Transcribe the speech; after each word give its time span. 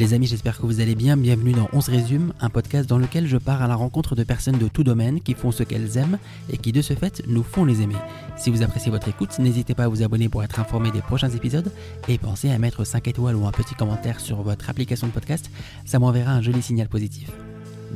Les 0.00 0.14
amis, 0.14 0.26
j'espère 0.26 0.56
que 0.56 0.64
vous 0.64 0.80
allez 0.80 0.94
bien. 0.94 1.18
Bienvenue 1.18 1.52
dans 1.52 1.68
On 1.74 1.82
se 1.82 1.90
résume, 1.90 2.32
un 2.40 2.48
podcast 2.48 2.88
dans 2.88 2.96
lequel 2.96 3.26
je 3.26 3.36
pars 3.36 3.60
à 3.60 3.68
la 3.68 3.74
rencontre 3.74 4.16
de 4.16 4.24
personnes 4.24 4.56
de 4.56 4.66
tout 4.66 4.82
domaine 4.82 5.20
qui 5.20 5.34
font 5.34 5.52
ce 5.52 5.62
qu'elles 5.62 5.98
aiment 5.98 6.16
et 6.50 6.56
qui 6.56 6.72
de 6.72 6.80
ce 6.80 6.94
fait 6.94 7.22
nous 7.26 7.42
font 7.42 7.66
les 7.66 7.82
aimer. 7.82 7.96
Si 8.38 8.48
vous 8.48 8.62
appréciez 8.62 8.90
votre 8.90 9.08
écoute, 9.08 9.38
n'hésitez 9.38 9.74
pas 9.74 9.84
à 9.84 9.88
vous 9.88 10.02
abonner 10.02 10.30
pour 10.30 10.42
être 10.42 10.58
informé 10.58 10.90
des 10.90 11.02
prochains 11.02 11.28
épisodes 11.28 11.70
et 12.08 12.16
pensez 12.16 12.50
à 12.50 12.58
mettre 12.58 12.82
5 12.82 13.08
étoiles 13.08 13.36
ou 13.36 13.46
un 13.46 13.52
petit 13.52 13.74
commentaire 13.74 14.20
sur 14.20 14.40
votre 14.40 14.70
application 14.70 15.06
de 15.06 15.12
podcast, 15.12 15.50
ça 15.84 15.98
m'enverra 15.98 16.32
un 16.32 16.40
joli 16.40 16.62
signal 16.62 16.88
positif. 16.88 17.28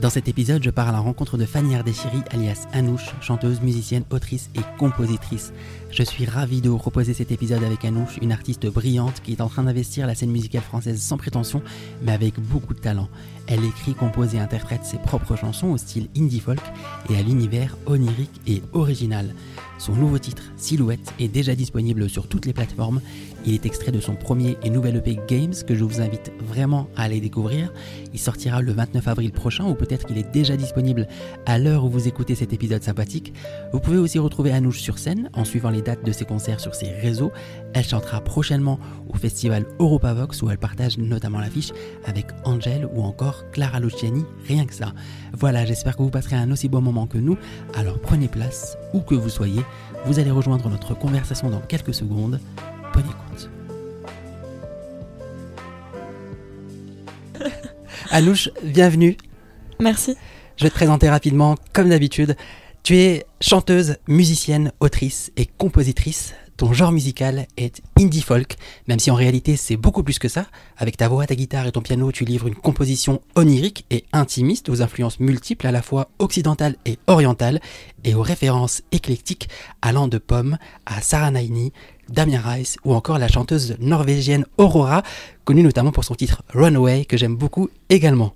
Dans 0.01 0.11
cet 0.11 0.29
épisode, 0.29 0.63
je 0.63 0.71
pars 0.71 0.89
à 0.89 0.93
la 0.93 0.99
rencontre 0.99 1.39
de 1.39 1.47
Fanny 1.47 1.77
Ardeshiri, 1.77 2.23
alias 2.31 2.67
Anouche, 2.73 3.15
chanteuse, 3.21 3.61
musicienne, 3.61 4.03
autrice 4.11 4.51
et 4.57 4.61
compositrice. 4.77 5.53
Je 5.91 6.03
suis 6.03 6.27
ravi 6.27 6.61
de 6.61 6.69
vous 6.69 6.79
proposer 6.79 7.15
cet 7.15 7.31
épisode 7.31 7.63
avec 7.63 7.85
Anouche, 7.85 8.19
une 8.21 8.33
artiste 8.33 8.67
brillante 8.67 9.23
qui 9.23 9.33
est 9.33 9.41
en 9.41 9.49
train 9.49 9.63
d'investir 9.63 10.07
la 10.09 10.17
scène 10.17 10.33
musicale 10.33 10.63
française 10.63 11.01
sans 11.01 11.17
prétention, 11.17 11.63
mais 12.03 12.13
avec 12.13 12.41
beaucoup 12.41 12.75
de 12.75 12.81
talent. 12.81 13.09
Elle 13.47 13.65
écrit, 13.65 13.95
compose 13.95 14.35
et 14.35 14.41
interprète 14.41 14.85
ses 14.85 14.99
propres 14.99 15.37
chansons 15.37 15.69
au 15.69 15.77
style 15.77 16.09
indie 16.17 16.41
folk 16.41 16.61
et 17.09 17.17
à 17.17 17.23
l'univers 17.23 17.77
onirique 17.87 18.41
et 18.47 18.63
original. 18.73 19.33
Son 19.79 19.95
nouveau 19.95 20.19
titre, 20.19 20.43
Silhouette, 20.57 21.13
est 21.19 21.29
déjà 21.29 21.55
disponible 21.55 22.09
sur 22.09 22.27
toutes 22.27 22.47
les 22.47 22.53
plateformes. 22.53 23.01
Il 23.47 23.53
est 23.53 23.67
extrait 23.67 23.93
de 23.93 24.01
son 24.01 24.15
premier 24.15 24.57
et 24.63 24.71
nouvel 24.71 24.97
EP 24.97 25.19
Games 25.29 25.53
que 25.67 25.75
je 25.75 25.85
vous 25.85 26.01
invite 26.01 26.33
vraiment 26.39 26.89
à 26.97 27.03
aller 27.03 27.21
découvrir. 27.21 27.73
Il 28.15 28.19
sortira 28.19 28.63
le 28.63 28.73
29 28.73 29.07
avril 29.07 29.33
prochain 29.33 29.67
ou 29.67 29.75
peut-être 29.75 30.07
qu'il 30.07 30.17
est 30.17 30.33
déjà 30.33 30.57
disponible 30.57 31.07
à 31.45 31.59
l'heure 31.59 31.85
où 31.85 31.91
vous 31.91 32.09
écoutez 32.09 32.35
cet 32.35 32.55
épisode 32.55 32.83
sympathique. 32.83 33.35
Vous 33.73 33.81
pouvez 33.81 33.99
aussi 33.99 34.19
retrouver 34.19 34.51
Anouche 34.51 34.81
sur 34.81 34.99
scène 34.99 35.29
en 35.35 35.45
suivant 35.45 35.69
les 35.69 35.83
dates 35.83 36.05
de 36.07 36.13
ses 36.13 36.25
concerts 36.25 36.61
sur 36.61 36.75
ses 36.75 36.89
réseaux. 36.89 37.33
Elle 37.75 37.85
chantera 37.85 38.23
prochainement 38.23 38.79
au 39.11 39.17
festival 39.17 39.67
Europavox 39.79 40.41
où 40.41 40.51
elle 40.51 40.59
partage 40.59 40.97
notamment 40.97 41.41
l'affiche 41.41 41.73
avec 42.07 42.29
Angel 42.45 42.89
ou 42.95 43.03
encore 43.03 43.45
Clara 43.53 43.79
Luciani, 43.79 44.25
rien 44.49 44.65
que 44.65 44.75
ça. 44.75 44.95
Voilà, 45.35 45.67
j'espère 45.67 45.99
que 45.99 46.03
vous 46.03 46.11
passerez 46.11 46.37
un 46.37 46.51
aussi 46.51 46.71
bon 46.71 46.81
moment 46.81 47.07
que 47.07 47.19
nous. 47.19 47.37
Alors 47.75 47.99
prenez 48.01 48.29
place, 48.29 48.79
où 48.95 49.01
que 49.01 49.15
vous 49.15 49.29
soyez. 49.29 49.63
Vous 50.07 50.19
allez 50.19 50.31
rejoindre 50.31 50.71
notre 50.71 50.95
conversation 50.95 51.51
dans 51.51 51.61
quelques 51.61 51.95
secondes. 51.95 52.41
Bonne 52.95 53.11
écoute. 53.11 53.51
Bienvenue. 58.63 59.17
Merci. 59.81 60.17
Je 60.57 60.65
vais 60.65 60.71
te 60.71 60.75
présenter 60.75 61.11
rapidement, 61.11 61.57
comme 61.73 61.89
d'habitude. 61.89 62.37
Tu 62.85 62.97
es 62.99 63.27
chanteuse, 63.41 63.97
musicienne, 64.07 64.71
autrice 64.79 65.33
et 65.37 65.47
compositrice. 65.47 66.35
Ton 66.57 66.73
genre 66.73 66.93
musical 66.93 67.49
est 67.57 67.83
indie 67.99 68.23
folk, 68.23 68.57
même 68.87 69.01
si 69.01 69.11
en 69.11 69.17
réalité 69.17 69.57
c'est 69.57 69.77
beaucoup 69.77 70.05
plus 70.05 70.21
que 70.21 70.29
ça. 70.29 70.47
Avec 70.77 70.97
ta 70.97 71.09
voix, 71.09 71.27
ta 71.27 71.35
guitare 71.35 71.67
et 71.67 71.73
ton 71.73 71.81
piano, 71.81 72.13
tu 72.13 72.25
livres 72.25 72.47
une 72.47 72.55
composition 72.55 73.21
onirique 73.35 73.85
et 73.91 74.05
intimiste 74.13 74.69
aux 74.69 74.81
influences 74.81 75.19
multiples 75.19 75.67
à 75.67 75.73
la 75.73 75.83
fois 75.83 76.11
occidentales 76.21 76.77
et 76.87 76.99
orientales 77.09 77.61
et 78.05 78.15
aux 78.15 78.23
références 78.23 78.83
éclectiques 78.93 79.49
allant 79.83 80.07
de 80.07 80.19
Pomme 80.19 80.59
à 80.87 81.01
Sarah 81.01 81.33
Naini, 81.33 81.73
Damien 82.09 82.41
Rice 82.41 82.77
ou 82.85 82.95
encore 82.95 83.19
la 83.19 83.29
chanteuse 83.29 83.77
norvégienne 83.81 84.47
Aurora, 84.57 85.03
connue 85.45 85.65
notamment 85.65 85.91
pour 85.91 86.05
son 86.05 86.15
titre 86.15 86.45
Runaway 86.51 87.05
que 87.05 87.17
j'aime 87.17 87.35
beaucoup 87.35 87.69
également. 87.89 88.33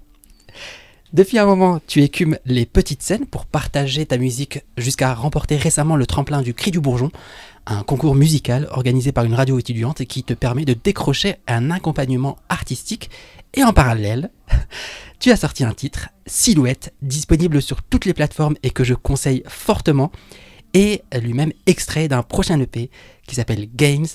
Depuis 1.15 1.39
un 1.39 1.47
moment, 1.47 1.81
tu 1.87 2.03
écumes 2.03 2.37
les 2.45 2.67
petites 2.67 3.01
scènes 3.01 3.25
pour 3.25 3.47
partager 3.47 4.05
ta 4.05 4.19
musique 4.19 4.61
jusqu'à 4.77 5.15
remporter 5.15 5.57
récemment 5.57 5.97
le 5.97 6.05
tremplin 6.05 6.43
du 6.43 6.53
Cri 6.53 6.71
du 6.71 6.81
Bourgeon, 6.81 7.11
un 7.69 7.83
concours 7.83 8.15
musical 8.15 8.67
organisé 8.71 9.13
par 9.13 9.25
une 9.25 9.35
radio 9.35 9.59
étudiante 9.59 10.05
qui 10.07 10.25
te 10.25 10.33
permet 10.33 10.65
de 10.65 10.73
décrocher 10.73 11.37
un 11.47 11.71
accompagnement 11.71 12.39
artistique. 12.49 13.11
Et 13.55 13.63
en 13.63 13.75
parallèle, 13.75 14.31
tu 15.21 15.31
as 15.31 15.37
sorti 15.37 15.65
un 15.65 15.75
titre, 15.75 16.09
Silhouette, 16.27 16.95
disponible 17.03 17.61
sur 17.61 17.83
toutes 17.83 18.07
les 18.07 18.15
plateformes 18.15 18.57
et 18.63 18.71
que 18.71 18.85
je 18.85 18.95
conseille 18.95 19.43
fortement, 19.47 20.11
et 20.73 21.03
lui-même 21.13 21.53
extrait 21.67 22.09
d'un 22.09 22.23
prochain 22.23 22.59
EP 22.61 22.91
qui 23.27 23.35
s'appelle 23.35 23.69
Games 23.75 24.07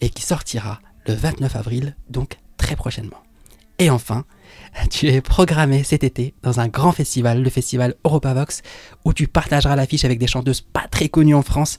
et 0.00 0.08
qui 0.08 0.22
sortira 0.22 0.80
le 1.06 1.14
29 1.14 1.56
avril, 1.56 1.96
donc 2.08 2.38
très 2.56 2.76
prochainement. 2.76 3.22
Et 3.78 3.90
enfin, 3.90 4.24
tu 4.90 5.08
es 5.08 5.20
programmé 5.20 5.84
cet 5.84 6.02
été 6.02 6.32
dans 6.42 6.60
un 6.60 6.68
grand 6.68 6.92
festival, 6.92 7.42
le 7.42 7.50
festival 7.50 7.94
Europavox, 8.04 8.62
où 9.04 9.12
tu 9.12 9.26
partageras 9.28 9.76
l'affiche 9.76 10.06
avec 10.06 10.18
des 10.18 10.26
chanteuses 10.26 10.62
pas 10.62 10.86
très 10.90 11.08
connues 11.10 11.34
en 11.34 11.42
France, 11.42 11.76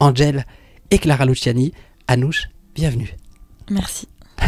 Angel 0.00 0.44
et 0.90 0.98
Clara 0.98 1.26
Luciani. 1.26 1.72
Anouche, 2.06 2.48
bienvenue. 2.74 3.16
Merci. 3.70 4.08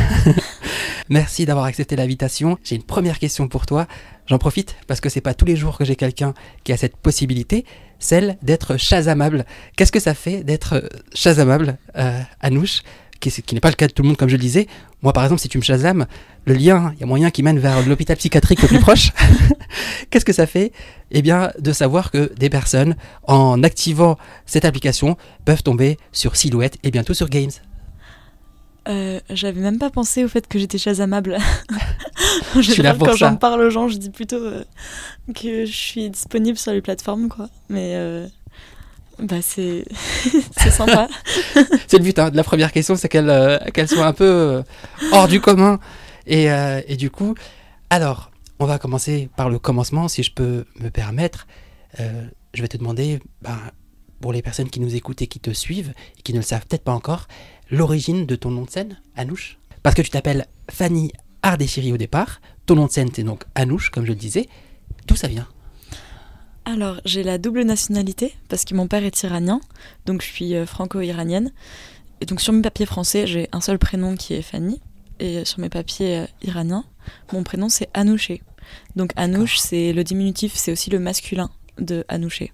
Merci 1.09 1.47
d'avoir 1.47 1.67
accepté 1.67 1.97
l'invitation. 1.97 2.59
J'ai 2.65 2.77
une 2.77 2.83
première 2.83 3.19
question 3.19 3.49
pour 3.49 3.67
toi. 3.67 3.87
J'en 4.27 4.39
profite 4.39 4.77
parce 4.89 5.01
que 5.01 5.09
c'est 5.09 5.21
pas 5.21 5.35
tous 5.35 5.45
les 5.45 5.57
jours 5.57 5.79
que 5.79 5.85
j'ai 5.85 5.97
quelqu'un 5.97 6.35
qui 6.65 6.73
a 6.73 6.77
cette 6.77 6.97
possibilité, 6.97 7.65
celle 7.99 8.37
d'être 8.43 8.77
chazamable. 8.77 9.47
Qu'est-ce 9.77 9.93
que 9.93 10.01
ça 10.01 10.15
fait 10.15 10.43
d'être 10.43 10.83
chazamable, 11.15 11.79
euh, 11.97 12.21
Anouche? 12.41 12.83
Qui, 13.21 13.31
qui 13.31 13.55
n'est 13.55 13.61
pas 13.61 13.71
le 13.71 13.75
cas 13.75 13.87
de 13.87 13.93
tout 13.93 14.03
le 14.03 14.09
monde 14.09 14.17
comme 14.17 14.29
je 14.29 14.37
le 14.37 14.41
disais. 14.41 14.67
Moi 15.03 15.13
par 15.13 15.25
exemple, 15.25 15.41
si 15.41 15.49
tu 15.49 15.59
me 15.59 15.63
chasames, 15.63 16.07
le 16.45 16.55
lien, 16.55 16.93
il 16.95 17.01
y 17.01 17.03
a 17.03 17.07
moyen 17.07 17.31
qui 17.31 17.43
mène 17.43 17.59
vers 17.59 17.87
l'hôpital 17.87 18.17
psychiatrique 18.17 18.63
le 18.63 18.69
plus 18.69 18.79
proche. 18.79 19.13
Qu'est-ce 20.11 20.25
que 20.25 20.33
ça 20.33 20.47
fait? 20.47 20.73
Eh 21.11 21.23
bien, 21.23 21.51
de 21.59 21.73
savoir 21.73 22.11
que 22.11 22.33
des 22.35 22.51
personnes, 22.51 22.97
en 23.25 23.63
activant 23.63 24.17
cette 24.47 24.65
application, 24.65 25.17
peuvent 25.45 25.63
tomber 25.63 25.99
sur 26.13 26.37
Silhouette 26.37 26.79
et 26.83 26.91
bientôt 26.91 27.15
sur 27.15 27.29
Games. 27.29 27.51
Euh, 28.89 29.21
J'avais 29.31 29.61
même 29.61 29.79
pas 29.79 29.91
pensé 29.91 30.25
au 30.25 30.29
fait 30.29 30.47
que 30.47 30.59
j'étais 30.59 30.79
chasamable. 30.79 31.39
Je 32.55 32.71
suis 32.71 32.83
là 32.83 32.95
pour 32.95 33.09
quand 33.09 33.17
j'en 33.17 33.37
parle 33.37 33.63
aux 33.63 33.71
gens, 33.71 33.89
je 33.89 33.97
dis 33.99 34.11
plutôt 34.11 34.37
euh, 34.37 34.65
que 35.35 35.67
je 35.67 35.73
suis 35.73 36.09
disponible 36.09 36.57
sur 36.57 36.73
les 36.73 36.81
plateformes, 36.81 37.29
quoi. 37.29 37.49
Mais 37.69 37.93
euh, 37.95 38.27
bah 39.19 39.41
c'est 39.41 39.85
sympa. 40.71 41.09
c'est 41.87 41.99
le 41.99 42.05
but 42.05 42.19
hein, 42.19 42.31
de 42.31 42.37
la 42.37 42.45
première 42.45 42.73
question, 42.73 42.97
c'est 42.97 43.09
qu'elle 43.09 43.31
euh, 43.31 43.59
soit 43.87 44.07
un 44.07 44.13
peu 44.13 44.25
euh, 44.25 44.63
hors 45.13 45.29
du 45.29 45.41
commun. 45.41 45.79
Et, 46.27 46.51
euh, 46.51 46.81
et, 46.89 46.97
du 46.97 47.11
coup, 47.11 47.35
alors, 47.89 48.31
on 48.59 48.67
va 48.67 48.79
commencer 48.79 49.29
par 49.37 49.49
le 49.49 49.59
commencement, 49.59 50.09
si 50.09 50.23
je 50.23 50.33
peux 50.33 50.65
me 50.81 50.91
permettre. 50.91 51.47
Euh, 52.01 52.27
je 52.53 52.63
vais 52.63 52.69
te 52.69 52.77
demander, 52.77 53.21
ben, 53.43 53.59
pour 54.21 54.33
les 54.33 54.43
personnes 54.43 54.71
qui 54.71 54.81
nous 54.81 54.97
écoutent 54.97 55.23
et 55.23 55.27
qui 55.27 55.41
te 55.41 55.51
suivent, 55.51 55.93
et 56.19 56.23
qui 56.23 56.33
ne 56.33 56.39
le 56.39 56.43
savent 56.43 56.67
peut-être 56.67 56.85
pas 56.85 56.93
encore, 56.93 57.29
l'origine 57.71 58.27
de 58.27 58.37
ton 58.37 58.51
nom 58.51 58.63
de 58.63 58.71
scène, 58.71 59.01
Anouche. 59.15 59.59
Parce 59.83 59.95
que 59.95 60.03
tu 60.03 60.11
t'appelles 60.11 60.47
Fanny 60.71 61.13
Ardeshiri 61.43 61.93
au 61.93 61.97
départ, 61.97 62.41
ton 62.65 62.75
nom 62.75 62.87
de 62.87 62.91
scène 62.91 63.11
c'est 63.15 63.23
donc 63.23 63.45
Anouche, 63.55 63.91
comme 63.91 64.05
je 64.05 64.11
le 64.11 64.17
disais. 64.17 64.49
D'où 65.07 65.15
ça 65.15 65.29
vient? 65.29 65.47
Alors, 66.69 67.01
j'ai 67.05 67.23
la 67.23 67.39
double 67.39 67.63
nationalité, 67.63 68.35
parce 68.49 68.65
que 68.65 68.75
mon 68.75 68.89
père 68.89 69.05
est 69.05 69.23
iranien, 69.23 69.61
donc 70.05 70.21
je 70.21 70.27
suis 70.27 70.57
euh, 70.57 70.67
franco-iranienne. 70.67 71.53
Et 72.21 72.27
donc 72.27 72.41
sur 72.41 72.53
mes 72.53 72.61
papiers 72.61 72.87
français, 72.87 73.29
j'ai 73.29 73.49
un 73.53 73.61
seul 73.61 73.79
prénom 73.79 74.17
qui 74.17 74.35
est 74.35 74.43
Fanny, 74.43 74.81
et 75.21 75.45
sur 75.45 75.61
mes 75.61 75.69
papiers 75.69 76.19
euh, 76.19 76.27
iraniens, 76.43 76.85
mon 77.33 77.45
prénom 77.45 77.69
c'est 77.69 77.89
Anouché. 77.95 78.43
Donc 78.97 79.13
Anouche, 79.15 79.59
c'est 79.59 79.93
le 79.93 80.03
diminutif, 80.03 80.55
c'est 80.57 80.73
aussi 80.73 80.91
le 80.91 80.99
masculin 80.99 81.51
de 81.79 82.05
Anouché. 82.09 82.53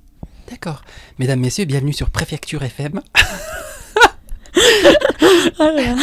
D'accord. 0.50 0.82
Mesdames, 1.18 1.40
messieurs, 1.40 1.64
bienvenue 1.64 1.94
sur 1.94 2.10
Préfecture 2.10 2.62
FM. 2.62 3.00
là. 5.58 5.96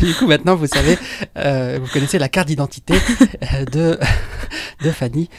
du 0.00 0.14
coup, 0.14 0.26
maintenant, 0.26 0.56
vous 0.56 0.66
savez, 0.66 0.98
euh, 1.36 1.78
vous 1.80 1.86
connaissez 1.92 2.18
la 2.18 2.28
carte 2.28 2.48
d'identité 2.48 2.94
de, 3.70 4.00
de 4.82 4.90
Fanny 4.90 5.30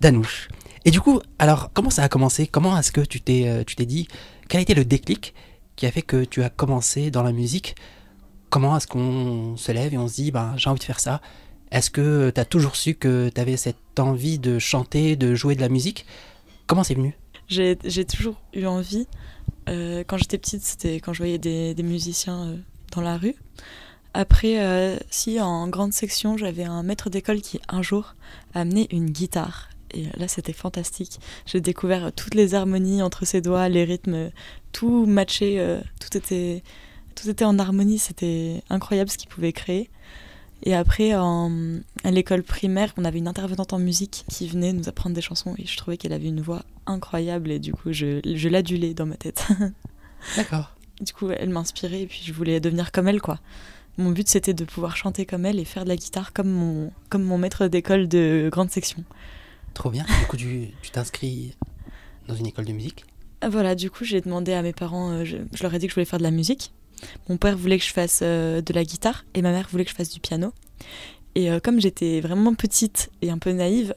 Danouche. 0.00 0.48
Et 0.84 0.90
du 0.90 1.00
coup, 1.00 1.20
alors, 1.38 1.70
comment 1.72 1.90
ça 1.90 2.02
a 2.02 2.08
commencé? 2.08 2.46
Comment 2.46 2.76
est-ce 2.78 2.92
que 2.92 3.00
tu 3.00 3.20
t'es, 3.20 3.48
euh, 3.48 3.64
tu 3.64 3.74
t'es 3.74 3.86
dit 3.86 4.06
Quel 4.48 4.58
a 4.58 4.62
été 4.62 4.74
le 4.74 4.84
déclic 4.84 5.34
qui 5.76 5.86
a 5.86 5.90
fait 5.90 6.02
que 6.02 6.24
tu 6.24 6.42
as 6.42 6.50
commencé 6.50 7.10
dans 7.10 7.22
la 7.22 7.32
musique? 7.32 7.74
Comment 8.50 8.76
est-ce 8.76 8.86
qu'on 8.86 9.56
se 9.56 9.72
lève 9.72 9.94
et 9.94 9.98
on 9.98 10.08
se 10.08 10.14
dit, 10.14 10.30
ben, 10.30 10.54
j'ai 10.56 10.68
envie 10.68 10.78
de 10.78 10.84
faire 10.84 11.00
ça? 11.00 11.22
Est-ce 11.70 11.90
que 11.90 12.30
tu 12.30 12.40
as 12.40 12.44
toujours 12.44 12.76
su 12.76 12.94
que 12.94 13.30
tu 13.34 13.40
avais 13.40 13.56
cette 13.56 13.98
envie 13.98 14.38
de 14.38 14.58
chanter, 14.58 15.16
de 15.16 15.34
jouer 15.34 15.54
de 15.54 15.62
la 15.62 15.70
musique? 15.70 16.04
Comment 16.66 16.84
c'est 16.84 16.94
venu? 16.94 17.16
J'ai, 17.48 17.78
j'ai 17.84 18.04
toujours 18.04 18.40
eu 18.52 18.66
envie. 18.66 19.08
Euh, 19.70 20.04
quand 20.06 20.18
j'étais 20.18 20.38
petite, 20.38 20.62
c'était 20.62 20.96
quand 20.96 21.14
je 21.14 21.18
voyais 21.18 21.38
des, 21.38 21.74
musiciens 21.82 22.44
euh, 22.44 22.56
dans 22.92 23.00
la 23.00 23.16
rue. 23.16 23.34
Après, 24.16 24.96
si 25.10 25.40
en 25.40 25.66
grande 25.66 25.92
section, 25.92 26.36
j'avais 26.36 26.62
un 26.62 26.84
maître 26.84 27.10
d'école 27.10 27.40
qui 27.40 27.58
un 27.68 27.82
jour 27.82 28.14
a 28.54 28.60
amené 28.60 28.86
une 28.92 29.10
guitare. 29.10 29.70
Et 29.94 30.04
là, 30.18 30.28
c'était 30.28 30.52
fantastique. 30.52 31.18
J'ai 31.46 31.60
découvert 31.60 32.12
toutes 32.12 32.34
les 32.34 32.54
harmonies 32.54 33.02
entre 33.02 33.24
ses 33.24 33.40
doigts, 33.40 33.68
les 33.68 33.84
rythmes, 33.84 34.30
tout 34.72 35.06
matché, 35.06 35.60
euh, 35.60 35.80
tout 36.00 36.16
était, 36.16 36.62
tout 37.14 37.28
était 37.30 37.44
en 37.44 37.58
harmonie. 37.58 37.98
C'était 37.98 38.62
incroyable 38.70 39.10
ce 39.10 39.18
qu'il 39.18 39.28
pouvait 39.28 39.52
créer. 39.52 39.88
Et 40.64 40.74
après, 40.74 41.14
en, 41.14 41.50
à 42.04 42.10
l'école 42.10 42.42
primaire, 42.42 42.92
on 42.96 43.04
avait 43.04 43.18
une 43.18 43.28
intervenante 43.28 43.72
en 43.72 43.78
musique 43.78 44.24
qui 44.28 44.48
venait 44.48 44.72
nous 44.72 44.88
apprendre 44.88 45.14
des 45.14 45.20
chansons 45.20 45.54
et 45.58 45.66
je 45.66 45.76
trouvais 45.76 45.98
qu'elle 45.98 46.12
avait 46.14 46.28
une 46.28 46.40
voix 46.40 46.62
incroyable 46.86 47.50
et 47.50 47.58
du 47.58 47.72
coup, 47.72 47.92
je, 47.92 48.20
je 48.24 48.48
l'adulais 48.48 48.94
dans 48.94 49.04
ma 49.04 49.16
tête. 49.16 49.46
D'accord. 50.36 50.74
du 51.02 51.12
coup, 51.12 51.28
elle 51.30 51.50
m'inspirait 51.50 52.02
et 52.02 52.06
puis 52.06 52.22
je 52.24 52.32
voulais 52.32 52.60
devenir 52.60 52.92
comme 52.92 53.08
elle, 53.08 53.20
quoi. 53.20 53.40
mon 53.98 54.10
but 54.10 54.26
c'était 54.26 54.54
de 54.54 54.64
pouvoir 54.64 54.96
chanter 54.96 55.26
comme 55.26 55.44
elle 55.44 55.58
et 55.58 55.66
faire 55.66 55.84
de 55.84 55.90
la 55.90 55.96
guitare 55.96 56.32
comme 56.32 56.48
mon, 56.48 56.92
comme 57.10 57.24
mon 57.24 57.36
maître 57.36 57.66
d'école 57.66 58.08
de 58.08 58.48
grande 58.50 58.70
section. 58.70 59.04
Trop 59.74 59.90
bien. 59.90 60.04
Du 60.04 60.26
coup, 60.26 60.36
tu 60.36 60.70
t'inscris 60.92 61.54
dans 62.28 62.34
une 62.34 62.46
école 62.46 62.64
de 62.64 62.72
musique 62.72 63.04
ah, 63.40 63.48
Voilà, 63.48 63.74
du 63.74 63.90
coup, 63.90 64.04
j'ai 64.04 64.20
demandé 64.20 64.52
à 64.52 64.62
mes 64.62 64.72
parents, 64.72 65.10
euh, 65.10 65.24
je, 65.24 65.36
leur 65.62 65.74
ai 65.74 65.78
dit 65.78 65.86
que 65.86 65.90
je 65.90 65.94
voulais 65.94 66.06
faire 66.06 66.18
de 66.18 66.24
la 66.24 66.30
musique. 66.30 66.72
Mon 67.28 67.36
père 67.36 67.56
voulait 67.56 67.78
que 67.78 67.84
je 67.84 67.92
fasse 67.92 68.20
euh, 68.22 68.62
de 68.62 68.72
la 68.72 68.84
guitare 68.84 69.24
et 69.34 69.42
ma 69.42 69.50
mère 69.50 69.68
voulait 69.70 69.84
que 69.84 69.90
je 69.90 69.96
fasse 69.96 70.10
du 70.10 70.20
piano. 70.20 70.52
Et 71.34 71.50
euh, 71.50 71.58
comme 71.60 71.80
j'étais 71.80 72.20
vraiment 72.20 72.54
petite 72.54 73.10
et 73.20 73.30
un 73.30 73.38
peu 73.38 73.52
naïve, 73.52 73.94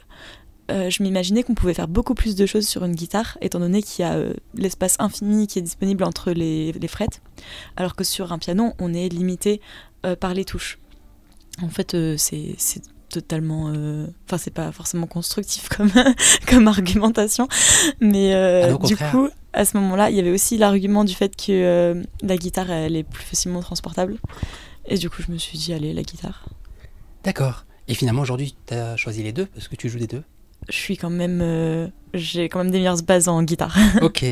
je 0.70 1.02
m'imaginais 1.02 1.44
qu'on 1.44 1.54
pouvait 1.54 1.74
faire 1.74 1.88
beaucoup 1.88 2.14
plus 2.14 2.36
de 2.36 2.46
choses 2.46 2.68
sur 2.68 2.84
une 2.84 2.94
guitare, 2.94 3.38
étant 3.40 3.62
donné 3.62 3.82
qu'il 3.82 4.04
y 4.04 4.06
a 4.06 4.22
l'espace 4.54 4.98
infini 5.00 5.48
qui 5.48 5.60
est 5.60 5.62
disponible 5.62 6.04
entre 6.04 6.32
les, 6.34 6.74
les, 6.74 6.88
frettes, 6.90 7.22
alors 7.78 7.96
que 7.96 8.04
sur 8.04 8.34
un 8.34 8.38
piano, 8.38 8.74
on 8.78 8.94
est 8.94 9.08
limité 9.08 9.62
par 10.20 10.34
les 10.34 10.44
touches. 10.44 10.78
En 11.62 11.70
fait, 11.70 11.96
c'est 12.18 12.58
totalement. 13.10 13.72
Euh, 13.74 14.08
enfin, 14.26 14.38
c'est 14.38 14.54
pas 14.54 14.72
forcément 14.72 15.08
constructif 15.08 15.70
comme, 15.76 15.92
comme 16.48 16.68
argumentation. 16.68 17.48
Mais 18.00 18.34
euh, 18.34 18.76
ah 18.76 18.86
du 18.86 18.98
coup, 18.98 19.30
à 19.54 19.66
ce 19.66 19.78
moment-là, 19.78 20.10
il 20.10 20.16
y 20.16 20.20
avait 20.20 20.32
aussi 20.32 20.58
l'argument 20.58 21.04
du 21.04 21.14
fait 21.14 21.36
que 21.36 21.52
euh, 21.52 22.04
la 22.22 22.38
guitare, 22.38 22.72
elle 22.72 22.96
est 22.96 23.04
plus 23.04 23.24
facilement 23.24 23.62
transportable. 23.62 24.18
Et 24.86 24.98
du 24.98 25.10
coup, 25.10 25.22
je 25.22 25.32
me 25.32 25.38
suis 25.38 25.58
dit, 25.58 25.74
allez, 25.74 25.94
la 25.94 26.04
guitare. 26.04 26.46
D'accord. 27.24 27.66
Et 27.88 27.94
finalement, 27.94 28.22
aujourd'hui, 28.22 28.56
tu 28.66 28.74
as 28.74 28.96
choisi 28.98 29.24
les 29.24 29.34
deux? 29.34 29.46
Parce 29.48 29.68
que 29.68 29.76
tu 29.76 29.90
joues 29.90 30.00
des 30.00 30.08
deux? 30.08 30.24
Je 30.70 30.76
suis 30.76 30.98
quand 30.98 31.10
même. 31.10 31.92
J'ai 32.14 32.50
quand 32.50 32.60
même 32.60 32.72
des 32.72 32.80
meilleures 32.80 33.02
bases 33.04 33.28
en 33.28 33.44
guitare. 33.44 33.78
ok. 34.02 34.26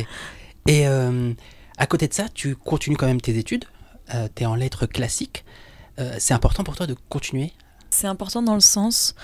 Et 0.67 0.85
à 0.85 1.85
côté 1.87 2.07
de 2.07 2.13
ça, 2.13 2.25
tu 2.33 2.55
continues 2.55 2.97
quand 2.97 3.05
même 3.05 3.21
tes 3.21 3.37
études. 3.37 3.65
tu 4.35 4.43
es 4.43 4.45
en 4.45 4.55
lettres 4.55 4.85
classiques. 4.85 5.45
c'est 6.17 6.33
important 6.33 6.63
pour 6.63 6.75
toi 6.75 6.87
de 6.87 6.95
continuer 7.09 7.53
c'est 7.95 8.07
important 8.07 8.43
dans 8.43 8.53
le 8.53 8.59
sens 8.59 9.15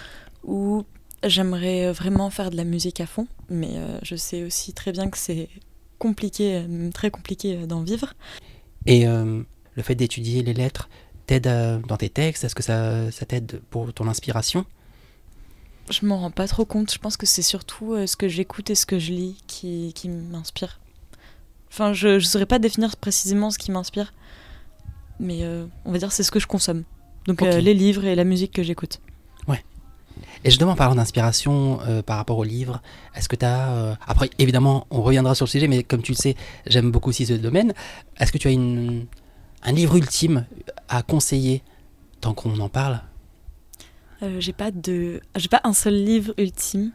où 0.43 0.85
j'aimerais 1.23 1.91
vraiment 1.91 2.29
faire 2.29 2.49
de 2.49 2.57
la 2.57 2.63
musique 2.63 3.01
à 3.01 3.05
fond, 3.05 3.27
mais 3.49 3.71
euh, 3.75 3.99
je 4.01 4.15
sais 4.15 4.43
aussi 4.43 4.73
très 4.73 4.91
bien 4.91 5.09
que 5.09 5.17
c'est 5.17 5.49
compliqué, 5.99 6.65
très 6.93 7.11
compliqué 7.11 7.67
d'en 7.67 7.83
vivre. 7.83 8.13
Et 8.85 9.05
euh, 9.07 9.43
le 9.75 9.83
fait 9.83 9.93
d'étudier 9.95 10.41
les 10.41 10.53
lettres 10.53 10.89
t'aide 11.27 11.47
dans 11.87 11.97
tes 11.97 12.09
textes? 12.09 12.43
Est-ce 12.43 12.55
que 12.55 12.63
ça, 12.63 13.11
ça 13.11 13.25
t'aide 13.25 13.61
pour 13.69 13.93
ton 13.93 14.07
inspiration? 14.07 14.65
Je 15.89 16.05
m'en 16.05 16.19
rends 16.19 16.31
pas 16.31 16.47
trop 16.47 16.65
compte. 16.65 16.91
Je 16.91 16.97
pense 16.97 17.17
que 17.17 17.25
c'est 17.25 17.41
surtout 17.41 17.93
euh, 17.93 18.07
ce 18.07 18.15
que 18.15 18.27
j'écoute 18.27 18.69
et 18.69 18.75
ce 18.75 18.85
que 18.85 18.97
je 18.97 19.11
lis 19.11 19.43
qui, 19.47 19.91
qui 19.93 20.09
m'inspire. 20.09 20.79
Enfin, 21.69 21.93
je 21.93 22.07
ne 22.07 22.19
saurais 22.19 22.45
pas 22.45 22.59
définir 22.59 22.95
précisément 22.97 23.51
ce 23.51 23.59
qui 23.59 23.71
m'inspire, 23.71 24.13
mais 25.19 25.47
on 25.85 25.91
va 25.93 25.99
dire 25.99 26.11
c'est 26.11 26.23
ce 26.23 26.31
que 26.31 26.39
je 26.39 26.47
consomme. 26.47 26.83
Donc 27.27 27.41
euh, 27.41 27.59
les 27.59 27.73
livres 27.73 28.05
et 28.05 28.15
la 28.15 28.23
musique 28.23 28.51
que 28.51 28.63
j'écoute. 28.63 28.99
Ouais. 29.47 29.63
Et 30.43 30.49
justement, 30.49 30.71
en 30.71 30.75
parlant 30.75 30.95
d'inspiration 30.95 31.79
euh, 31.81 32.01
par 32.01 32.17
rapport 32.17 32.37
aux 32.37 32.43
livres, 32.43 32.81
est-ce 33.15 33.29
que 33.29 33.35
tu 33.35 33.45
as... 33.45 33.71
Euh, 33.71 33.95
après, 34.07 34.29
évidemment, 34.39 34.87
on 34.89 35.01
reviendra 35.01 35.35
sur 35.35 35.45
le 35.45 35.49
sujet, 35.49 35.67
mais 35.67 35.83
comme 35.83 36.01
tu 36.01 36.13
le 36.13 36.17
sais, 36.17 36.35
j'aime 36.65 36.91
beaucoup 36.91 37.09
aussi 37.09 37.25
ce 37.25 37.33
domaine. 37.33 37.73
Est-ce 38.19 38.31
que 38.31 38.37
tu 38.37 38.47
as 38.47 38.51
une, 38.51 39.05
un 39.63 39.71
livre 39.71 39.95
ultime 39.95 40.45
à 40.89 41.03
conseiller 41.03 41.63
tant 42.21 42.33
qu'on 42.33 42.59
en 42.59 42.69
parle? 42.69 43.01
J'ai 44.37 44.53
pas 44.53 44.69
de... 44.69 45.19
J'ai 45.35 45.47
pas 45.47 45.61
un 45.63 45.73
seul 45.73 45.95
livre 45.95 46.33
ultime. 46.37 46.91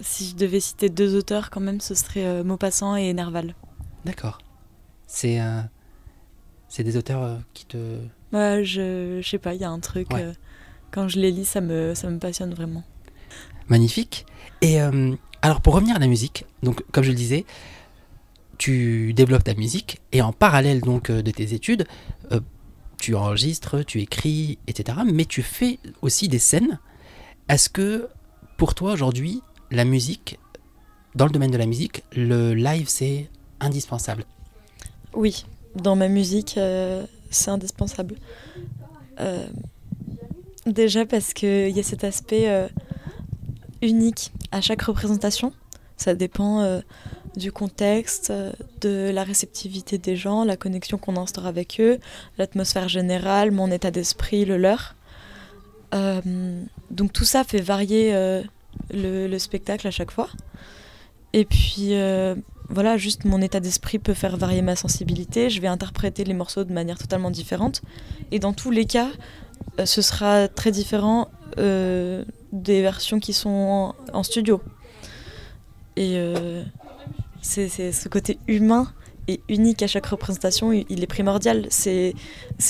si 0.00 0.30
je 0.30 0.36
devais 0.36 0.60
citer 0.60 0.88
deux 0.88 1.14
auteurs, 1.14 1.50
quand 1.50 1.60
même, 1.60 1.80
ce 1.80 1.94
serait 1.94 2.42
Maupassant 2.42 2.96
et 2.96 3.12
Nerval. 3.12 3.54
D'accord. 4.06 4.38
C'est 5.06 5.38
c'est 6.68 6.82
des 6.82 6.96
auteurs 6.96 7.38
qui 7.54 7.66
te 7.66 7.98
Ouais, 8.32 8.62
je, 8.64 9.20
je 9.22 9.28
sais 9.28 9.38
pas, 9.38 9.54
il 9.54 9.60
y 9.60 9.64
a 9.64 9.70
un 9.70 9.80
truc. 9.80 10.08
Euh, 10.14 10.32
quand 10.90 11.08
je 11.08 11.18
les 11.18 11.30
lis, 11.30 11.44
ça 11.44 11.60
me, 11.60 11.94
ça 11.94 12.10
me 12.10 12.18
passionne 12.18 12.54
vraiment. 12.54 12.84
Magnifique. 13.68 14.26
Et 14.60 14.80
euh, 14.80 15.14
alors, 15.42 15.60
pour 15.60 15.74
revenir 15.74 15.96
à 15.96 15.98
la 15.98 16.06
musique, 16.06 16.44
donc, 16.62 16.82
comme 16.92 17.04
je 17.04 17.10
le 17.10 17.16
disais, 17.16 17.44
tu 18.58 19.12
développes 19.12 19.44
ta 19.44 19.54
musique 19.54 20.00
et 20.12 20.22
en 20.22 20.32
parallèle 20.32 20.80
donc 20.80 21.10
euh, 21.10 21.22
de 21.22 21.30
tes 21.30 21.54
études, 21.54 21.86
tu 22.98 23.14
enregistres, 23.14 23.84
tu 23.84 24.00
écris, 24.00 24.58
etc. 24.66 24.98
Mais 25.06 25.26
tu 25.26 25.42
fais 25.42 25.78
aussi 26.02 26.28
des 26.28 26.38
scènes. 26.38 26.78
Est-ce 27.48 27.68
que 27.68 28.08
pour 28.56 28.74
toi 28.74 28.92
aujourd'hui, 28.92 29.42
la 29.70 29.84
musique, 29.84 30.38
dans 31.14 31.26
le 31.26 31.30
domaine 31.30 31.50
de 31.50 31.58
la 31.58 31.66
musique, 31.66 32.04
le 32.12 32.54
live 32.54 32.88
c'est 32.88 33.28
indispensable? 33.60 34.24
Oui, 35.14 35.44
dans 35.76 35.96
ma 35.96 36.08
musique, 36.08 36.58
c'est 37.30 37.50
indispensable. 37.50 38.16
Euh, 39.20 39.46
déjà 40.66 41.06
parce 41.06 41.32
qu'il 41.32 41.70
y 41.70 41.80
a 41.80 41.82
cet 41.82 42.04
aspect 42.04 42.48
euh, 42.48 42.68
unique 43.82 44.32
à 44.52 44.60
chaque 44.60 44.82
représentation. 44.82 45.52
Ça 45.96 46.14
dépend 46.14 46.60
euh, 46.60 46.80
du 47.36 47.52
contexte, 47.52 48.32
de 48.80 49.10
la 49.12 49.24
réceptivité 49.24 49.98
des 49.98 50.16
gens, 50.16 50.44
la 50.44 50.56
connexion 50.56 50.98
qu'on 50.98 51.16
instaure 51.16 51.46
avec 51.46 51.80
eux, 51.80 51.98
l'atmosphère 52.38 52.88
générale, 52.88 53.50
mon 53.50 53.70
état 53.70 53.90
d'esprit, 53.90 54.44
le 54.44 54.56
leur. 54.56 54.94
donc 56.90 57.12
tout 57.12 57.24
ça 57.24 57.44
fait 57.44 57.60
varier 57.60 58.12
le, 58.90 59.26
le, 59.26 59.38
spectacle 59.38 59.86
à 59.86 59.90
chaque 59.90 60.10
fois. 60.10 60.28
Et 61.32 61.44
puis 61.44 61.94
voilà, 62.68 62.96
juste 62.96 63.24
mon 63.24 63.40
état 63.40 63.60
d'esprit 63.60 63.98
peut 63.98 64.14
faire 64.14 64.36
varier 64.36 64.62
ma 64.62 64.76
sensibilité. 64.76 65.50
Je 65.50 65.60
vais 65.60 65.68
interpréter 65.68 66.24
les 66.24 66.34
morceaux 66.34 66.64
de 66.64 66.72
manière 66.72 66.98
totalement 66.98 67.30
différente. 67.30 67.82
Et 68.32 68.38
dans 68.38 68.52
tous 68.52 68.70
les 68.70 68.86
cas, 68.86 69.08
euh, 69.78 69.86
ce 69.86 70.02
sera 70.02 70.48
très 70.48 70.72
différent 70.72 71.28
euh, 71.58 72.24
des 72.52 72.82
versions 72.82 73.20
qui 73.20 73.32
sont 73.32 73.94
en, 74.12 74.22
studio. 74.22 74.60
Et 75.96 76.14
euh, 76.16 76.62
c'est 77.40 77.68
ce 77.68 78.08
côté 78.08 78.38
humain 78.48 78.92
et 79.28 79.40
unique 79.48 79.82
à 79.82 79.86
chaque 79.86 80.06
représentation, 80.06 80.72
il 80.72 81.02
est 81.02 81.08
primordial. 81.08 81.66
C'est 81.70 82.14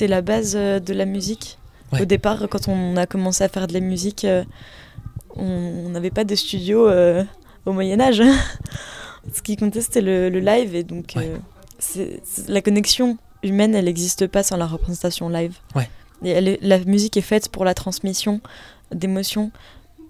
la 0.00 0.22
base 0.22 0.54
de 0.54 0.94
la 0.94 1.04
musique. 1.04 1.58
Au 1.98 2.04
départ, 2.04 2.46
quand 2.50 2.68
on 2.68 2.96
a 2.96 3.06
commencé 3.06 3.44
à 3.44 3.48
faire 3.48 3.66
de 3.66 3.74
la 3.74 3.80
musique, 3.80 4.26
on 5.34 5.88
n'avait 5.90 6.10
pas 6.10 6.24
de 6.24 6.34
studio 6.34 6.88
au 7.66 7.72
Moyen 7.72 8.00
Âge. 8.00 8.22
ce 9.32 9.42
qui 9.42 9.56
comptait, 9.56 9.80
c'était 9.80 10.00
le, 10.00 10.28
live. 10.28 10.74
Et 10.74 10.84
donc, 10.84 11.16
euh, 11.16 11.38
la 12.48 12.62
connexion 12.62 13.18
humaine, 13.42 13.74
elle 13.74 13.86
n'existe 13.86 14.26
pas 14.26 14.42
sans 14.42 14.56
la 14.56 14.66
représentation 14.66 15.28
live. 15.28 15.56
Ouais. 15.74 15.88
Et 16.24 16.58
la 16.60 16.78
musique 16.80 17.16
est 17.16 17.22
faite 17.22 17.48
pour 17.50 17.64
la 17.64 17.74
transmission 17.74 18.40
d'émotions 18.92 19.50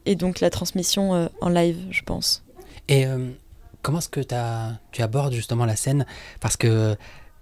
et 0.05 0.15
donc 0.15 0.41
la 0.41 0.51
transmission 0.51 1.15
euh, 1.15 1.27
en 1.41 1.49
live, 1.49 1.79
je 1.91 2.03
pense. 2.03 2.45
Et 2.89 3.07
euh, 3.07 3.31
comment 3.83 3.99
est-ce 3.99 4.09
que 4.09 4.21
as, 4.33 4.79
tu 4.93 5.03
abordes 5.03 5.33
justement 5.33 5.65
la 5.65 5.75
scène? 5.75 6.07
Parce 6.41 6.57
que 6.57 6.97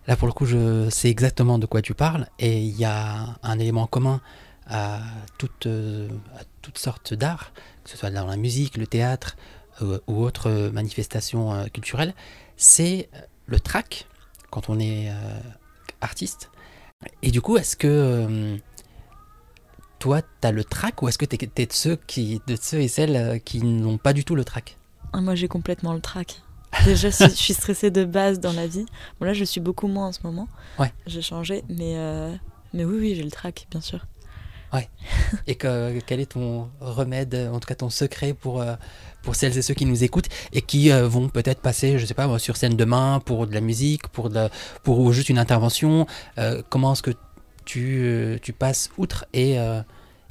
là, 0.07 0.17
pour 0.17 0.27
le 0.27 0.33
coup, 0.33 0.47
je 0.47 0.89
sais 0.89 1.11
exactement 1.11 1.59
de 1.59 1.67
quoi 1.67 1.83
tu 1.83 1.93
parles 1.93 2.27
et 2.39 2.63
il 2.63 2.77
y 2.79 2.87
a 2.87 3.37
un 3.43 3.59
élément 3.59 3.87
commun 3.87 4.23
à 4.67 5.01
toutes, 5.37 5.67
à 5.67 6.43
toutes 6.63 6.79
sortes 6.79 7.13
d'arts, 7.13 7.53
que 7.85 7.91
ce 7.91 7.99
soit 7.99 8.09
dans 8.09 8.27
la 8.27 8.39
musique, 8.39 8.79
le 8.79 8.87
théâtre, 8.87 9.37
euh, 9.83 9.99
ou 10.07 10.23
autres 10.23 10.71
manifestations 10.73 11.53
euh, 11.53 11.65
culturelles, 11.67 12.15
c'est 12.57 13.09
le 13.47 13.59
track 13.59 14.07
quand 14.51 14.69
on 14.69 14.79
est 14.79 15.11
euh, 15.11 15.41
artiste. 16.01 16.51
Et 17.23 17.31
du 17.31 17.41
coup, 17.41 17.57
est-ce 17.57 17.77
que 17.77 18.59
toi, 19.99 20.23
tu 20.23 20.47
as 20.47 20.53
le 20.53 20.65
track 20.65 21.03
ou 21.03 21.09
est-ce 21.09 21.19
que 21.19 21.25
tu 21.25 21.37
es, 21.37 21.67
de, 21.67 21.73
ceux 21.73 21.97
qui, 22.07 22.41
de 22.47 22.57
ceux 22.57 22.81
et 22.81 22.89
celles 22.89 23.43
qui 23.43 23.63
n'ont 23.63 23.99
pas 23.99 24.13
du 24.13 24.25
tout 24.25 24.35
le 24.35 24.45
track 24.45 24.79
ah, 25.13 25.21
Moi, 25.21 25.35
j'ai 25.35 25.49
complètement 25.49 25.93
le 25.93 26.01
track. 26.01 26.41
Déjà, 26.85 27.11
je 27.11 27.29
suis 27.29 27.55
stressée 27.55 27.91
de 27.91 28.05
base 28.05 28.41
dans 28.41 28.53
la 28.53 28.67
vie. 28.67 28.87
Bon, 29.19 29.27
là, 29.27 29.35
je 29.35 29.45
suis 29.45 29.61
beaucoup 29.61 29.89
moins 29.89 30.09
en 30.09 30.13
ce 30.13 30.21
moment. 30.25 30.49
Ouais. 30.79 30.93
J'ai 31.07 31.23
changé, 31.23 31.65
mais, 31.69 31.97
mais 32.73 32.85
oui, 32.85 32.97
oui, 32.99 33.15
j'ai 33.17 33.23
le 33.23 33.31
track, 33.31 33.67
bien 33.71 33.81
sûr. 33.81 34.07
Ouais. 34.75 34.89
Et 35.47 35.55
que, 35.55 36.01
quel 36.01 36.21
est 36.21 36.33
ton 36.33 36.69
remède, 36.81 37.35
en 37.53 37.61
tout 37.61 37.67
cas 37.67 37.77
ton 37.77 37.91
secret 37.91 38.35
pour, 38.35 38.61
euh, 38.61 38.75
pour 39.23 39.37
celles 39.37 39.57
et 39.57 39.63
ceux 39.63 39.75
qui 39.75 39.87
nous 39.87 40.05
écoutent 40.05 40.29
et 40.53 40.63
qui 40.63 40.91
euh, 40.91 41.09
vont 41.09 41.29
peut-être 41.29 41.61
passer, 41.61 41.99
je 41.99 42.05
sais 42.05 42.15
pas, 42.15 42.39
sur 42.39 42.57
scène 42.57 42.77
demain 42.77 43.21
pour 43.25 43.47
de 43.47 43.55
la 43.55 43.61
musique, 43.61 44.09
pour, 44.09 44.31
de, 44.31 44.49
pour 44.83 45.13
juste 45.13 45.29
une 45.29 45.39
intervention 45.39 46.07
euh, 46.39 46.63
Comment 46.69 46.93
est-ce 46.93 47.03
que 47.03 47.13
tu, 47.65 48.39
tu 48.43 48.53
passes 48.53 48.91
outre 48.99 49.25
et, 49.33 49.57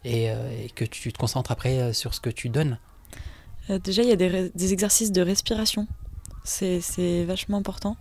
et, 0.05 0.29
que 0.75 0.85
tu 0.85 1.11
te 1.11 1.17
concentres 1.17 1.51
après 1.51 1.91
sur 1.93 2.13
ce 2.13 2.19
que 2.19 2.29
tu 2.29 2.49
donnes? 2.49 2.77
Déjà, 3.83 4.03
il 4.03 4.09
y 4.09 4.11
a 4.11 4.15
des, 4.15 4.51
des 4.53 4.73
exercices 4.73 5.11
de 5.11 5.21
respiration. 5.23 5.87
C'est 6.43 7.23
vachement 7.23 7.57
important. 7.57 7.97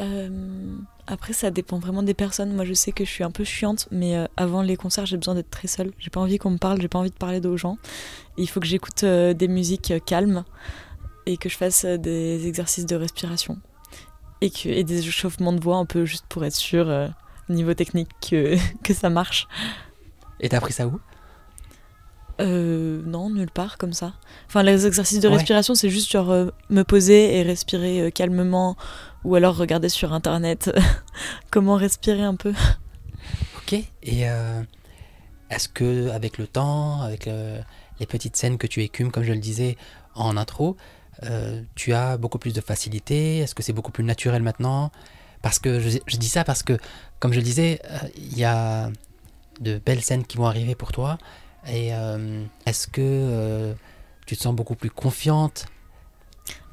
Euh, 0.00 0.76
après, 1.06 1.32
ça 1.32 1.50
dépend 1.50 1.78
vraiment 1.78 2.02
des 2.02 2.14
personnes. 2.14 2.54
Moi, 2.54 2.64
je 2.64 2.74
sais 2.74 2.92
que 2.92 3.04
je 3.04 3.10
suis 3.10 3.24
un 3.24 3.30
peu 3.30 3.44
chiante, 3.44 3.88
mais 3.90 4.16
euh, 4.16 4.26
avant 4.36 4.62
les 4.62 4.76
concerts, 4.76 5.06
j'ai 5.06 5.16
besoin 5.16 5.34
d'être 5.34 5.50
très 5.50 5.68
seule. 5.68 5.92
J'ai 5.98 6.10
pas 6.10 6.20
envie 6.20 6.38
qu'on 6.38 6.50
me 6.50 6.58
parle, 6.58 6.80
j'ai 6.80 6.88
pas 6.88 6.98
envie 6.98 7.10
de 7.10 7.16
parler 7.16 7.44
aux 7.46 7.56
gens. 7.56 7.78
Il 8.36 8.48
faut 8.48 8.60
que 8.60 8.66
j'écoute 8.66 9.04
euh, 9.04 9.32
des 9.32 9.48
musiques 9.48 9.94
calmes 10.04 10.44
et 11.26 11.36
que 11.36 11.48
je 11.48 11.56
fasse 11.56 11.84
des 11.84 12.46
exercices 12.46 12.86
de 12.86 12.96
respiration 12.96 13.58
et, 14.40 14.84
des 14.84 14.98
échauffements 14.98 15.52
de 15.52 15.60
voix 15.60 15.76
un 15.76 15.86
peu 15.86 16.04
juste 16.04 16.26
pour 16.28 16.44
être 16.44 16.54
sûr 16.54 17.10
niveau 17.48 17.74
technique 17.74 18.10
que, 18.20 18.56
que 18.84 18.94
ça 18.94 19.10
marche. 19.10 19.48
Et 20.40 20.48
t'as 20.48 20.58
appris 20.58 20.72
ça 20.72 20.86
où? 20.86 21.00
Euh, 22.40 23.02
non, 23.06 23.30
nulle 23.30 23.50
part 23.50 23.78
comme 23.78 23.92
ça. 23.92 24.14
Enfin, 24.48 24.62
les 24.62 24.86
exercices 24.86 25.20
de 25.20 25.28
Ouais. 25.28 25.36
respiration, 25.36 25.74
c'est 25.74 25.90
juste 25.90 26.10
genre 26.10 26.30
euh, 26.30 26.46
me 26.70 26.82
poser 26.82 27.36
et 27.36 27.42
respirer 27.42 28.00
euh, 28.00 28.10
calmement, 28.10 28.76
ou 29.24 29.34
alors 29.34 29.56
regarder 29.56 29.88
sur 29.88 30.12
internet 30.12 30.70
comment 31.50 31.76
respirer 31.76 32.22
un 32.22 32.34
peu. 32.36 32.52
Ok. 33.58 33.72
Et 34.02 34.28
euh, 34.28 34.62
est-ce 35.50 35.68
que 35.68 36.10
avec 36.10 36.38
le 36.38 36.46
temps, 36.46 37.00
avec 37.02 37.28
les 37.98 38.06
petites 38.06 38.36
scènes 38.36 38.58
que 38.58 38.66
tu 38.66 38.82
écumes, 38.82 39.10
comme 39.10 39.24
je 39.24 39.32
le 39.32 39.38
disais 39.40 39.76
en 40.14 40.36
intro, 40.36 40.76
tu 41.74 41.92
as 41.92 42.16
beaucoup 42.18 42.38
plus 42.38 42.52
de 42.54 42.60
facilité? 42.60 43.38
Est-ce 43.38 43.54
que 43.54 43.62
c'est 43.62 43.72
beaucoup 43.72 43.92
plus 43.92 44.04
naturel 44.04 44.42
maintenant? 44.42 44.92
Parce 45.42 45.58
que 45.58 45.80
je, 45.80 45.98
je 46.06 46.16
dis 46.16 46.28
ça 46.28 46.44
parce 46.44 46.62
que, 46.62 46.76
comme 47.20 47.32
je 47.32 47.38
le 47.38 47.44
disais, 47.44 47.80
il 48.16 48.36
y 48.38 48.44
a 48.44 48.90
de 49.60 49.80
belles 49.84 50.02
scènes 50.02 50.24
qui 50.24 50.36
vont 50.36 50.46
arriver 50.46 50.74
pour 50.74 50.92
toi. 50.92 51.18
Et 51.68 51.94
euh, 51.94 52.44
est-ce 52.64 52.86
que 52.86 53.00
euh, 53.02 53.74
tu 54.26 54.36
te 54.36 54.42
sens 54.42 54.54
beaucoup 54.54 54.74
plus 54.74 54.90
confiante? 54.90 55.66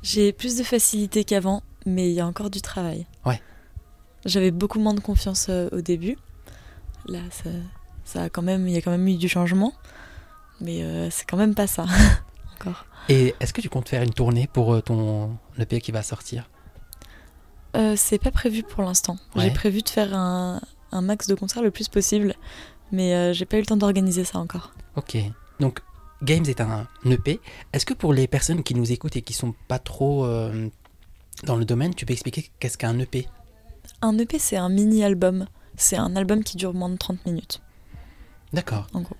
J'ai 0.02 0.34
plus 0.34 0.58
de 0.58 0.64
facilité 0.64 1.24
qu'avant, 1.24 1.64
mais 1.86 2.10
il 2.10 2.14
y 2.14 2.20
a 2.20 2.28
encore 2.28 2.50
du 2.50 2.62
travail. 2.62 3.08
Ouais. 3.26 3.42
J'avais 4.26 4.52
beaucoup 4.52 4.80
moins 4.80 4.94
de 4.94 5.00
confiance 5.00 5.48
euh, 5.50 5.70
au 5.72 5.82
début. 5.82 6.18
Là, 7.08 7.20
ça, 7.32 7.50
ça 8.06 8.24
a 8.24 8.30
quand 8.30 8.42
même, 8.42 8.68
il 8.68 8.74
y 8.74 8.78
a 8.78 8.82
quand 8.82 8.92
même 8.92 9.08
eu 9.08 9.16
du 9.16 9.28
changement, 9.28 9.74
mais 10.62 11.10
c'est 11.12 11.26
quand 11.26 11.36
même 11.36 11.54
pas 11.54 11.68
ça 11.68 11.86
encore. 12.56 12.86
Et 13.10 13.36
est-ce 13.42 13.54
que 13.54 13.60
tu 13.60 13.68
comptes 13.68 13.90
faire 13.90 14.04
une 14.04 14.14
tournée 14.14 14.48
pour 14.48 14.82
ton 14.84 15.38
EP 15.60 15.82
qui 15.82 15.92
va 15.92 16.02
sortir? 16.02 16.50
C'est 17.96 18.20
pas 18.20 18.32
prévu 18.32 18.64
pour 18.64 18.84
l'instant. 18.84 19.18
Ouais. 19.36 19.44
J'ai 19.44 19.52
prévu 19.52 19.82
de 19.82 19.90
faire 19.90 20.14
un, 20.14 20.62
un 20.94 21.02
max 21.02 21.28
de 21.28 21.36
concerts 21.36 21.64
le 21.64 21.72
plus 21.72 21.90
possible, 21.90 22.36
mais 22.92 23.16
euh, 23.16 23.34
j'ai 23.34 23.46
pas 23.46 23.58
eu 23.58 23.62
le 23.62 23.66
temps 23.66 23.78
d'organiser 23.78 24.24
ça 24.24 24.40
encore. 24.40 24.72
Ok. 24.96 25.18
Donc, 25.60 25.80
Games 26.22 26.46
est 26.48 26.62
un 26.62 26.88
EP. 27.06 27.40
Est-ce 27.74 27.86
que 27.86 27.94
pour 27.94 28.14
les 28.14 28.28
personnes 28.28 28.64
qui 28.64 28.76
nous 28.76 28.92
écoutent 28.92 29.16
et 29.16 29.22
qui 29.22 29.34
sont 29.34 29.54
pas 29.68 29.80
trop 29.80 30.26
euh, 30.26 30.70
dans 31.44 31.56
le 31.56 31.66
domaine, 31.66 31.94
tu 31.94 32.06
peux 32.06 32.14
expliquer 32.14 32.50
qu'est-ce 32.60 32.78
qu'un 32.78 32.98
EP 33.00 33.28
Un 34.02 34.18
EP, 34.18 34.40
c'est 34.40 34.58
un 34.58 34.70
mini-album. 34.70 35.46
C'est 35.76 35.98
un 35.98 36.16
album 36.16 36.44
qui 36.44 36.56
dure 36.58 36.74
moins 36.74 36.90
de 36.90 36.98
30 36.98 37.26
minutes, 37.26 37.62
D'accord. 38.54 38.86
en 38.94 39.02
gros. 39.02 39.18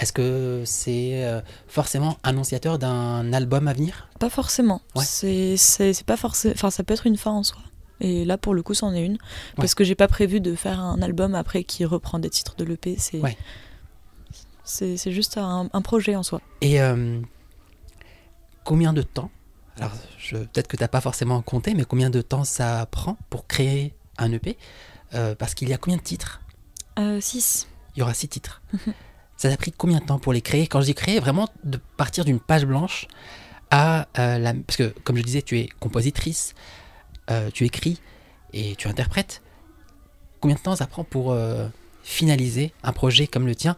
Est-ce 0.00 0.12
que 0.12 0.62
c'est 0.66 1.24
euh, 1.24 1.40
forcément 1.68 2.18
annonciateur 2.24 2.78
d'un 2.78 3.32
album 3.32 3.68
à 3.68 3.72
venir? 3.72 4.08
Pas 4.18 4.28
forcément. 4.28 4.82
Ouais. 4.94 5.04
C'est 5.04 5.56
c'est- 5.56 5.92
c'est 5.92 6.04
pas 6.06 6.16
forcément. 6.16 6.54
Enfin, 6.56 6.70
ça 6.70 6.82
peut 6.82 6.92
être 6.92 7.06
une 7.06 7.16
fin 7.16 7.30
en 7.30 7.42
soi. 7.44 7.60
Et 8.00 8.24
là, 8.26 8.36
pour 8.36 8.52
le 8.52 8.62
coup, 8.62 8.74
c'en 8.74 8.92
est 8.92 9.04
une. 9.04 9.16
Parce 9.56 9.74
que 9.74 9.84
j'ai 9.84 9.94
pas 9.94 10.08
prévu 10.08 10.40
de 10.40 10.54
faire 10.54 10.80
un 10.80 11.00
album 11.00 11.34
après 11.34 11.64
qui 11.64 11.84
reprend 11.86 12.18
des 12.18 12.28
titres 12.28 12.54
de 12.56 12.64
l'EP. 12.64 12.96
C'est 12.98 13.20
Ouais. 13.20 13.38
C'est 14.66 14.96
c'est 14.98 15.12
juste 15.12 15.38
un, 15.38 15.70
un 15.72 15.80
projet 15.82 16.14
en 16.16 16.22
soi. 16.22 16.40
Et 16.60 16.80
euh, 16.82 17.20
combien 18.64 18.92
de 18.92 19.02
temps 19.02 19.30
Alors, 19.78 19.92
je- 20.18 20.36
peut-être 20.36 20.68
que 20.68 20.76
tu 20.76 20.82
n'as 20.82 20.88
pas 20.88 21.00
forcément 21.00 21.40
compté, 21.42 21.74
mais 21.74 21.84
combien 21.84 22.10
de 22.10 22.20
temps 22.22 22.44
ça 22.44 22.86
prend 22.90 23.16
pour 23.30 23.46
créer 23.46 23.94
un 24.18 24.30
EP 24.32 24.56
Euh, 25.14 25.34
Parce 25.36 25.54
qu'il 25.54 25.68
y 25.68 25.72
a 25.72 25.78
combien 25.78 25.96
de 25.98 26.02
titres? 26.02 26.40
6. 27.20 27.68
Il 27.94 28.00
y 28.00 28.02
aura 28.02 28.12
six 28.14 28.28
titres. 28.28 28.60
ça 29.36 29.48
t'a 29.50 29.56
pris 29.56 29.70
combien 29.72 30.00
de 30.00 30.04
temps 30.04 30.18
pour 30.18 30.32
les 30.32 30.40
créer? 30.42 30.66
Quand 30.66 30.80
je 30.80 30.86
dis 30.86 30.94
créer, 30.94 31.20
vraiment 31.20 31.48
de 31.64 31.78
partir 31.96 32.24
d'une 32.24 32.40
page 32.40 32.64
blanche 32.66 33.06
à 33.70 34.08
euh, 34.18 34.38
la... 34.38 34.52
Parce 34.54 34.76
que, 34.76 34.94
comme 35.04 35.16
je 35.16 35.22
disais, 35.22 35.42
tu 35.42 35.58
es 35.60 35.68
compositrice, 35.80 36.54
euh, 37.30 37.50
tu 37.52 37.64
écris 37.64 38.00
et 38.52 38.74
tu 38.76 38.88
interprètes. 38.88 39.42
Combien 40.40 40.56
de 40.56 40.60
temps 40.60 40.76
ça 40.76 40.86
prend 40.86 41.04
pour 41.04 41.32
euh, 41.32 41.68
finaliser 42.02 42.72
un 42.82 42.92
projet 42.92 43.26
comme 43.26 43.46
le 43.46 43.54
tien? 43.54 43.76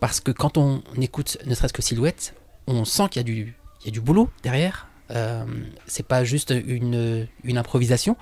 Parce 0.00 0.20
que 0.20 0.32
quand 0.32 0.56
on 0.56 0.82
écoute 1.00 1.38
ne 1.46 1.54
serait-ce 1.54 1.74
que 1.74 1.82
Silhouette, 1.82 2.34
on 2.66 2.84
sent 2.84 3.08
qu'il 3.10 3.20
y 3.20 3.88
a 3.88 3.90
du, 3.90 4.00
boulot 4.00 4.30
derrière. 4.42 4.88
Euh, 5.10 5.44
c'est 5.86 6.06
pas 6.06 6.24
juste 6.24 6.52
une, 6.66 7.28
improvisation. 7.56 8.16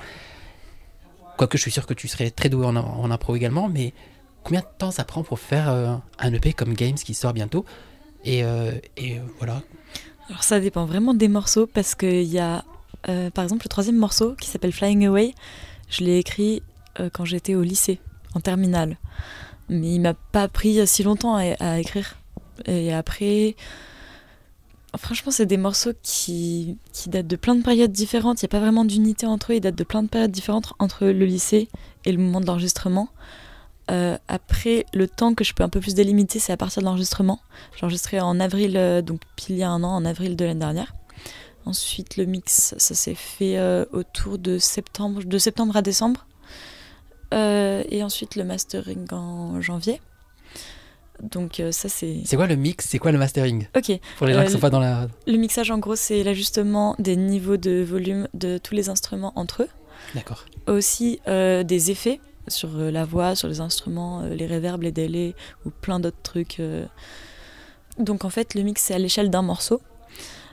Quoique 1.37 1.57
je 1.57 1.63
suis 1.63 1.71
sûr 1.71 1.87
que 1.87 1.95
tu 1.95 2.09
serais 2.09 2.31
très 2.31 2.49
doué 2.49 2.67
en, 2.67 3.11
impro 3.11 3.37
également, 3.37 3.69
mais 3.69 3.93
combien 4.43 4.61
de 4.61 4.67
temps 4.79 4.91
ça 4.91 5.05
prend 5.05 5.23
pour 5.23 5.39
faire 5.39 5.69
euh, 5.69 5.95
un 6.19 6.33
EP 6.33 6.53
comme 6.53 6.75
Games 6.75 6.97
qui 6.97 7.15
sort 7.15 7.33
bientôt? 7.33 7.65
Et, 8.25 8.43
euh, 8.43 8.73
et 8.97 9.21
voilà. 9.39 9.63
Alors 10.29 10.43
ça 10.43 10.59
dépend 10.59 10.85
vraiment 10.85 11.15
des 11.15 11.29
morceaux 11.29 11.67
parce 11.67 11.95
qu'il 11.95 12.25
y 12.25 12.41
a 12.41 12.65
euh, 13.09 13.31
par 13.31 13.45
exemple 13.45 13.65
le 13.65 13.69
troisième 13.69 13.97
morceau 13.97 14.35
qui 14.35 14.49
s'appelle 14.49 14.73
Flying 14.73 15.07
Away. 15.07 15.35
Je 15.89 16.05
l'ai 16.05 16.19
écrit 16.19 16.63
quand 17.13 17.25
j'étais 17.25 17.55
au 17.55 17.63
lycée, 17.63 18.01
en 18.35 18.41
terminale. 18.41 18.99
Mais 19.69 19.95
il 19.95 20.01
m'a 20.01 20.15
pas 20.15 20.49
pris 20.49 20.87
si 20.87 21.03
longtemps 21.03 21.37
à, 21.37 21.79
écrire. 21.79 22.19
Et 22.67 22.93
après, 22.93 23.55
franchement, 24.97 25.31
c'est 25.31 25.47
des 25.47 25.57
morceaux 25.57 25.93
qui, 26.03 26.79
qui 26.93 27.09
datent 27.09 27.27
de 27.27 27.37
plein 27.37 27.55
de 27.55 27.63
périodes 27.63 27.93
différentes. 27.93 28.41
Il 28.43 28.47
n'y 28.47 28.49
a 28.49 28.53
pas 28.53 28.61
vraiment 28.61 28.85
d'unité 28.85 29.27
entre 29.27 29.53
eux. 29.53 29.57
Ils 29.57 29.61
datent 29.61 29.75
de 29.75 29.85
plein 29.85 30.03
de 30.03 30.09
périodes 30.09 30.31
différentes 30.31 30.73
entre 30.79 31.07
le 31.07 31.25
lycée 31.25 31.69
et 32.05 32.13
le 32.13 32.19
moment 32.19 32.41
de 32.41 32.47
l'enregistrement. 32.47 33.09
Euh, 33.91 34.19
après, 34.29 34.85
le 34.93 35.09
temps 35.09 35.35
que 35.35 35.45
je 35.45 35.55
peux 35.55 35.63
un 35.63 35.69
peu 35.69 35.81
plus 35.81 35.95
délimiter, 35.95 36.39
c'est 36.39 36.53
à 36.53 36.57
partir 36.57 36.83
de 36.83 36.87
l'enregistrement. 36.87 37.41
J'ai 37.77 37.85
enregistré 37.85 38.21
en 38.21 38.39
avril, 38.39 38.77
euh, 38.77 39.03
donc 39.03 39.21
pile 39.37 39.57
il 39.57 39.59
y 39.59 39.63
a 39.63 39.71
un 39.71 39.83
an, 39.83 39.95
en 39.95 40.05
avril 40.05 40.37
de 40.37 40.45
l'année 40.45 40.61
dernière. 40.61 40.95
Ensuite, 41.65 42.17
le 42.17 42.25
mix, 42.25 42.75
ça 42.77 42.95
s'est 42.95 43.15
fait 43.15 43.59
euh, 43.59 43.85
autour 43.93 44.39
de 44.39 44.59
septembre, 44.59 45.23
de 45.25 45.39
septembre 45.39 45.77
à 45.77 45.83
décembre. 45.83 46.27
Euh, 47.35 47.83
et 47.91 48.03
ensuite, 48.03 48.37
le 48.37 48.45
mastering 48.45 49.07
en 49.13 49.61
janvier. 49.61 50.01
Donc 51.23 51.59
euh, 51.59 51.73
ça, 51.73 51.89
c'est... 51.89 52.19
C'est 52.25 52.37
quoi 52.37 52.47
le 52.47 52.55
mix? 52.57 52.87
C'est 52.87 52.99
quoi 52.99 53.11
le 53.11 53.19
mastering? 53.19 53.67
Ok, 53.77 53.91
Pour 54.19 54.27
les 54.27 54.35
gens 54.35 54.41
Euh, 54.41 54.45
qui 54.45 54.53
sont 54.53 54.61
pas 54.61 54.71
dans 54.71 54.79
la. 54.81 55.09
le 55.27 55.37
mixage, 55.37 55.71
en 55.71 55.79
gros, 55.79 55.97
c'est 55.97 56.23
l'ajustement 56.23 56.95
des 57.01 57.17
niveaux 57.17 57.57
de 57.57 57.83
volume 57.83 58.29
de 58.35 58.59
tous 58.59 58.75
les 58.75 58.89
instruments 58.89 59.33
entre 59.35 59.65
eux. 59.65 59.69
D'accord. 60.15 60.45
Aussi 60.69 61.21
euh, 61.27 61.65
des 61.65 61.91
effets 61.91 62.21
sur 62.47 62.69
la 62.79 63.05
voix, 63.05 63.35
sur 63.35 63.49
les 63.49 63.61
instruments, 63.61 64.23
les 64.23 64.47
reverbs, 64.47 64.83
les 64.83 64.93
délais 64.93 65.35
ou 65.67 65.71
plein 65.71 65.99
d'autres 66.01 66.23
trucs. 66.23 66.63
Donc 67.99 68.25
en 68.25 68.31
fait, 68.31 68.55
le 68.55 68.63
mix 68.63 68.81
c'est 68.85 68.95
à 68.95 68.99
l'échelle 68.99 69.29
d'un 69.29 69.43
morceau 69.43 69.83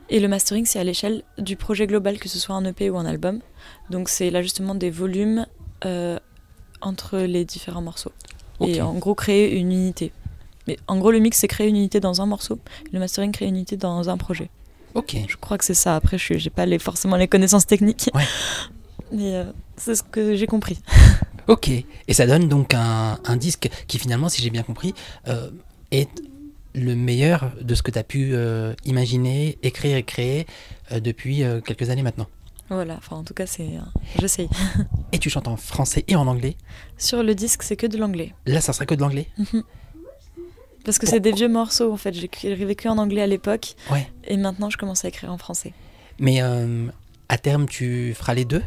et 0.09 0.19
le 0.19 0.27
mastering 0.27 0.65
c'est 0.65 0.79
à 0.79 0.83
l'échelle 0.83 1.23
du 1.37 1.55
projet 1.55 1.87
global, 1.87 2.17
que 2.17 2.27
ce 2.27 2.37
soit 2.39 2.55
un 2.55 2.65
EP 2.65 2.89
ou 2.89 2.97
un 2.97 3.05
album. 3.05 3.39
Donc 3.91 4.09
c'est 4.09 4.29
l'ajustement 4.29 4.75
des 4.75 4.89
volumes 4.89 5.45
entre 6.81 7.19
les 7.19 7.45
différents 7.45 7.81
morceaux 7.81 8.11
et 8.61 8.81
en 8.81 8.93
gros 8.93 9.15
créer 9.15 9.55
une 9.57 9.71
unité. 9.71 10.11
Mais 10.67 10.77
en 10.87 10.97
gros, 10.97 11.11
le 11.11 11.19
mix 11.19 11.37
c'est 11.37 11.47
créer 11.47 11.67
une 11.67 11.75
unité 11.75 11.99
dans 11.99 12.21
un 12.21 12.25
morceau, 12.25 12.59
le 12.91 12.99
mastering 12.99 13.31
créer 13.31 13.47
une 13.47 13.55
unité 13.55 13.77
dans 13.77 14.09
un 14.09 14.17
projet. 14.17 14.49
Ok. 14.95 15.17
Je 15.27 15.35
crois 15.35 15.57
que 15.57 15.65
c'est 15.65 15.73
ça. 15.73 15.95
Après, 15.95 16.17
je 16.17 16.33
n'ai 16.33 16.49
pas 16.49 16.65
les, 16.65 16.79
forcément 16.79 17.17
les 17.17 17.27
connaissances 17.27 17.67
techniques. 17.67 18.09
Ouais. 18.15 18.23
Mais 19.11 19.35
euh, 19.35 19.43
c'est 19.77 19.93
ce 19.93 20.03
que 20.03 20.35
j'ai 20.35 20.47
compris. 20.47 20.79
Ok. 21.47 21.69
Et 21.69 22.13
ça 22.15 22.25
donne 22.25 22.49
donc 22.49 22.73
un, 22.73 23.19
un 23.23 23.35
disque 23.37 23.69
qui 23.85 23.99
finalement, 23.99 24.29
si 24.29 24.41
j'ai 24.41 24.49
bien 24.49 24.63
compris, 24.63 24.95
euh, 25.27 25.51
est 25.91 26.09
le 26.73 26.95
meilleur 26.95 27.51
de 27.61 27.75
ce 27.75 27.83
que 27.83 27.91
tu 27.91 27.99
as 27.99 28.03
pu 28.03 28.31
euh, 28.33 28.73
imaginer, 28.83 29.59
écrire 29.61 29.95
et 29.95 30.01
créer 30.01 30.47
depuis 30.89 31.43
quelques 31.63 31.91
années 31.91 32.01
maintenant. 32.01 32.25
Voilà, 32.69 32.95
enfin 32.97 33.17
en 33.17 33.23
tout 33.23 33.33
cas, 33.35 33.45
c'est. 33.45 33.69
J'essaye. 34.19 34.49
Et 35.11 35.19
tu 35.19 35.29
chantes 35.29 35.47
en 35.47 35.55
français 35.55 36.03
et 36.07 36.15
en 36.15 36.25
anglais. 36.27 36.57
Sur 36.97 37.21
le 37.23 37.35
disque, 37.35 37.63
c'est 37.63 37.75
que 37.75 37.87
de 37.87 37.97
l'anglais. 37.97 38.33
Là, 38.45 38.59
ça 38.61 38.73
serait 38.73 38.85
que 38.87 38.95
de 38.95 39.01
l'anglais 39.01 39.27
Parce 40.83 40.99
que 40.99 41.07
c'est 41.07 41.19
des 41.19 41.31
vieux 41.31 41.47
morceaux 41.47 41.91
en 41.91 41.97
fait. 41.97 42.13
J'ai 42.13 42.55
vécu 42.55 42.87
en 42.87 42.97
anglais 42.97 43.21
à 43.21 43.27
l'époque 43.27 43.75
Ouais. 43.91 44.07
et 44.25 44.37
maintenant 44.37 44.69
je 44.69 44.77
commence 44.77 45.05
à 45.05 45.07
écrire 45.07 45.31
en 45.31 45.37
français. 45.37 45.73
Mais 46.19 46.41
euh, 46.41 46.87
à 47.29 47.37
terme, 47.37 47.65
tu 47.67 48.13
feras 48.13 48.33
les 48.33 48.45
deux? 48.45 48.63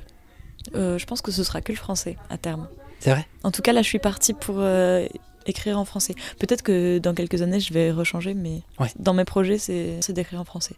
Euh, 0.75 0.99
je 0.99 1.07
pense 1.07 1.21
que 1.23 1.31
ce 1.33 1.45
sera 1.45 1.61
que 1.61 1.73
le 1.73 1.79
français 1.79 2.17
à 2.31 2.39
terme. 2.39 2.69
C'est 3.01 3.11
vrai? 3.11 3.27
En 3.45 3.51
tout 3.51 3.63
cas, 3.63 3.73
là, 3.73 3.83
je 3.83 3.87
suis 3.89 4.01
partie 4.01 4.33
pour 4.35 4.57
euh, 4.59 5.07
écrire 5.47 5.79
en 5.79 5.85
français. 5.85 6.15
Peut-être 6.41 6.63
que 6.63 6.99
dans 6.99 7.15
quelques 7.15 7.41
années, 7.43 7.61
je 7.61 7.73
vais 7.73 7.93
rechanger, 7.93 8.35
mais 8.35 8.63
Ouais. 8.81 8.89
dans 8.99 9.15
mes 9.15 9.25
projets, 9.25 9.59
c'est 9.59 9.99
c'est 10.01 10.13
d'écrire 10.13 10.41
en 10.41 10.45
français. 10.45 10.75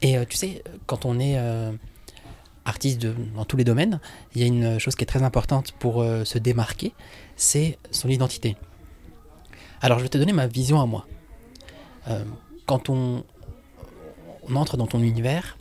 Et 0.00 0.16
tu 0.28 0.36
sais, 0.36 0.62
quand 0.86 1.04
on 1.04 1.18
est 1.20 1.36
artiste 2.68 3.06
dans 3.34 3.44
tous 3.44 3.56
les 3.56 3.64
domaines, 3.64 4.00
il 4.34 4.40
y 4.40 4.44
a 4.44 4.46
une 4.46 4.78
chose 4.78 4.94
qui 4.94 5.04
est 5.04 5.06
très 5.06 5.22
importante 5.22 5.72
pour 5.72 6.02
euh, 6.02 6.24
se 6.24 6.38
démarquer, 6.38 6.92
c'est 7.36 7.78
son 7.90 8.08
identité. 8.08 8.56
Alors 9.80 9.98
je 9.98 10.04
vais 10.04 10.08
te 10.08 10.18
donner 10.18 10.32
ma 10.32 10.46
vision 10.46 10.80
à 10.80 10.86
moi. 10.86 11.06
Euh, 12.08 12.24
quand 12.66 12.90
on, 12.90 13.24
entre 14.54 14.76
dans 14.76 14.86
ton 14.86 15.00
univers, 15.00 15.58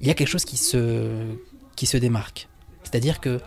il 0.00 0.06
y 0.06 0.10
a 0.10 0.14
quelque 0.14 0.28
chose 0.28 0.44
qui 0.44 0.56
se, 0.56 1.36
qui 1.76 1.86
se 1.86 1.96
démarque. 1.96 2.48
C'est-à-dire 2.84 3.20
que 3.20 3.40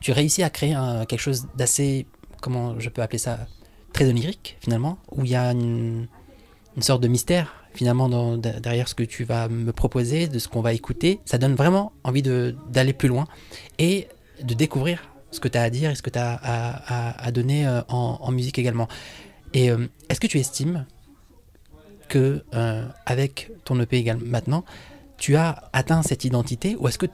tu 0.00 0.12
réussis 0.12 0.42
à 0.42 0.50
créer 0.50 0.74
quelque 1.08 1.20
chose 1.20 1.46
d'assez, 1.54 2.06
comment 2.40 2.78
je 2.80 2.88
peux 2.88 3.02
appeler 3.02 3.18
ça, 3.18 3.46
très 3.92 4.08
onirique 4.08 4.56
finalement, 4.60 4.98
où 5.10 5.24
il 5.24 5.30
y 5.30 5.36
a 5.36 5.52
une, 5.52 6.08
une 6.76 6.82
sorte 6.82 7.02
de 7.02 7.08
mystère 7.08 7.61
finalement 7.74 8.36
derrière 8.36 8.88
ce 8.88 8.94
que 8.94 9.02
tu 9.02 9.24
vas 9.24 9.48
me 9.48 9.72
proposer, 9.72 10.28
de 10.28 10.38
ce 10.38 10.48
qu'on 10.48 10.60
va 10.60 10.72
écouter. 10.72 11.20
Ça 11.24 11.38
donne 11.38 11.54
vraiment 11.54 11.92
envie 12.04 12.22
d'aller 12.22 12.92
plus 12.92 13.08
loin 13.08 13.26
et 13.78 14.08
de 14.42 14.54
découvrir 14.54 15.02
ce 15.30 15.40
que 15.40 15.48
tu 15.48 15.58
as 15.58 15.62
à 15.62 15.70
dire 15.70 15.90
et 15.90 15.94
ce 15.94 16.02
que 16.02 16.10
tu 16.10 16.18
as 16.18 16.34
à, 16.34 17.30
donner 17.32 17.66
en, 17.88 18.30
musique 18.32 18.58
également. 18.58 18.88
Et 19.54 19.70
est-ce 20.08 20.20
que 20.20 20.26
tu 20.26 20.38
estimes 20.38 20.86
que 22.08 22.44
avec 23.06 23.50
ton 23.64 23.80
EP 23.80 23.96
également 23.96 24.26
maintenant, 24.26 24.64
tu 25.16 25.36
as 25.36 25.70
atteint 25.72 26.02
cette 26.02 26.24
identité 26.24 26.76
ou 26.78 26.88
est-ce 26.88 26.98
que 26.98 27.06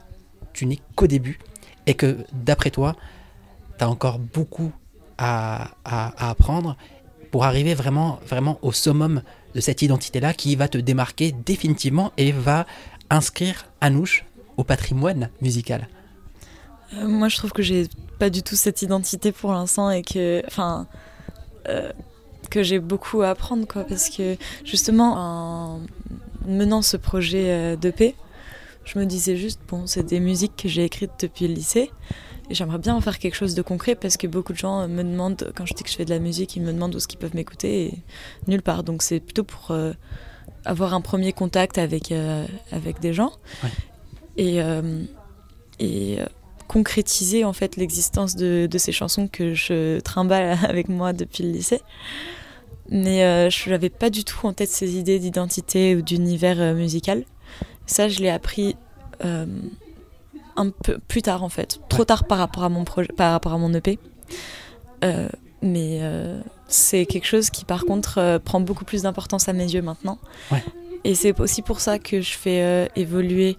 tu 0.53 0.65
n'es 0.65 0.79
qu'au 0.95 1.07
début 1.07 1.39
et 1.85 1.93
que 1.93 2.17
d'après 2.33 2.71
toi, 2.71 2.95
tu 3.77 3.83
as 3.83 3.89
encore 3.89 4.19
beaucoup 4.19 4.71
à, 5.17 5.71
à, 5.85 6.29
apprendre 6.29 6.75
pour 7.31 7.45
arriver 7.45 7.73
vraiment, 7.75 8.19
vraiment 8.27 8.57
au 8.61 8.71
summum 8.71 9.21
de 9.55 9.59
cette 9.59 9.81
identité-là 9.81 10.33
qui 10.33 10.55
va 10.55 10.67
te 10.67 10.77
démarquer 10.77 11.31
définitivement 11.31 12.11
et 12.17 12.31
va 12.31 12.65
inscrire 13.09 13.65
Anouche 13.81 14.25
au 14.57 14.63
patrimoine 14.63 15.29
musical 15.41 15.87
euh, 16.95 17.07
Moi, 17.07 17.29
je 17.29 17.37
trouve 17.37 17.51
que 17.51 17.61
j'ai 17.61 17.87
pas 18.19 18.29
du 18.29 18.43
tout 18.43 18.55
cette 18.55 18.81
identité 18.81 19.31
pour 19.31 19.53
l'instant 19.53 19.89
et 19.89 20.01
que, 20.01 20.43
enfin, 20.47 20.87
euh, 21.67 21.91
que 22.49 22.63
j'ai 22.63 22.79
beaucoup 22.79 23.21
à 23.21 23.29
apprendre, 23.29 23.67
quoi, 23.67 23.83
parce 23.83 24.09
que 24.09 24.35
justement, 24.63 25.15
en 25.17 25.81
menant 26.45 26.81
ce 26.81 26.97
projet 26.97 27.49
euh, 27.49 27.75
de 27.75 27.91
paix, 27.91 28.15
je 28.85 28.99
me 28.99 29.05
disais 29.05 29.37
juste, 29.37 29.61
bon, 29.67 29.87
c'est 29.87 30.03
des 30.03 30.19
musiques 30.19 30.55
que 30.55 30.67
j'ai 30.67 30.83
écrites 30.83 31.11
depuis 31.21 31.47
le 31.47 31.53
lycée. 31.53 31.91
J'aimerais 32.49 32.79
bien 32.79 32.95
en 32.95 33.01
faire 33.01 33.19
quelque 33.19 33.35
chose 33.35 33.53
de 33.53 33.61
concret 33.61 33.93
parce 33.95 34.17
que 34.17 34.25
beaucoup 34.25 34.53
de 34.53 34.57
gens 34.57 34.87
me 34.87 35.03
demandent, 35.03 35.51
quand 35.55 35.65
je 35.65 35.73
dis 35.75 35.83
que 35.83 35.89
je 35.89 35.95
fais 35.95 36.05
de 36.05 36.09
la 36.09 36.19
musique, 36.19 36.55
ils 36.55 36.63
me 36.63 36.73
demandent 36.73 36.95
où 36.95 36.97
est-ce 36.97 37.07
qu'ils 37.07 37.19
peuvent 37.19 37.35
m'écouter 37.35 37.85
et 37.85 37.93
nulle 38.47 38.63
part. 38.63 38.83
Donc 38.83 39.03
c'est 39.03 39.19
plutôt 39.19 39.43
pour 39.43 39.69
euh, 39.69 39.93
avoir 40.65 40.95
un 40.95 41.01
premier 41.01 41.31
contact 41.31 41.77
avec, 41.77 42.11
euh, 42.11 42.45
avec 42.71 42.99
des 43.01 43.13
gens 43.13 43.33
et, 44.35 44.63
euh, 44.63 45.03
et 45.79 46.17
concrétiser 46.67 47.45
en 47.45 47.53
fait 47.53 47.75
l'existence 47.75 48.35
de, 48.35 48.67
de, 48.69 48.77
ces 48.79 48.91
chansons 48.91 49.27
que 49.27 49.53
je 49.53 49.99
trimballe 49.99 50.57
avec 50.67 50.89
moi 50.89 51.13
depuis 51.13 51.43
le 51.43 51.51
lycée. 51.51 51.81
Mais 52.89 53.51
je 53.51 53.69
n'avais 53.69 53.91
pas 53.91 54.09
du 54.09 54.23
tout 54.23 54.47
en 54.47 54.53
tête 54.53 54.69
ces 54.69 54.97
idées 54.97 55.19
d'identité 55.19 55.95
ou 55.95 56.01
d'univers 56.01 56.73
musical. 56.73 57.23
Ça, 57.85 58.07
je 58.07 58.19
l'ai 58.19 58.29
appris 58.29 58.75
un 60.59 60.69
peu 60.69 60.99
plus 61.07 61.21
tard 61.21 61.43
en 61.43 61.49
fait, 61.49 61.79
trop 61.89 62.05
tard 62.05 62.25
par 62.25 62.37
rapport 62.37 62.63
à 62.63 62.69
mon 62.69 62.83
projet, 62.83 63.09
par 63.15 63.31
rapport 63.31 63.53
à 63.53 63.57
mon 63.57 63.73
EP. 63.73 63.97
Euh, 65.03 65.29
mais 65.61 65.99
euh, 66.01 66.39
c'est 66.67 67.05
quelque 67.05 67.25
chose 67.25 67.49
qui 67.49 67.65
par 67.65 67.85
contre 67.85 68.39
prend 68.43 68.59
beaucoup 68.59 68.85
plus 68.85 69.03
d'importance 69.03 69.49
à 69.49 69.53
mes 69.53 69.73
yeux 69.73 69.81
maintenant. 69.81 70.19
Et 71.03 71.15
c'est 71.15 71.39
aussi 71.39 71.61
pour 71.61 71.79
ça 71.79 71.97
que 71.99 72.21
je 72.21 72.31
fais 72.31 72.89
évoluer 72.95 73.57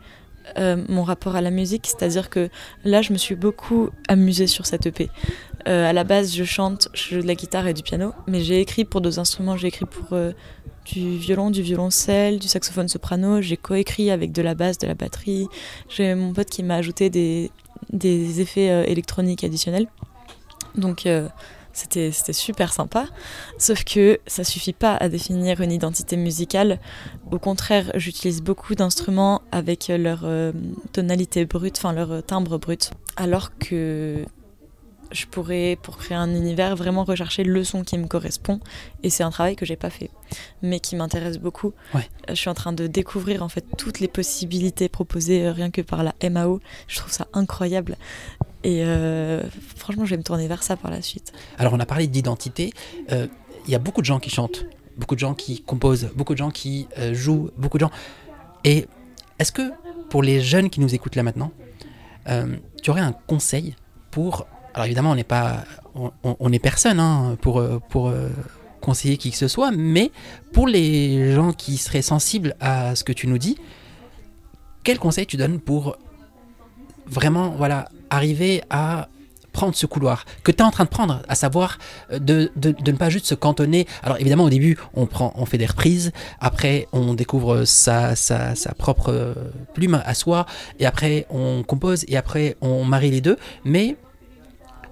mon 0.56 1.02
rapport 1.04 1.36
à 1.36 1.40
la 1.40 1.50
musique, 1.50 1.86
c'est-à-dire 1.86 2.28
que 2.28 2.48
là, 2.84 3.02
je 3.02 3.12
me 3.12 3.18
suis 3.18 3.34
beaucoup 3.34 3.90
amusée 4.08 4.46
sur 4.46 4.66
cette 4.66 4.86
EP. 4.86 5.10
À 5.64 5.92
la 5.92 6.04
base, 6.04 6.34
je 6.34 6.44
chante, 6.44 6.88
je 6.94 7.16
joue 7.16 7.22
de 7.22 7.26
la 7.26 7.34
guitare 7.34 7.66
et 7.66 7.74
du 7.74 7.82
piano, 7.82 8.12
mais 8.26 8.40
j'ai 8.40 8.60
écrit 8.60 8.84
pour 8.84 9.00
deux 9.00 9.18
instruments. 9.18 9.56
J'ai 9.56 9.68
écrit 9.68 9.86
pour 9.86 10.16
du 10.84 11.16
violon, 11.16 11.50
du 11.50 11.62
violoncelle, 11.62 12.38
du 12.38 12.48
saxophone 12.48 12.88
soprano. 12.88 13.40
J'ai 13.40 13.56
coécrit 13.56 14.10
avec 14.10 14.32
de 14.32 14.42
la 14.42 14.54
basse, 14.54 14.78
de 14.78 14.86
la 14.86 14.94
batterie. 14.94 15.48
J'ai 15.88 16.14
mon 16.14 16.32
pote 16.32 16.48
qui 16.48 16.62
m'a 16.62 16.76
ajouté 16.76 17.10
des, 17.10 17.50
effets 18.40 18.70
euh, 18.70 18.84
électroniques 18.84 19.44
additionnels. 19.44 19.86
Donc 20.76 21.06
euh, 21.06 21.28
c'était 21.72 22.10
super 22.32 22.72
sympa. 22.72 23.06
Sauf 23.58 23.84
que 23.84 24.18
ça 24.26 24.44
suffit 24.44 24.72
pas 24.72 24.96
à 24.96 25.08
définir 25.08 25.60
une 25.60 25.72
identité 25.72 26.16
musicale. 26.16 26.80
Au 27.30 27.38
contraire, 27.38 27.92
j'utilise 27.94 28.42
beaucoup 28.42 28.74
d'instruments 28.74 29.42
avec 29.52 29.88
leur 29.88 30.20
euh, 30.24 30.52
tonalité 30.92 31.44
brute, 31.44 31.78
enfin 31.78 31.92
leur 31.92 32.24
timbre 32.24 32.58
brut. 32.58 32.90
Alors 33.16 33.56
que 33.58 34.24
je 35.12 35.26
pourrais, 35.26 35.76
pour 35.82 35.98
créer 35.98 36.16
un 36.16 36.34
univers, 36.34 36.76
vraiment 36.76 37.04
rechercher 37.04 37.42
le 37.42 37.64
son 37.64 37.82
qui 37.82 37.98
me 37.98 38.06
correspond. 38.06 38.60
Et 39.02 39.10
c'est 39.10 39.22
un 39.22 39.30
travail 39.30 39.56
que 39.56 39.66
j'ai 39.66 39.76
pas 39.76 39.90
fait, 39.90 40.10
mais 40.62 40.80
qui 40.80 40.96
m'intéresse 40.96 41.38
beaucoup. 41.38 41.72
Euh, 41.94 42.00
je 42.28 42.34
suis 42.34 42.48
en 42.48 42.54
train 42.54 42.72
de 42.72 42.86
découvrir 42.86 43.42
en 43.42 43.48
fait 43.48 43.64
toutes 43.76 44.00
les 44.00 44.08
possibilités 44.08 44.88
proposées 44.88 45.46
euh, 45.46 45.52
rien 45.52 45.70
que 45.70 45.82
par 45.82 46.02
la 46.04 46.14
MAO. 46.28 46.60
Je 46.86 46.96
trouve 46.96 47.12
ça 47.12 47.26
incroyable. 47.32 47.96
Et 48.62 48.84
euh, 48.84 49.42
franchement, 49.76 50.04
je 50.04 50.10
vais 50.10 50.18
me 50.18 50.22
tourner 50.22 50.46
vers 50.46 50.62
ça 50.62 50.76
par 50.76 50.90
la 50.90 51.02
suite. 51.02 51.32
Alors, 51.58 51.72
on 51.72 51.80
a 51.80 51.86
parlé 51.86 52.06
d'identité. 52.06 52.72
Il 53.10 53.70
y 53.70 53.74
a 53.74 53.78
beaucoup 53.78 54.00
de 54.00 54.06
gens 54.06 54.20
qui 54.20 54.30
chantent, 54.30 54.66
beaucoup 54.96 55.14
de 55.14 55.20
gens 55.20 55.34
qui 55.34 55.62
composent, 55.62 56.10
beaucoup 56.14 56.34
de 56.34 56.38
gens 56.38 56.50
qui 56.50 56.86
jouent, 57.12 57.50
beaucoup 57.56 57.78
de 57.78 57.84
gens. 57.84 57.90
Et 58.64 58.86
est-ce 59.38 59.52
que 59.52 59.72
pour 60.10 60.22
les 60.22 60.40
jeunes 60.40 60.68
qui 60.68 60.80
nous 60.80 60.94
écoutent 60.94 61.16
là 61.16 61.22
maintenant, 61.22 61.52
tu 62.82 62.90
aurais 62.90 63.00
un 63.00 63.12
conseil 63.12 63.76
pour 64.10 64.46
alors 64.74 64.86
évidemment, 64.86 65.10
on 65.10 65.14
n'est 65.14 65.24
pas, 65.24 65.64
on, 65.94 66.50
personne 66.62 67.00
hein, 67.00 67.36
pour, 67.40 67.58
euh, 67.58 67.80
pour 67.88 68.08
euh, 68.08 68.28
conseiller 68.80 69.16
qui 69.16 69.30
que 69.30 69.36
ce 69.36 69.48
soit, 69.48 69.70
mais 69.72 70.10
pour 70.52 70.66
les 70.68 71.32
gens 71.32 71.52
qui 71.52 71.76
seraient 71.76 72.02
sensibles 72.02 72.54
à 72.60 72.94
ce 72.94 73.04
que 73.04 73.12
tu 73.12 73.26
nous 73.26 73.38
dis, 73.38 73.58
quel 74.84 74.98
conseil 74.98 75.26
tu 75.26 75.36
donnes 75.36 75.60
pour 75.60 75.96
vraiment 77.06 77.50
voilà, 77.50 77.88
arriver 78.10 78.62
à 78.70 79.08
prendre 79.52 79.74
ce 79.74 79.84
couloir 79.84 80.24
que 80.44 80.52
tu 80.52 80.58
es 80.58 80.62
en 80.62 80.70
train 80.70 80.84
de 80.84 80.88
prendre, 80.88 81.22
à 81.28 81.34
savoir 81.34 81.78
euh, 82.12 82.20
de, 82.20 82.52
de, 82.54 82.72
ne 82.86 82.96
pas 82.96 83.10
juste 83.10 83.26
se 83.26 83.34
cantonner? 83.34 83.88
Alors 84.04 84.18
évidemment 84.20 84.44
au 84.44 84.50
début 84.50 84.78
on, 84.94 85.06
prend, 85.06 85.32
on 85.34 85.46
fait 85.46 85.58
des 85.58 85.66
reprises, 85.66 86.12
après 86.38 86.86
on 86.92 87.14
découvre 87.14 87.64
sa, 87.64 88.14
sa, 88.14 88.54
sa 88.54 88.72
propre 88.74 89.34
plume 89.74 90.00
à 90.04 90.14
soi, 90.14 90.46
et 90.78 90.86
après 90.86 91.26
on 91.28 91.64
compose, 91.64 92.04
et 92.06 92.16
après 92.16 92.56
on 92.60 92.84
marie 92.84 93.10
les 93.10 93.20
deux, 93.20 93.36
mais 93.64 93.96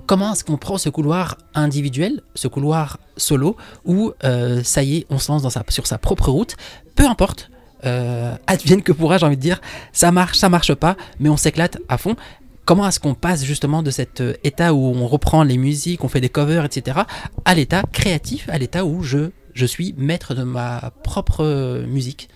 comment 0.09 0.33
est-ce 0.33 0.42
qu'on 0.42 0.57
prend 0.57 0.79
ce 0.79 0.88
couloir 0.88 1.37
individuel, 1.55 2.23
ce 2.35 2.49
couloir 2.49 2.99
solo, 3.18 3.57
où 3.85 4.12
euh, 4.25 4.62
ça 4.64 4.83
y 4.83 4.97
est, 4.97 5.07
on 5.11 5.18
se 5.18 5.31
lance 5.31 5.47
sur 5.68 5.87
sa 5.87 5.99
propre 5.99 6.31
route, 6.31 6.57
peu 6.97 7.07
importe, 7.07 7.51
euh, 7.85 8.35
advienne 8.47 8.83
que 8.83 8.90
pourra, 8.90 9.18
j'ai 9.18 9.27
envie 9.27 9.37
de 9.37 9.42
dire, 9.42 9.61
ça 9.92 10.11
marche, 10.11 10.38
ça 10.38 10.49
marche 10.49 10.75
pas, 10.75 10.97
mais 11.21 11.29
on 11.29 11.37
s'éclate 11.37 11.77
à 11.90 11.99
fond. 11.99 12.16
Comment 12.64 12.88
est-ce 12.88 13.01
qu'on 13.01 13.14
passe 13.14 13.44
justement 13.44 13.83
de 13.83 13.90
cet 13.90 14.23
euh, 14.23 14.33
état 14.44 14.73
où 14.73 14.79
on 14.79 15.07
reprend 15.07 15.42
les 15.42 15.59
musiques, 15.59 16.03
on 16.03 16.09
fait 16.09 16.23
des 16.23 16.31
covers, 16.31 16.64
etc., 16.64 17.01
à 17.44 17.55
l'état 17.55 17.83
créatif, 17.92 18.49
à 18.49 18.57
l'état 18.57 18.87
où 18.87 19.03
je, 19.03 19.31
je 19.53 19.66
suis 19.66 19.94
maître 19.99 20.35
de 20.35 20.42
ma 20.42 20.90
propre 21.03 21.85
musique? 21.87 22.31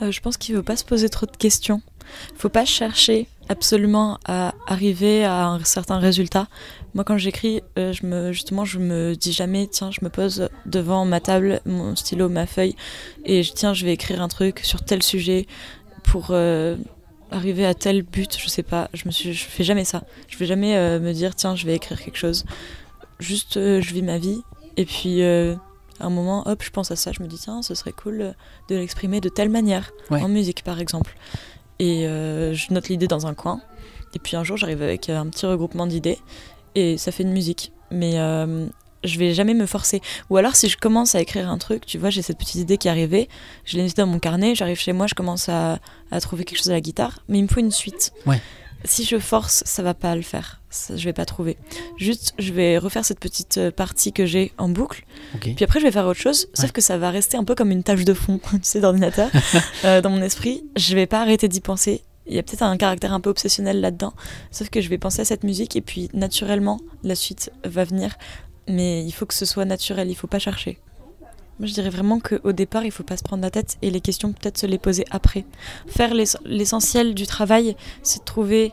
Je 0.00 0.20
pense 0.20 0.36
qu'il 0.36 0.54
ne 0.54 0.60
faut 0.60 0.64
pas 0.64 0.76
se 0.76 0.84
poser 0.84 1.08
trop 1.08 1.26
de 1.26 1.36
questions. 1.36 1.82
Il 2.30 2.34
ne 2.34 2.38
faut 2.38 2.48
pas 2.48 2.64
chercher 2.64 3.26
absolument 3.48 4.18
à 4.26 4.54
arriver 4.66 5.24
à 5.24 5.46
un 5.46 5.64
certain 5.64 5.98
résultat. 5.98 6.48
Moi, 6.94 7.04
quand 7.04 7.18
j'écris, 7.18 7.60
euh, 7.78 7.92
je 7.92 8.06
me, 8.06 8.32
justement, 8.32 8.64
je 8.64 8.78
me 8.78 9.14
dis 9.14 9.32
jamais, 9.32 9.66
tiens, 9.66 9.90
je 9.90 10.00
me 10.02 10.08
pose 10.08 10.48
devant 10.66 11.04
ma 11.04 11.20
table, 11.20 11.60
mon 11.66 11.96
stylo, 11.96 12.28
ma 12.28 12.46
feuille, 12.46 12.76
et 13.24 13.42
je, 13.42 13.52
tiens, 13.52 13.74
je 13.74 13.84
vais 13.84 13.92
écrire 13.92 14.22
un 14.22 14.28
truc 14.28 14.60
sur 14.60 14.84
tel 14.84 15.02
sujet 15.02 15.46
pour 16.04 16.28
euh, 16.30 16.76
arriver 17.30 17.66
à 17.66 17.74
tel 17.74 18.02
but. 18.02 18.38
Je 18.38 18.48
sais 18.48 18.62
pas, 18.62 18.88
je 18.94 19.02
me 19.06 19.10
suis, 19.10 19.32
je 19.34 19.44
fais 19.44 19.64
jamais 19.64 19.84
ça. 19.84 20.04
Je 20.28 20.38
vais 20.38 20.46
jamais 20.46 20.76
euh, 20.76 21.00
me 21.00 21.12
dire, 21.12 21.34
tiens, 21.34 21.56
je 21.56 21.66
vais 21.66 21.74
écrire 21.74 22.00
quelque 22.00 22.18
chose. 22.18 22.44
Juste, 23.18 23.54
je 23.54 23.94
vis 23.94 24.02
ma 24.02 24.18
vie, 24.18 24.42
et 24.76 24.84
puis 24.84 25.22
à 25.22 25.56
un 26.00 26.10
moment, 26.10 26.46
hop, 26.48 26.62
je 26.62 26.70
pense 26.70 26.90
à 26.90 26.96
ça, 26.96 27.12
je 27.12 27.22
me 27.22 27.28
dis, 27.28 27.38
tiens, 27.38 27.62
ce 27.62 27.74
serait 27.74 27.92
cool 27.92 28.34
de 28.68 28.74
l'exprimer 28.74 29.20
de 29.20 29.28
telle 29.28 29.50
manière, 29.50 29.92
en 30.10 30.28
musique 30.28 30.64
par 30.64 30.80
exemple. 30.80 31.16
Et 31.78 32.06
euh, 32.06 32.54
je 32.54 32.72
note 32.72 32.88
l'idée 32.88 33.08
dans 33.08 33.26
un 33.26 33.34
coin. 33.34 33.60
Et 34.14 34.18
puis 34.18 34.36
un 34.36 34.44
jour, 34.44 34.56
j'arrive 34.56 34.82
avec 34.82 35.08
un 35.08 35.26
petit 35.26 35.46
regroupement 35.46 35.86
d'idées 35.86 36.18
et 36.74 36.98
ça 36.98 37.12
fait 37.12 37.22
une 37.22 37.32
musique. 37.32 37.72
Mais 37.90 38.18
euh, 38.18 38.66
je 39.04 39.18
vais 39.18 39.34
jamais 39.34 39.54
me 39.54 39.66
forcer. 39.66 40.00
Ou 40.30 40.36
alors, 40.36 40.56
si 40.56 40.68
je 40.68 40.76
commence 40.76 41.14
à 41.14 41.20
écrire 41.20 41.48
un 41.48 41.58
truc, 41.58 41.86
tu 41.86 41.98
vois, 41.98 42.10
j'ai 42.10 42.22
cette 42.22 42.38
petite 42.38 42.56
idée 42.56 42.78
qui 42.78 42.88
est 42.88 42.90
arrivée, 42.90 43.28
je 43.64 43.76
l'ai 43.76 43.82
notée 43.82 44.02
dans 44.02 44.06
mon 44.06 44.18
carnet, 44.18 44.54
j'arrive 44.54 44.78
chez 44.78 44.92
moi, 44.92 45.06
je 45.06 45.14
commence 45.14 45.48
à, 45.48 45.78
trouver 46.20 46.44
quelque 46.44 46.58
chose 46.58 46.70
à 46.70 46.74
la 46.74 46.80
guitare, 46.80 47.20
mais 47.28 47.38
il 47.38 47.42
me 47.42 47.48
faut 47.48 47.60
une 47.60 47.72
suite. 47.72 48.12
Si 48.84 49.04
je 49.04 49.18
force, 49.18 49.62
ça 49.66 49.82
va 49.82 49.94
pas 49.94 50.14
le 50.14 50.22
faire. 50.22 50.60
Ça, 50.68 50.96
je 50.96 51.04
vais 51.04 51.12
pas 51.12 51.24
trouver. 51.24 51.56
Juste, 51.96 52.34
je 52.38 52.52
vais 52.52 52.76
refaire 52.76 53.04
cette 53.04 53.20
petite 53.20 53.56
euh, 53.58 53.70
partie 53.70 54.12
que 54.12 54.26
j'ai 54.26 54.52
en 54.58 54.68
boucle. 54.68 55.04
Puis 55.40 55.56
après, 55.62 55.80
je 55.80 55.86
vais 55.86 55.92
faire 55.92 56.06
autre 56.06 56.20
chose. 56.20 56.48
Sauf 56.52 56.72
que 56.72 56.80
ça 56.80 56.98
va 56.98 57.10
rester 57.10 57.36
un 57.36 57.44
peu 57.44 57.54
comme 57.54 57.70
une 57.70 57.82
tâche 57.82 58.04
de 58.04 58.12
fond, 58.12 58.40
tu 58.50 58.58
sais, 58.62 58.80
d'ordinateur, 58.80 59.30
euh, 59.84 60.00
dans 60.00 60.10
mon 60.10 60.20
esprit. 60.20 60.64
Je 60.76 60.94
vais 60.94 61.06
pas 61.06 61.22
arrêter 61.22 61.48
d'y 61.48 61.60
penser. 61.60 62.02
Il 62.26 62.34
y 62.34 62.38
a 62.38 62.42
peut-être 62.42 62.62
un 62.62 62.76
caractère 62.76 63.12
un 63.12 63.20
peu 63.20 63.30
obsessionnel 63.30 63.80
là-dedans. 63.80 64.12
Sauf 64.50 64.68
que 64.68 64.80
je 64.80 64.88
vais 64.88 64.98
penser 64.98 65.22
à 65.22 65.24
cette 65.24 65.44
musique 65.44 65.76
et 65.76 65.80
puis 65.80 66.10
naturellement, 66.12 66.80
la 67.02 67.14
suite 67.14 67.52
va 67.64 67.84
venir. 67.84 68.16
Mais 68.68 69.04
il 69.04 69.12
faut 69.12 69.26
que 69.26 69.34
ce 69.34 69.44
soit 69.44 69.64
naturel, 69.64 70.10
il 70.10 70.14
faut 70.14 70.26
pas 70.26 70.38
chercher. 70.38 70.78
Moi, 71.58 71.68
je 71.68 71.74
dirais 71.74 71.90
vraiment 71.90 72.18
qu'au 72.18 72.52
départ, 72.52 72.84
il 72.84 72.90
faut 72.90 73.04
pas 73.04 73.16
se 73.16 73.22
prendre 73.22 73.42
la 73.42 73.50
tête 73.50 73.76
et 73.80 73.90
les 73.90 74.00
questions, 74.00 74.32
peut-être 74.32 74.58
se 74.58 74.66
les 74.66 74.78
poser 74.78 75.04
après. 75.10 75.44
Faire 75.86 76.12
l'essentiel 76.44 77.14
du 77.14 77.26
travail, 77.26 77.76
c'est 78.02 78.20
de 78.20 78.24
trouver 78.24 78.72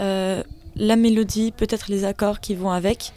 euh, 0.00 0.42
la 0.74 0.96
mélodie, 0.96 1.52
peut-être 1.52 1.86
les 1.88 2.04
accords 2.04 2.40
qui 2.40 2.54
vont 2.54 2.70
avec. 2.70 3.12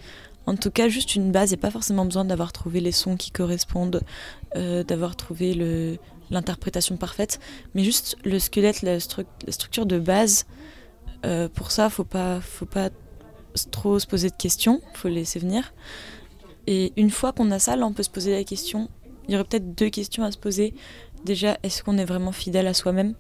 En 0.46 0.56
tout 0.56 0.72
cas, 0.72 0.90
juste 0.90 1.16
une 1.16 1.32
base. 1.32 1.54
A 1.54 1.58
pas 1.58 1.72
forcément 1.72 2.06
besoin 2.06 2.26
d'avoir 2.26 2.52
trouvé 2.52 2.82
les 2.82 2.92
sons 2.92 3.18
qui 3.18 3.32
correspondent, 3.32 4.02
euh, 4.56 4.84
d'avoir 4.84 5.16
trouvé 5.16 5.98
l'interprétation 6.30 6.96
parfaite, 6.98 7.40
mais 7.74 7.84
juste 7.84 8.16
le 8.24 8.38
squelette, 8.40 8.82
la, 8.84 9.00
structure 9.00 9.86
de 9.86 10.00
base. 10.00 10.46
Euh, 11.26 11.50
pour 11.50 11.72
ça, 11.72 11.90
faut 11.90 12.04
pas, 12.04 12.42
faut 12.42 12.66
pas 12.66 12.90
trop 13.72 14.00
se 14.00 14.08
poser 14.08 14.30
de 14.30 14.36
questions, 14.36 14.82
il 14.94 14.98
faut 14.98 15.10
laisser 15.10 15.40
venir. 15.40 15.74
Et 16.68 16.94
une 16.98 17.10
fois 17.10 17.34
qu'on 17.34 17.52
a 17.52 17.60
ça, 17.60 17.76
là, 17.76 17.86
on 17.86 17.94
peut 17.94 18.04
se 18.04 18.10
poser 18.10 18.32
la 18.32 18.44
question. 18.44 18.90
Il 19.30 19.34
y 19.34 19.36
aurait 19.36 19.44
peut-être 19.44 19.76
deux 19.76 19.92
questions 19.92 20.24
à 20.24 20.32
se 20.32 20.40
poser. 20.40 20.74
Déjà, 21.24 21.60
est-ce 21.62 21.84
qu'on 21.84 22.00
est 22.00 22.06
vraiment 22.06 22.32
fidèle 22.32 22.66
à 22.66 22.74
soi-même? 22.74 23.14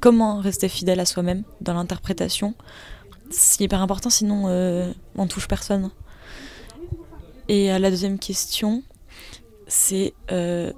Comment 0.00 0.38
rester 0.38 0.68
fidèle 0.68 1.00
à 1.00 1.06
soi-même 1.06 1.44
dans 1.62 1.72
l'interprétation? 1.72 2.54
C'est 3.30 3.64
hyper 3.64 3.80
important, 3.80 4.10
sinon 4.10 4.48
euh, 4.48 4.92
on 5.16 5.26
touche 5.26 5.48
personne. 5.48 5.90
Et 7.48 7.68
la 7.68 7.90
deuxième 7.90 8.18
question, 8.18 8.82
c'est 9.66 10.12
euh, 10.30 10.74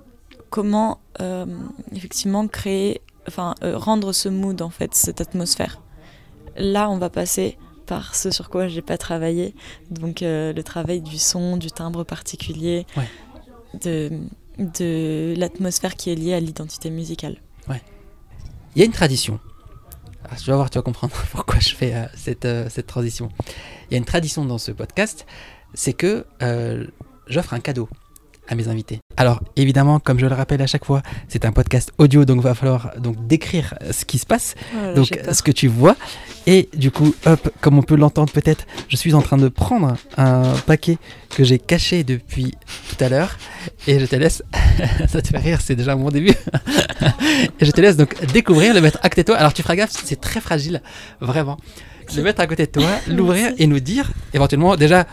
comment 0.49 1.01
euh, 1.21 1.45
effectivement 1.93 2.47
créer, 2.47 3.01
enfin 3.27 3.57
rendre 3.61 4.13
ce 4.13 4.29
mood 4.29 4.63
en 4.63 4.71
fait, 4.71 4.95
cette 4.95 5.21
atmosphère. 5.21 5.83
Là, 6.57 6.89
on 6.89 6.99
va 6.99 7.11
passer 7.11 7.59
par 7.87 8.15
ce 8.15 8.31
sur 8.31 8.49
quoi 8.49 8.69
j'ai 8.69 8.83
pas 8.83 8.97
travaillé, 8.97 9.57
donc 9.91 10.19
le 10.21 10.61
travail 10.63 11.01
du 11.01 11.19
son, 11.19 11.57
du 11.57 11.73
timbre 11.73 12.05
particulier, 12.05 12.87
de, 13.83 14.11
de 14.59 15.35
l'atmosphère 15.37 15.97
qui 15.97 16.11
est 16.11 16.15
liée 16.15 16.35
à 16.35 16.41
l'identité 16.41 16.91
musicale. 16.91 17.37
Ouais. 17.69 17.83
Il 18.75 18.81
y 18.81 18.83
a 18.83 18.85
une 18.85 18.93
tradition. 18.93 19.41
Ah, 20.25 20.37
tu 20.37 20.51
vas 20.51 20.57
voir, 20.57 20.71
tu 20.71 20.79
vas 20.79 20.83
comprendre 20.83 21.15
pourquoi 21.33 21.59
je 21.61 21.75
fais 21.75 21.95
cette, 22.15 22.49
cette 22.71 22.87
transition. 22.87 23.31
Il 23.89 23.93
y 23.93 23.95
a 23.95 23.99
une 23.99 24.05
tradition 24.05 24.45
dans 24.45 24.59
ce 24.59 24.73
podcast, 24.73 25.27
c'est 25.75 25.93
que 25.93 26.27
euh, 26.43 26.87
j'offre 27.29 27.55
un 27.55 27.61
cadeau 27.61 27.89
à 28.49 28.55
mes 28.55 28.69
invités. 28.69 29.01
Alors 29.17 29.41
évidemment, 29.57 29.99
comme 30.01 30.19
je 30.19 30.27
le 30.27 30.35
rappelle 30.35 30.63
à 30.63 30.67
chaque 30.67 30.85
fois, 30.85 31.03
c'est 31.29 31.45
un 31.45 31.53
podcast 31.53 31.93
audio, 31.99 32.25
donc 32.25 32.39
il 32.39 32.43
va 32.43 32.55
falloir 32.55 32.93
donc 32.99 33.27
décrire 33.27 33.75
ce 33.91 34.05
qui 34.05 34.19
se 34.19 34.27
passe, 34.27 34.55
Oh 34.75 34.95
donc 34.95 35.19
ce 35.31 35.43
que 35.43 35.53
tu 35.53 35.69
vois. 35.69 35.97
Et 36.47 36.69
du 36.75 36.91
coup, 36.91 37.15
hop, 37.27 37.51
comme 37.61 37.79
on 37.79 37.83
peut 37.83 37.97
l'entendre 37.97 38.33
peut-être, 38.33 38.67
je 38.89 38.97
suis 38.97 39.15
en 39.15 39.21
train 39.21 39.37
de 39.37 39.49
prendre 39.49 39.97
un 40.17 40.55
paquet 40.67 40.99
que 41.31 41.45
j'ai 41.45 41.59
caché 41.59 42.05
depuis 42.05 42.55
tout 42.89 43.05
à 43.05 43.09
l'heure, 43.09 43.37
et 43.87 43.99
je 43.99 44.07
te 44.07 44.17
laisse. 44.17 44.43
ça 45.09 45.21
te 45.21 45.29
fait 45.29 45.39
rire, 45.39 45.61
c'est 45.61 45.77
déjà 45.77 45.95
mon 45.95 46.11
début. 46.11 46.31
et 47.61 47.65
je 47.65 47.71
te 47.71 47.81
laisse 47.81 47.97
donc 47.97 48.19
découvrir, 48.33 48.73
le 48.73 48.81
mettre 48.81 48.99
à 49.03 49.09
côté 49.11 49.23
de 49.23 49.27
toi. 49.27 49.37
Alors 49.37 49.53
tu 49.53 49.63
feras 49.63 49.77
gaffe, 49.77 49.93
c'est 49.93 50.21
très 50.21 50.41
fragile, 50.41 50.81
vraiment. 51.21 51.59
Le 52.17 52.23
mettre 52.23 52.41
à 52.41 52.47
côté 52.47 52.67
de 52.67 52.71
toi, 52.71 52.89
l'ouvrir 53.09 53.53
et 53.59 53.67
nous 53.67 53.81
dire 53.81 54.11
éventuellement 54.33 54.77
déjà 54.77 55.07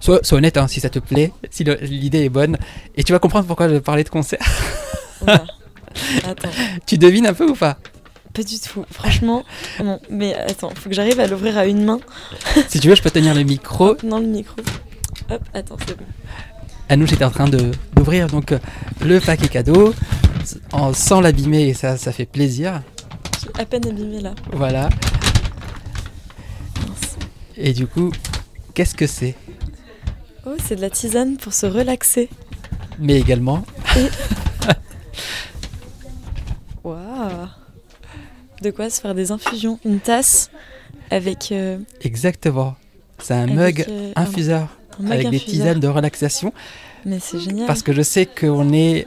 Sois, 0.00 0.20
sois, 0.22 0.38
honnête 0.38 0.56
hein, 0.56 0.68
si 0.68 0.80
ça 0.80 0.90
te 0.90 0.98
plaît, 0.98 1.32
si 1.50 1.64
l'idée 1.64 2.24
est 2.24 2.28
bonne. 2.28 2.56
Et 2.96 3.04
tu 3.04 3.12
vas 3.12 3.18
comprendre 3.18 3.46
pourquoi 3.46 3.68
je 3.68 3.76
parlais 3.78 4.04
de 4.04 4.08
concert. 4.08 4.40
Oula. 5.22 5.44
Attends. 6.24 6.50
Tu 6.86 6.98
devines 6.98 7.26
un 7.26 7.34
peu 7.34 7.48
ou 7.48 7.54
pas? 7.54 7.78
Pas 8.32 8.42
du 8.42 8.58
tout. 8.60 8.84
Franchement, 8.90 9.44
non. 9.82 9.98
Mais 10.10 10.34
attends, 10.34 10.70
faut 10.74 10.88
que 10.88 10.94
j'arrive 10.94 11.18
à 11.18 11.26
l'ouvrir 11.26 11.58
à 11.58 11.66
une 11.66 11.84
main. 11.84 11.98
si 12.68 12.78
tu 12.78 12.88
veux, 12.88 12.94
je 12.94 13.02
peux 13.02 13.10
tenir 13.10 13.34
le 13.34 13.42
micro. 13.42 13.96
Non, 14.04 14.18
le 14.18 14.26
micro. 14.26 14.56
Hop, 15.30 15.42
attends, 15.54 15.76
c'est 15.86 15.96
bon. 15.96 16.04
Anouche 16.88 17.12
était 17.12 17.24
en 17.24 17.30
train 17.30 17.48
d'ouvrir 17.48 18.28
donc 18.28 18.52
euh, 18.52 18.58
le 19.04 19.20
paquet 19.20 19.48
cadeau 19.48 19.94
en, 20.72 20.94
sans 20.94 21.20
l'abîmer 21.20 21.68
et 21.68 21.74
ça, 21.74 21.96
ça 21.96 22.12
fait 22.12 22.26
plaisir. 22.26 22.82
J'ai 23.42 23.60
à 23.60 23.66
peine 23.66 23.86
abîmé 23.86 24.20
là. 24.20 24.34
Voilà. 24.52 24.88
Et 27.56 27.72
du 27.72 27.86
coup, 27.86 28.12
qu'est-ce 28.72 28.94
que 28.94 29.06
c'est? 29.06 29.34
Oh, 30.50 30.54
c'est 30.64 30.76
de 30.76 30.80
la 30.80 30.88
tisane 30.88 31.36
pour 31.36 31.52
se 31.52 31.66
relaxer. 31.66 32.30
Mais 32.98 33.18
également. 33.20 33.64
Waouh 36.84 37.48
De 38.62 38.70
quoi 38.70 38.88
se 38.88 39.00
faire 39.00 39.14
des 39.14 39.30
infusions. 39.30 39.78
Une 39.84 40.00
tasse 40.00 40.50
avec. 41.10 41.52
Euh, 41.52 41.76
Exactement. 42.00 42.76
C'est 43.18 43.34
un 43.34 43.46
mug 43.46 43.84
euh, 43.90 44.12
infuseur 44.16 44.68
un, 45.00 45.08
un 45.08 45.10
avec 45.10 45.28
des 45.28 45.40
tisanes 45.40 45.80
de 45.80 45.88
relaxation. 45.88 46.54
Mais 47.04 47.18
c'est 47.20 47.40
génial. 47.40 47.66
Parce 47.66 47.82
que 47.82 47.92
je 47.92 48.00
sais 48.00 48.24
qu'on 48.24 48.72
est 48.72 49.06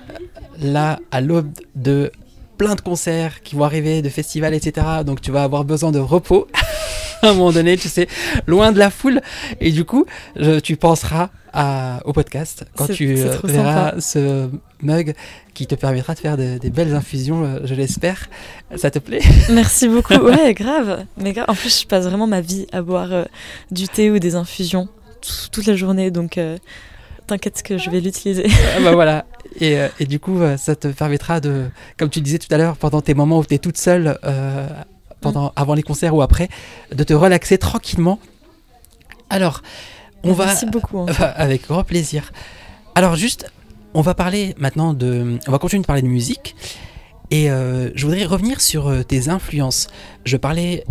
là 0.60 1.00
à 1.10 1.22
l'aube 1.22 1.50
de 1.76 2.12
plein 2.58 2.76
de 2.76 2.82
concerts 2.82 3.42
qui 3.42 3.56
vont 3.56 3.64
arriver, 3.64 4.04
de 4.04 4.10
festivals, 4.10 4.54
etc. 4.54 4.86
Donc 5.04 5.22
tu 5.22 5.32
vas 5.32 5.42
avoir 5.44 5.64
besoin 5.64 5.92
de 5.92 5.98
repos. 6.00 6.48
à 7.28 7.30
un 7.30 7.34
moment 7.34 7.52
donné, 7.52 7.78
tu 7.78 7.88
sais, 7.88 8.08
loin 8.48 8.72
de 8.72 8.80
la 8.80 8.90
foule. 8.90 9.22
Et 9.60 9.72
du 9.72 9.86
coup, 9.86 10.06
je, 10.36 10.60
tu 10.60 10.76
penseras 10.76 11.30
à, 11.54 12.00
au 12.06 12.14
podcast 12.14 12.66
quand 12.76 12.88
tu 12.88 13.16
euh, 13.18 13.38
verras 13.44 14.00
sympa. 14.00 14.02
ce 14.02 14.50
mug 14.82 15.14
qui 15.54 15.68
te 15.68 15.76
permettra 15.76 16.14
de 16.14 16.20
faire 16.20 16.38
de, 16.38 16.58
des 16.58 16.70
belles 16.70 16.96
infusions, 16.96 17.44
euh, 17.44 17.60
je 17.64 17.76
l'espère. 17.76 18.30
Ça 18.76 18.90
te 18.90 19.00
plaît? 19.00 19.22
Merci 19.52 19.88
beaucoup. 19.88 20.16
Ouais, 20.16 20.54
grave. 20.54 21.06
Mais 21.18 21.34
grave. 21.34 21.46
En 21.50 21.56
plus, 21.56 21.82
je 21.82 21.88
passe 21.88 22.06
vraiment 22.06 22.28
ma 22.28 22.42
vie 22.42 22.68
à 22.72 22.82
boire 22.82 23.12
euh, 23.12 23.26
du 23.70 23.88
thé 23.88 24.10
ou 24.10 24.20
des 24.20 24.36
infusions 24.36 24.88
toute 25.52 25.68
la 25.68 25.76
journée. 25.76 26.10
Donc, 26.10 26.40
t'inquiète 27.28 27.62
que 27.62 27.78
je 27.78 27.92
vais 27.92 28.00
l'utiliser. 28.00 28.48
ah 28.78 28.80
bah 28.84 28.94
voilà. 28.94 29.26
Et, 29.60 29.78
et, 30.00 30.06
du 30.06 30.20
coup, 30.20 30.40
ça 30.58 30.76
te 30.76 30.88
permettra 30.88 31.40
de, 31.40 31.66
comme 32.00 32.10
tu 32.10 32.22
disais 32.22 32.40
tout 32.40 32.48
à 32.50 32.58
l'heure, 32.58 32.76
pendant 32.76 33.02
tes 33.02 33.14
moments 33.14 33.38
où 33.38 33.46
tu 33.46 33.54
es 33.54 33.60
toute 33.60 33.78
seule, 33.78 34.18
pendant, 35.22 35.54
avant 35.56 35.74
les 35.74 35.84
concerts 35.84 36.16
ou 36.16 36.22
après, 36.22 36.50
de 36.94 37.04
te 37.04 37.14
relaxer 37.14 37.58
tranquillement. 37.58 38.20
Alors, 39.30 39.62
on 40.24 40.36
Merci 40.36 40.66
va. 40.66 40.72
beaucoup. 40.72 41.06
Avec 41.36 41.68
grand 41.68 41.84
plaisir. 41.84 42.32
Alors, 42.96 43.16
juste, 43.16 43.52
on 43.94 44.02
va 44.02 44.14
parler 44.14 44.56
maintenant 44.58 44.94
de. 44.94 45.40
On 45.48 45.52
va 45.52 45.60
continuer 45.60 45.82
de 45.82 45.88
parler 45.88 46.02
de 46.02 46.08
musique. 46.08 46.56
Et 47.32 47.50
euh, 47.50 47.90
je 47.96 48.06
voudrais 48.06 48.26
revenir 48.26 48.60
sur 48.60 48.88
euh, 48.88 49.04
tes 49.04 49.30
influences. 49.30 49.88
Je 50.26 50.36
parlais, 50.36 50.84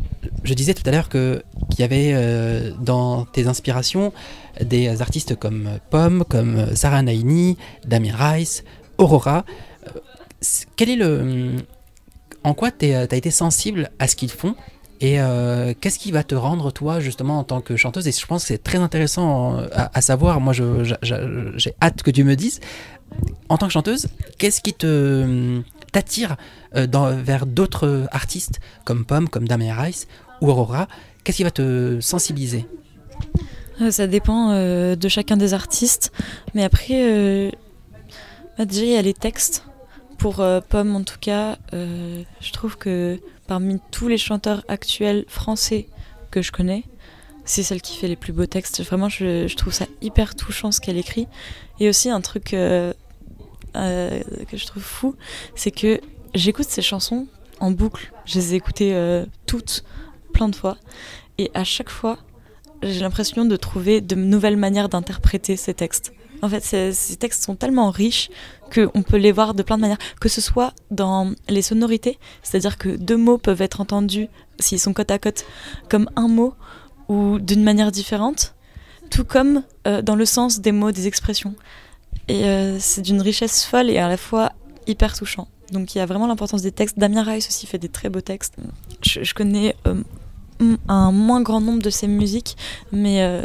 je 0.42 0.54
disais 0.54 0.72
tout 0.72 0.82
à 0.86 0.90
l'heure 0.90 1.10
que 1.10 1.42
qu'il 1.68 1.80
y 1.80 1.82
avait 1.82 2.12
euh, 2.14 2.72
dans 2.80 3.26
tes 3.26 3.46
inspirations 3.46 4.12
des 4.58 5.02
artistes 5.02 5.36
comme 5.36 5.78
Pomme, 5.90 6.24
comme 6.28 6.74
Sarah 6.74 7.02
Naini, 7.02 7.58
Damien 7.86 8.16
Rice, 8.16 8.64
Aurora. 8.96 9.44
quel 10.76 10.88
est 10.88 10.96
le, 10.96 11.56
en 12.44 12.54
quoi 12.54 12.70
tu 12.70 12.92
as 12.92 13.04
été 13.04 13.30
sensible 13.30 13.90
à 13.98 14.08
ce 14.08 14.16
qu'ils 14.16 14.30
font 14.30 14.54
et 15.02 15.18
euh, 15.18 15.72
qu'est-ce 15.80 15.98
qui 15.98 16.12
va 16.12 16.22
te 16.24 16.34
rendre, 16.34 16.70
toi, 16.72 17.00
justement, 17.00 17.38
en 17.38 17.44
tant 17.44 17.62
que 17.62 17.74
chanteuse 17.74 18.06
Et 18.06 18.12
je 18.12 18.26
pense 18.26 18.42
que 18.42 18.48
c'est 18.48 18.62
très 18.62 18.78
intéressant 18.78 19.58
à, 19.72 19.90
à 19.94 20.00
savoir. 20.02 20.40
Moi, 20.40 20.52
j'ai 20.52 21.74
hâte 21.82 22.02
que 22.02 22.10
tu 22.10 22.22
me 22.22 22.36
dises. 22.36 22.60
En 23.48 23.56
tant 23.56 23.66
que 23.66 23.72
chanteuse, 23.72 24.08
qu'est-ce 24.38 24.60
qui 24.60 24.74
te 24.74 25.62
t'attire 25.90 26.36
euh, 26.76 26.86
vers 27.24 27.46
d'autres 27.46 28.06
artistes 28.12 28.60
comme 28.84 29.04
Pomme, 29.04 29.28
comme 29.28 29.48
Damien 29.48 29.74
Rice 29.74 30.06
ou 30.42 30.50
Aurora? 30.50 30.86
Qu'est-ce 31.24 31.38
qui 31.38 31.44
va 31.44 31.50
te 31.50 31.98
sensibiliser? 32.00 32.66
Ça 33.90 34.06
dépend 34.06 34.50
euh, 34.50 34.94
de 34.94 35.08
chacun 35.08 35.38
des 35.38 35.54
artistes. 35.54 36.12
Mais 36.54 36.62
après, 36.62 37.02
euh, 37.02 37.50
bah 38.58 38.66
déjà, 38.66 38.82
il 38.82 38.92
y 38.92 38.96
a 38.96 39.02
les 39.02 39.14
textes. 39.14 39.64
Pour 40.20 40.40
euh, 40.40 40.60
Pomme, 40.60 40.94
en 40.94 41.02
tout 41.02 41.18
cas, 41.20 41.58
je 41.72 42.52
trouve 42.52 42.76
que 42.76 43.18
parmi 43.48 43.80
tous 43.90 44.06
les 44.06 44.18
chanteurs 44.18 44.64
actuels 44.68 45.24
français 45.26 45.88
que 46.30 46.42
je 46.42 46.52
connais, 46.52 46.84
c'est 47.44 47.64
celle 47.64 47.82
qui 47.82 47.96
fait 47.96 48.06
les 48.06 48.16
plus 48.16 48.32
beaux 48.32 48.46
textes. 48.46 48.82
Vraiment, 48.84 49.08
je, 49.08 49.52
trouve 49.56 49.72
ça 49.72 49.86
hyper 50.00 50.36
touchant 50.36 50.70
ce 50.70 50.80
qu'elle 50.80 50.96
écrit. 50.96 51.26
Et 51.80 51.88
aussi 51.88 52.08
un 52.08 52.20
truc 52.20 52.54
euh, 52.54 52.92
euh, 53.76 54.22
que 54.48 54.56
je 54.56 54.66
trouve 54.66 54.82
fou, 54.82 55.16
c'est 55.56 55.72
que 55.72 56.00
j'écoute 56.34 56.66
ces 56.68 56.82
chansons 56.82 57.26
en 57.58 57.72
boucle. 57.72 58.12
Je 58.24 58.36
les 58.36 58.54
ai 58.54 58.56
écoutées 58.56 58.94
euh, 58.94 59.26
toutes, 59.46 59.84
plein 60.32 60.48
de 60.48 60.54
fois. 60.54 60.76
Et 61.38 61.50
à 61.54 61.64
chaque 61.64 61.90
fois, 61.90 62.18
j'ai 62.82 63.00
l'impression 63.00 63.44
de 63.44 63.56
trouver 63.56 64.00
de 64.00 64.14
nouvelles 64.14 64.56
manières 64.56 64.88
d'interpréter 64.88 65.56
ces 65.56 65.74
textes. 65.74 66.12
En 66.42 66.48
fait, 66.48 66.64
ces, 66.64 67.16
textes 67.16 67.44
sont 67.44 67.56
tellement 67.56 67.90
riches 67.90 68.30
qu'on 68.72 69.02
peut 69.02 69.16
les 69.16 69.32
voir 69.32 69.54
de 69.54 69.62
plein 69.62 69.76
de 69.76 69.82
manières, 69.82 69.98
que 70.20 70.28
ce 70.28 70.40
soit 70.40 70.72
dans 70.90 71.32
les 71.48 71.62
sonorités, 71.62 72.18
c'est-à-dire 72.42 72.78
que 72.78 72.88
deux 72.88 73.16
mots 73.16 73.38
peuvent 73.38 73.60
être 73.60 73.80
entendus, 73.80 74.28
s'ils 74.58 74.80
sont 74.80 74.92
côte 74.92 75.10
à 75.10 75.18
côte, 75.18 75.44
comme 75.88 76.08
un 76.16 76.28
mot 76.28 76.54
ou 77.08 77.38
d'une 77.38 77.62
manière 77.62 77.90
différente, 77.90 78.54
tout 79.10 79.24
comme 79.24 79.64
euh, 79.86 80.02
dans 80.02 80.14
le 80.14 80.24
sens 80.24 80.60
des 80.60 80.72
mots, 80.72 80.92
des 80.92 81.06
expressions. 81.06 81.54
Et 82.28 82.44
euh, 82.44 82.78
c'est 82.78 83.02
d'une 83.02 83.20
richesse 83.20 83.64
folle 83.64 83.90
et 83.90 83.98
à 83.98 84.08
la 84.08 84.16
fois 84.16 84.52
hyper 84.86 85.16
touchant. 85.16 85.48
Donc 85.72 85.94
il 85.94 85.98
y 85.98 86.00
a 86.00 86.06
vraiment 86.06 86.26
l'importance 86.26 86.62
des 86.62 86.72
textes. 86.72 86.98
Damien 86.98 87.22
Rice 87.22 87.48
aussi 87.48 87.66
fait 87.66 87.78
des 87.78 87.88
très 87.88 88.08
beaux 88.08 88.20
textes. 88.20 88.54
Je, 89.02 89.34
connais 89.34 89.74
euh, 89.86 90.02
un 90.88 91.12
moins 91.12 91.42
grand 91.42 91.60
nombre 91.60 91.82
de 91.82 91.90
ses 91.90 92.06
musiques, 92.06 92.56
mais 92.92 93.42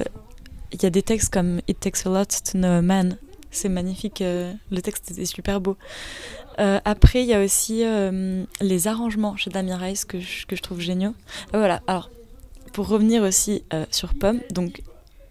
il 0.75 0.83
y 0.83 0.85
a 0.87 0.89
des 0.89 1.03
textes 1.03 1.33
comme 1.33 1.61
It 1.67 1.79
Takes 1.79 2.05
a 2.05 2.09
Lot 2.09 2.27
to 2.51 2.57
Know 2.57 2.67
a 2.67 2.81
Man. 2.81 3.17
C'est 3.51 3.69
magnifique, 3.69 4.21
euh, 4.21 4.51
le 4.69 4.81
texte 4.81 5.17
est 5.17 5.25
super 5.25 5.61
beau. 5.61 5.77
Euh, 6.59 6.79
après, 6.83 7.23
il 7.23 7.27
y 7.27 7.33
a 7.33 7.41
aussi 7.41 7.85
euh, 7.85 8.43
les 8.59 8.87
arrangements 8.87 9.37
chez 9.37 9.49
Damien 9.49 9.77
Rice 9.77 10.03
que 10.03 10.19
je, 10.19 10.45
que 10.45 10.57
je 10.57 10.61
trouve 10.61 10.81
géniaux. 10.81 11.13
voilà, 11.53 11.81
alors, 11.87 12.09
pour 12.73 12.89
revenir 12.89 13.23
aussi 13.23 13.63
sur 13.89 14.13
Pomme, 14.13 14.41
donc 14.51 14.81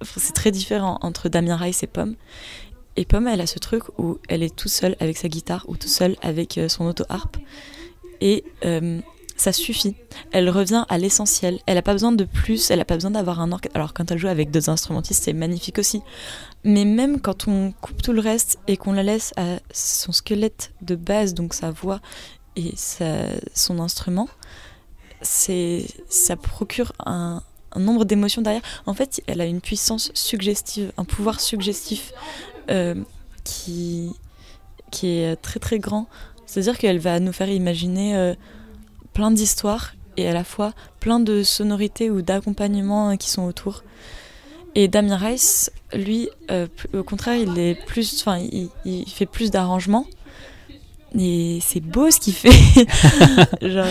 c'est 0.02 0.33
très 0.33 0.50
différent 0.50 0.98
entre 1.02 1.28
Damien 1.28 1.57
Rice 1.57 1.83
et 1.83 1.87
Pomme. 1.87 2.14
Et 2.96 3.04
Pomme, 3.04 3.26
elle 3.26 3.42
a 3.42 3.46
ce 3.46 3.59
truc 3.59 3.83
où 3.98 4.18
elle 4.28 4.42
est 4.42 4.54
tout 4.54 4.68
seule 4.68 4.96
avec 5.00 5.18
sa 5.18 5.28
guitare 5.28 5.66
ou 5.68 5.76
tout 5.76 5.88
seule 5.88 6.16
avec 6.22 6.59
son 6.68 6.87
auto-harpe. 6.87 7.37
Et 8.22 8.44
ça 9.37 9.53
suffit. 9.53 9.97
Elle 10.33 10.49
revient 10.49 10.85
à 10.88 10.99
l'essentiel. 10.99 11.59
Elle 11.66 11.75
n'a 11.75 11.83
pas 11.83 11.92
besoin 11.92 12.12
de 12.12 12.25
plus, 12.25 12.70
elle 12.70 12.79
n'a 12.79 12.85
pas 12.85 12.94
besoin 12.94 13.11
d'avoir 13.11 13.40
un 13.40 13.53
orchestre. 13.53 13.77
Alors 13.77 13.92
quand 13.92 14.11
elle 14.11 14.18
joue 14.18 14.29
avec 14.29 14.51
deux 14.51 14.70
instrumentistes, 14.70 15.25
c'est 15.25 15.33
magnifique 15.33 15.79
aussi. 15.79 16.03
Mais 16.62 16.85
même 16.85 17.20
quand 17.20 17.49
on 17.49 17.73
coupe 17.73 18.03
tout 18.03 18.12
le 18.12 18.20
reste 18.20 18.59
et 18.68 18.77
qu'on 18.77 18.92
la 18.92 19.03
laisse 19.03 19.33
à 19.37 19.59
son 19.73 20.12
squelette 20.12 20.73
de 20.83 20.94
base, 20.94 21.35
donc 21.35 21.55
sa 21.55 21.70
voix 21.70 22.01
et 22.57 22.75
son 23.55 23.81
instrument, 23.81 24.29
ça 25.23 26.37
procure 26.37 26.92
un, 27.05 27.42
nombre 27.77 28.05
d'émotions 28.05 28.40
derrière. 28.40 28.62
En 28.87 28.94
fait, 28.94 29.20
elle 29.27 29.40
a 29.40 29.47
une 29.47 29.61
puissance 29.61 30.12
suggestive, 30.14 30.92
un 30.97 31.05
pouvoir 31.05 31.40
suggestif 31.40 32.12
euh, 32.70 32.94
qui, 33.42 34.11
qui 34.92 35.09
est 35.09 35.35
très 35.37 35.59
très 35.59 35.81
grand. 35.81 36.07
C'est-à-dire 36.47 36.79
qu'elle 36.79 37.01
va 37.01 37.18
nous 37.18 37.33
faire 37.33 37.49
imaginer 37.49 38.16
euh, 38.16 38.35
plein 39.14 39.31
d'histoires 39.31 39.94
et 40.16 40.29
à 40.29 40.33
la 40.33 40.44
fois 40.44 40.72
plein 41.00 41.20
de 41.20 41.42
sonorités 41.42 42.11
ou 42.11 42.20
d'accompagnements 42.20 43.11
euh, 43.11 43.16
qui 43.16 43.31
sont 43.31 43.44
autour. 43.44 43.83
Et 44.77 44.88
Damien 44.88 45.16
Rice, 45.16 45.70
lui, 45.92 46.29
au 46.92 47.05
contraire, 47.05 47.37
il 47.37 47.57
est 47.61 47.77
plus, 47.87 48.20
enfin, 48.20 48.38
il, 48.85 49.09
fait 49.09 49.24
plus 49.24 49.53
d'arrangements. 49.53 50.05
Et 51.16 51.61
c'est 51.62 51.79
beau 51.79 52.11
ce 52.11 52.18
qu'il 52.18 52.35
fait. 52.35 52.50
Genre, 53.62 53.87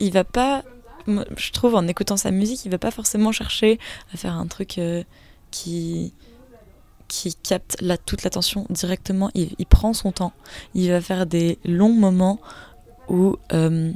il 0.00 0.12
va 0.12 0.24
pas, 0.24 0.64
je 1.06 1.52
trouve, 1.52 1.76
en 1.76 1.86
écoutant 1.86 2.16
sa 2.16 2.32
musique, 2.32 2.64
il 2.64 2.70
va 2.72 2.78
pas 2.78 2.90
forcément 2.90 3.30
chercher 3.30 3.78
à 4.12 4.16
faire 4.16 4.34
un 4.34 4.48
truc 4.48 4.78
euh, 4.78 5.04
qui 5.52 6.12
qui 7.08 7.34
capte 7.34 7.76
toute 8.06 8.24
l'attention 8.24 8.66
directement. 8.70 9.30
Il, 9.34 9.66
prend 9.66 9.92
son 9.92 10.12
temps. 10.12 10.32
Il 10.74 10.90
va 10.90 11.02
faire 11.02 11.26
des 11.26 11.58
longs 11.62 11.92
moments 11.92 12.40
où 13.12 13.36
euh, 13.52 13.92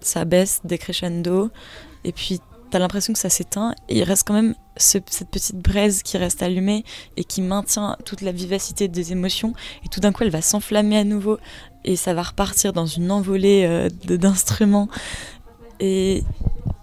ça 0.00 0.24
baisse 0.24 0.60
des 0.64 0.78
crescendo 0.78 1.50
et 2.02 2.10
puis 2.10 2.40
t'as 2.70 2.80
l'impression 2.80 3.12
que 3.12 3.18
ça 3.20 3.30
s'éteint 3.30 3.74
et 3.88 3.98
il 3.98 4.02
reste 4.02 4.26
quand 4.26 4.34
même 4.34 4.56
cette 4.76 5.30
petite 5.30 5.56
braise 5.56 6.02
qui 6.02 6.18
reste 6.18 6.42
allumée 6.42 6.84
et 7.16 7.22
qui 7.22 7.40
maintient 7.40 7.96
toute 8.04 8.22
la 8.22 8.32
vivacité 8.32 8.88
des 8.88 9.12
émotions 9.12 9.52
et 9.84 9.88
tout 9.88 10.00
d'un 10.00 10.10
coup 10.10 10.24
elle 10.24 10.30
va 10.30 10.42
s'enflammer 10.42 10.98
à 10.98 11.04
nouveau 11.04 11.38
et 11.84 11.94
ça 11.94 12.12
va 12.12 12.22
repartir 12.24 12.72
dans 12.72 12.86
une 12.86 13.12
envolée 13.12 13.64
euh, 13.64 13.88
d'instruments 14.16 14.88
et 15.80 16.24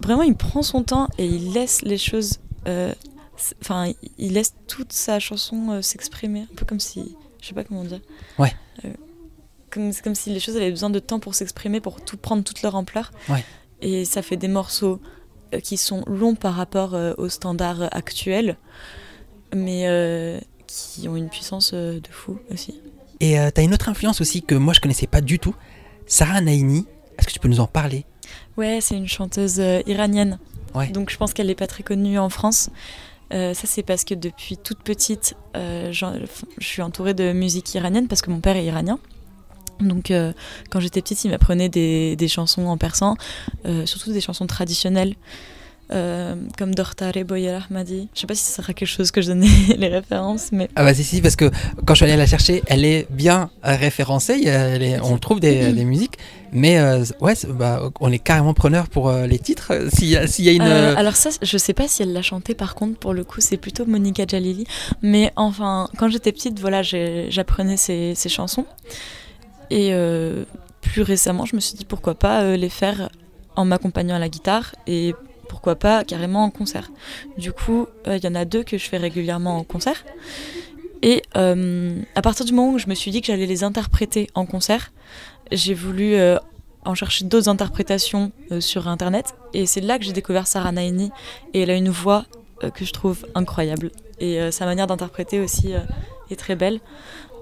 vraiment, 0.02 0.22
il 0.22 0.36
prend 0.36 0.62
son 0.62 0.82
temps 0.82 1.08
et 1.18 1.26
il 1.26 1.52
laisse 1.52 1.82
les 1.82 1.98
choses. 1.98 2.38
Euh, 2.66 2.92
enfin, 3.60 3.92
il 4.18 4.32
laisse 4.32 4.54
toute 4.68 4.92
sa 4.92 5.18
chanson 5.18 5.70
euh, 5.70 5.82
s'exprimer. 5.82 6.40
Un 6.40 6.54
peu 6.56 6.64
comme 6.64 6.80
si. 6.80 7.16
Je 7.40 7.48
sais 7.48 7.54
pas 7.54 7.64
comment 7.64 7.84
dire. 7.84 8.00
Ouais. 8.38 8.52
Euh, 9.76 9.92
comme, 9.92 9.92
comme 10.02 10.14
si 10.14 10.30
les 10.30 10.40
choses 10.40 10.56
avaient 10.56 10.70
besoin 10.70 10.90
de 10.90 10.98
temps 10.98 11.18
pour 11.18 11.34
s'exprimer, 11.34 11.80
pour 11.80 12.04
tout 12.04 12.16
prendre 12.16 12.42
toute 12.44 12.62
leur 12.62 12.74
ampleur. 12.74 13.10
Ouais. 13.28 13.44
Et 13.82 14.04
ça 14.04 14.22
fait 14.22 14.36
des 14.36 14.48
morceaux 14.48 15.00
qui 15.62 15.76
sont 15.76 16.02
longs 16.06 16.34
par 16.34 16.54
rapport 16.54 16.96
aux 17.18 17.28
standards 17.28 17.94
actuels, 17.94 18.56
mais 19.54 20.40
qui 20.66 21.06
ont 21.08 21.16
une 21.16 21.28
puissance 21.28 21.74
de 21.74 22.02
fou 22.10 22.38
aussi. 22.52 22.80
Et 23.20 23.36
tu 23.54 23.60
as 23.60 23.62
une 23.62 23.74
autre 23.74 23.88
influence 23.88 24.20
aussi 24.20 24.42
que 24.42 24.54
moi 24.54 24.72
je 24.72 24.80
connaissais 24.80 25.06
pas 25.06 25.20
du 25.20 25.38
tout, 25.38 25.54
Sarah 26.06 26.40
Naini. 26.40 26.86
Est-ce 27.18 27.28
que 27.28 27.32
tu 27.32 27.38
peux 27.38 27.48
nous 27.48 27.60
en 27.60 27.66
parler? 27.66 28.04
Ouais, 28.56 28.78
c'est 28.80 28.96
une 28.96 29.08
chanteuse 29.08 29.60
euh, 29.60 29.80
iranienne. 29.86 30.38
Ouais. 30.74 30.88
Donc 30.88 31.10
je 31.10 31.16
pense 31.16 31.32
qu'elle 31.32 31.48
n'est 31.48 31.54
pas 31.54 31.66
très 31.66 31.82
connue 31.82 32.18
en 32.18 32.28
France. 32.28 32.70
Euh, 33.32 33.54
ça, 33.54 33.66
c'est 33.66 33.82
parce 33.82 34.04
que 34.04 34.14
depuis 34.14 34.56
toute 34.56 34.78
petite, 34.82 35.34
euh, 35.56 35.92
je 35.92 36.06
suis 36.60 36.82
entourée 36.82 37.14
de 37.14 37.32
musique 37.32 37.74
iranienne 37.74 38.06
parce 38.06 38.22
que 38.22 38.30
mon 38.30 38.40
père 38.40 38.56
est 38.56 38.64
iranien. 38.64 38.98
Donc, 39.80 40.12
quand 40.70 40.80
j'étais 40.80 41.02
petite, 41.02 41.24
il 41.24 41.30
m'apprenait 41.30 41.68
des, 41.68 42.16
des, 42.16 42.28
chansons 42.28 42.66
en 42.66 42.76
persan, 42.76 43.16
surtout 43.84 44.12
des 44.12 44.20
chansons 44.20 44.46
traditionnelles. 44.46 45.14
Euh, 45.92 46.34
comme 46.56 46.74
Dortare 46.74 47.12
Boyer 47.26 47.58
Ahmadi. 47.68 48.08
Je 48.14 48.20
sais 48.20 48.26
pas 48.26 48.34
si 48.34 48.42
ça 48.42 48.62
sera 48.62 48.72
quelque 48.72 48.88
chose 48.88 49.10
que 49.10 49.20
je 49.20 49.28
donnais 49.28 49.46
les 49.76 49.88
références, 49.88 50.48
mais. 50.50 50.70
Ah 50.76 50.82
bah 50.82 50.94
si, 50.94 51.04
si, 51.04 51.20
parce 51.20 51.36
que 51.36 51.50
quand 51.84 51.92
je 51.92 51.96
suis 51.96 52.04
allée 52.06 52.16
la 52.16 52.26
chercher, 52.26 52.62
elle 52.66 52.86
est 52.86 53.06
bien 53.10 53.50
référencée, 53.62 54.50
on 55.02 55.18
trouve 55.18 55.40
des, 55.40 55.74
des 55.74 55.84
musiques, 55.84 56.16
mais 56.52 56.78
euh, 56.78 57.04
ouais, 57.20 57.34
bah, 57.50 57.90
on 58.00 58.10
est 58.10 58.18
carrément 58.18 58.54
preneur 58.54 58.88
pour 58.88 59.10
euh, 59.10 59.26
les 59.26 59.38
titres, 59.38 59.88
s'il 59.92 60.08
y, 60.08 60.42
y, 60.42 60.48
a 60.48 60.52
une... 60.52 60.62
alors 60.62 61.16
ça, 61.16 61.28
je 61.42 61.58
sais 61.58 61.74
pas 61.74 61.86
si 61.86 62.02
elle 62.02 62.14
l'a 62.14 62.22
chanté 62.22 62.54
par 62.54 62.74
contre, 62.74 62.98
pour 62.98 63.12
le 63.12 63.22
coup, 63.22 63.40
c'est 63.40 63.58
plutôt 63.58 63.84
Monica 63.84 64.24
Jalili, 64.26 64.66
mais 65.02 65.32
enfin, 65.36 65.90
quand 65.98 66.08
j'étais 66.08 66.32
petite, 66.32 66.60
voilà, 66.60 66.80
j'apprenais 66.82 67.76
ces, 67.76 68.14
ces, 68.14 68.30
chansons, 68.30 68.64
et 69.74 69.92
plus 70.80 71.02
récemment, 71.02 71.44
je 71.44 71.56
me 71.56 71.60
suis 71.60 71.74
dit 71.74 71.84
pourquoi 71.84 72.14
pas 72.14 72.56
les 72.56 72.68
faire 72.68 73.10
en 73.56 73.64
m'accompagnant 73.64 74.14
à 74.14 74.18
la 74.18 74.28
guitare, 74.28 74.74
et 74.86 75.14
pourquoi 75.48 75.76
pas 75.76 76.04
carrément 76.04 76.44
en 76.44 76.50
concert. 76.50 76.90
Du 77.38 77.52
coup, 77.52 77.86
euh, 78.06 78.16
il 78.16 78.24
y 78.24 78.28
en 78.28 78.34
a 78.34 78.44
deux 78.44 78.64
que 78.64 78.78
je 78.78 78.88
fais 78.88 78.96
régulièrement 78.96 79.56
en 79.58 79.64
concert. 79.64 80.04
Et 81.02 81.22
euh, 81.36 82.00
à 82.14 82.22
partir 82.22 82.44
du 82.44 82.52
moment 82.52 82.72
où 82.72 82.78
je 82.78 82.88
me 82.88 82.94
suis 82.94 83.10
dit 83.10 83.20
que 83.20 83.26
j'allais 83.28 83.46
les 83.46 83.62
interpréter 83.62 84.28
en 84.34 84.46
concert, 84.46 84.92
j'ai 85.52 85.74
voulu 85.74 86.14
euh, 86.14 86.38
en 86.84 86.94
chercher 86.94 87.24
d'autres 87.26 87.48
interprétations 87.48 88.32
sur 88.60 88.88
Internet. 88.88 89.34
Et 89.52 89.66
c'est 89.66 89.80
là 89.80 89.98
que 89.98 90.04
j'ai 90.04 90.12
découvert 90.12 90.46
Sarah 90.46 90.72
Naini. 90.72 91.10
Et 91.52 91.60
elle 91.60 91.70
a 91.70 91.76
une 91.76 91.90
voix 91.90 92.24
que 92.74 92.84
je 92.84 92.92
trouve 92.92 93.26
incroyable. 93.34 93.90
Et 94.18 94.50
sa 94.50 94.64
manière 94.64 94.86
d'interpréter 94.86 95.40
aussi 95.40 95.72
est 96.30 96.36
très 96.36 96.56
belle. 96.56 96.80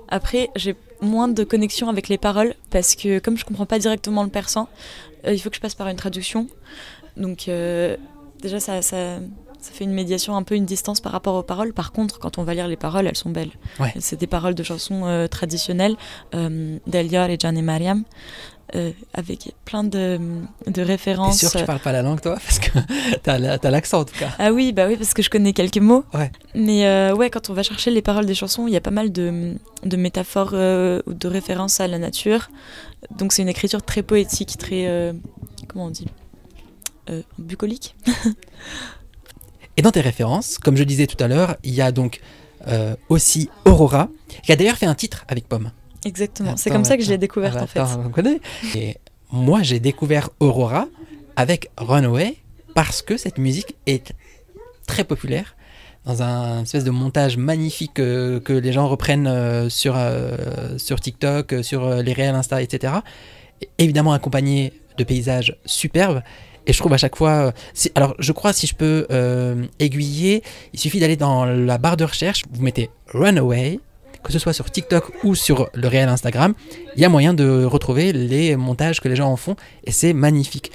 Après, 0.09 0.49
j'ai 0.55 0.77
moins 1.03 1.29
de 1.29 1.45
connexion 1.45 1.88
avec 1.88 2.09
les 2.09 2.19
paroles 2.19 2.55
parce 2.71 2.95
que 2.95 3.19
comme 3.19 3.37
je 3.37 3.45
comprends 3.45 3.67
pas 3.67 3.79
directement 3.79 4.23
le 4.23 4.31
persan, 4.31 4.69
il 5.27 5.38
faut 5.38 5.51
que 5.51 5.57
je 5.57 5.61
passe 5.61 5.75
par 5.75 5.88
une 5.88 5.97
traduction. 5.97 6.49
Donc 7.17 7.49
euh, 7.49 7.97
déjà, 8.41 8.61
ça, 8.61 8.81
fait 9.70 9.85
une 9.85 9.92
médiation, 9.92 10.37
un 10.37 10.42
peu 10.42 10.55
une 10.55 10.64
distance 10.64 11.01
par 11.01 11.12
rapport 11.12 11.35
aux 11.35 11.42
paroles. 11.42 11.72
Par 11.72 11.92
contre, 11.92 12.18
quand 12.18 12.38
on 12.38 12.44
va 12.44 12.55
lire 12.55 12.68
les 12.68 12.77
paroles, 12.77 13.07
elles 13.07 13.16
sont 13.16 13.31
belles. 13.31 13.53
C'est 13.98 14.18
des 14.18 14.27
paroles 14.27 14.55
de 14.55 14.62
chansons 14.62 15.03
euh, 15.05 15.27
traditionnelles 15.27 15.96
euh, 16.35 16.79
d'Elior 16.87 17.29
et 17.31 17.37
Jan 17.38 17.55
et 17.55 17.62
Mariam. 17.62 18.05
avec 19.12 19.55
plein 19.64 19.85
de, 19.85 20.18
de 20.66 20.83
références. 20.83 21.38
T'es 21.38 21.46
sûr 21.46 21.53
que 21.53 21.59
tu 21.59 21.64
parles 21.64 21.81
pas 21.81 21.92
la 21.92 22.03
langue, 22.03 22.20
toi? 22.20 22.35
Parce 22.35 22.59
que 22.59 22.79
t'as 23.22 23.35
as, 23.35 23.70
l'accent, 23.70 24.01
en 24.01 24.05
tout 24.05 24.18
cas. 24.18 24.31
Ah 24.38 24.53
oui, 24.53 24.72
bah 24.72 24.87
oui, 24.88 24.96
parce 24.96 25.12
que 25.14 25.22
je 25.22 25.31
connais 25.31 25.53
quelques 25.53 25.79
mots. 25.79 26.05
Ouais. 26.14 26.33
Mais 26.55 27.12
ouais, 27.12 27.31
quand 27.31 27.51
on 27.51 27.55
va 27.55 27.62
chercher 27.62 27.90
les 27.90 28.03
paroles 28.03 28.27
des 28.27 28.35
chansons, 28.35 28.66
il 28.66 28.72
y 28.72 28.77
a 28.77 28.81
pas 28.81 28.90
mal 28.90 29.12
de, 29.12 29.55
de 29.85 29.96
métaphores 29.96 30.55
ou 31.07 31.14
de 31.14 31.29
références 31.29 31.81
à 31.81 31.87
la 31.87 31.98
nature. 31.98 32.51
Donc 33.11 33.33
c'est 33.33 33.42
une 33.42 33.48
écriture 33.48 33.83
très 33.83 34.03
poétique, 34.03 34.57
très... 34.59 35.12
comment 35.68 35.87
on 35.87 35.90
dit 35.90 36.09
euh, 37.11 37.22
bucolique. 37.38 37.96
Et 39.77 39.83
dans 39.83 39.91
tes 39.91 40.01
références, 40.01 40.59
comme 40.59 40.77
je 40.77 40.85
disais 40.85 41.07
tout 41.07 41.23
à 41.23 41.29
l'heure, 41.29 41.57
il 41.63 41.75
y 41.75 41.81
a 41.81 41.93
donc 41.93 42.21
euh, 42.69 42.95
aussi 43.09 43.51
Aurora, 43.65 44.09
qui 44.43 44.53
a 44.53 44.57
d'ailleurs 44.57 44.77
fait 44.77 44.87
un 44.87 44.95
titre 44.95 45.25
avec 45.29 45.49
Pomme. 45.49 45.71
Exactement, 46.05 46.57
c'est 46.57 46.71
comme 46.71 46.85
ça 46.85 46.97
que 46.97 47.03
je 47.03 47.11
l'ai 47.11 47.19
découverte 47.19 47.57
en 47.57 47.67
fait. 47.67 47.81
On 47.81 48.11
connaît. 48.11 48.41
Et 48.75 48.97
moi, 49.31 49.63
j'ai 49.63 49.81
découvert 49.81 50.31
Aurora 50.41 50.89
avec 51.37 51.71
Runaway 51.79 52.37
parce 52.75 53.03
que 53.03 53.17
cette 53.17 53.39
musique 53.39 53.77
est 53.87 54.13
très 54.87 55.05
populaire 55.05 55.57
dans 56.05 56.23
un 56.23 56.63
espèce 56.63 56.83
de 56.83 56.91
montage 56.91 57.37
magnifique 57.37 58.01
euh, 58.01 58.41
que 58.41 58.53
les 58.53 58.73
gens 58.73 58.89
reprennent 58.89 59.71
sur, 59.71 59.97
sur 60.77 61.01
TikTok, 61.01 61.55
sur 61.63 61.89
les 62.03 62.13
réels 62.13 62.35
Insta, 62.35 62.61
etc. 62.61 62.95
évidemment 63.79 64.13
accompagné 64.13 64.73
de 64.99 65.05
paysages 65.05 65.57
superbes 65.65 66.23
et 66.66 66.72
je 66.72 66.79
trouve 66.79 66.92
à 66.92 66.96
chaque 66.96 67.16
fois. 67.16 67.31
Euh, 67.31 67.53
alors, 67.94 68.14
je 68.18 68.33
crois, 68.33 68.53
si 68.53 68.66
je 68.66 68.75
peux 68.75 69.07
euh, 69.11 69.66
aiguiller, 69.79 70.42
il 70.72 70.81
suffit 70.81 71.01
d'aller 71.01 71.16
dans 71.16 71.44
la 71.44 71.79
barre 71.79 71.96
de 71.96 72.05
recherche, 72.05 72.44
vous 72.51 72.62
mettez 72.62 72.90
Runaway, 73.09 73.81
que 74.22 74.33
ce 74.33 74.38
soit 74.38 74.53
sur 74.53 74.70
TikTok 74.70 75.25
ou 75.25 75.35
sur 75.35 75.68
le 75.75 75.88
réel 75.88 76.09
Instagram, 76.09 76.55
il 76.96 77.03
y 77.03 77.05
a 77.05 77.09
moyen 77.09 77.35
de 77.35 77.64
retrouver 77.64 78.12
les 78.12 78.57
montages 78.57 79.01
que 79.01 79.09
les 79.09 79.16
gens 79.16 79.31
en 79.31 79.37
font, 79.37 79.57
et 79.85 79.90
c'est 79.90 80.12
magnifique. 80.12 80.70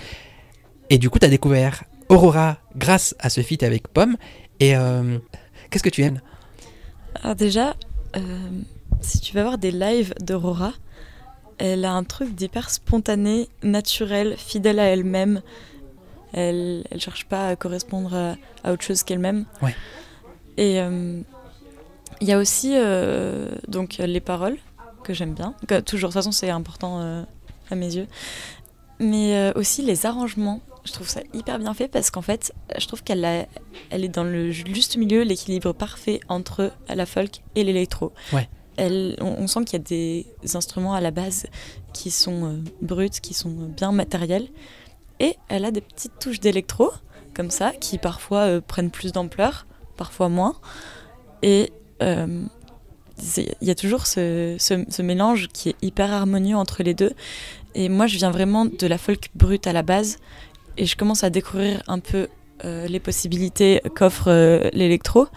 Et 0.90 0.98
du 0.98 1.10
coup, 1.10 1.20
tu 1.20 1.26
as 1.26 1.30
découvert 1.30 1.84
Aurora 2.10 2.58
grâce 2.76 3.16
à 3.20 3.30
ce 3.30 3.42
feat 3.42 3.64
avec 3.64 3.88
Pomme, 3.88 4.18
et 4.60 4.76
euh, 4.76 5.18
qu'est-ce 5.70 5.84
que 5.84 5.90
tu 5.90 6.04
aimes? 6.04 6.22
Alors, 7.22 7.36
déjà, 7.36 7.76
si 9.02 9.20
tu 9.20 9.34
vas 9.34 9.44
voir 9.44 9.58
des 9.58 9.72
lives 9.72 10.14
d'Aurora, 10.22 10.74
elle 11.58 11.86
a 11.86 11.94
un 11.94 12.04
truc 12.04 12.36
d'hyper 12.36 12.70
spontané, 12.70 13.50
naturel, 13.64 14.36
fidèle 14.38 14.80
à 14.80 14.86
elle-même. 14.86 15.42
Elle 16.38 16.84
ne 16.94 17.00
cherche 17.00 17.26
pas 17.26 17.48
à 17.48 17.56
correspondre 17.56 18.36
à, 18.64 18.72
autre 18.72 18.84
chose 18.84 19.02
qu'elle-même. 19.02 19.46
Ouais. 19.64 19.76
Et 20.58 20.80
euh, 20.80 21.20
il 22.22 22.28
y 22.28 22.32
a 22.32 22.38
aussi 22.38 22.74
euh, 22.76 23.50
donc 23.68 23.98
les 23.98 24.20
paroles 24.20 24.58
que 25.04 25.16
j'aime 25.16 25.34
bien. 25.34 25.56
toujours, 25.62 25.80
de 25.80 25.82
toute 25.82 26.14
façon, 26.14 26.32
c'est 26.32 26.52
important 26.52 27.00
euh, 27.02 27.24
à 27.72 27.76
mes 27.76 27.96
yeux. 27.96 28.06
Mais 29.00 29.52
aussi 29.56 29.82
les 29.82 30.06
arrangements. 30.06 30.62
Je 30.86 30.94
trouve 30.94 31.10
ça 31.10 31.22
hyper 31.34 31.60
bien 31.60 31.74
fait 31.74 31.88
parce 31.88 32.12
qu'en 32.12 32.22
fait, 32.22 32.54
je 32.78 32.88
trouve 32.88 33.04
qu'elle 33.04 33.26
elle 33.90 34.06
est 34.06 34.10
dans 34.10 34.24
le 34.24 34.52
juste 34.52 34.96
milieu, 34.96 35.24
l'équilibre 35.24 35.74
parfait 35.74 36.20
entre 36.30 36.72
la 36.88 37.06
folk 37.06 37.42
et 37.56 37.64
l'électro. 37.64 38.14
Ouais. 38.32 38.48
elle, 38.78 39.18
on, 39.20 39.48
sent 39.48 39.66
qu'il 39.66 39.80
y 39.80 39.82
a 39.82 39.86
des 39.86 40.56
instruments 40.56 40.94
à 40.94 41.02
la 41.02 41.12
base 41.12 41.48
qui 41.94 42.12
sont 42.12 42.46
euh, 42.46 42.58
bruts, 42.82 43.10
qui 43.10 43.34
sont 43.34 43.50
bien 43.50 43.92
matériels. 43.92 44.48
Et 45.20 45.36
elle 45.50 45.66
a 45.66 45.72
des 45.72 45.82
petites 45.82 46.20
touches 46.20 46.40
d'électro, 46.40 46.92
comme 47.34 47.52
ça, 47.52 47.72
qui 47.72 47.98
parfois 47.98 48.42
euh, 48.42 48.62
prennent 48.62 48.92
plus 48.92 49.12
d'ampleur, 49.12 49.66
parfois 49.96 50.30
moins. 50.30 50.56
Et 51.42 51.72
euh, 52.02 52.44
il 53.38 53.68
y 53.68 53.72
a 53.72 53.76
toujours 53.76 54.06
ce, 54.06 54.56
ce, 54.60 55.02
mélange 55.02 55.48
qui 55.48 55.70
est 55.70 55.76
hyper 55.82 56.14
harmonieux 56.14 56.56
entre 56.56 56.84
les 56.84 56.94
deux. 56.94 57.14
Et 57.74 57.90
moi, 57.90 58.08
je 58.08 58.18
viens 58.18 58.32
vraiment 58.32 58.66
de 58.66 58.88
la 58.88 58.98
folk 58.98 59.30
brute 59.36 59.66
à 59.66 59.74
la 59.74 59.82
base. 59.82 60.18
Et 60.78 60.86
je 60.86 60.96
commence 60.96 61.24
à 61.24 61.30
découvrir 61.30 61.82
un 61.88 62.00
peu 62.00 62.28
les 62.64 63.00
possibilités 63.00 63.82
qu'offre 63.96 64.32
l'électro. 64.74 65.28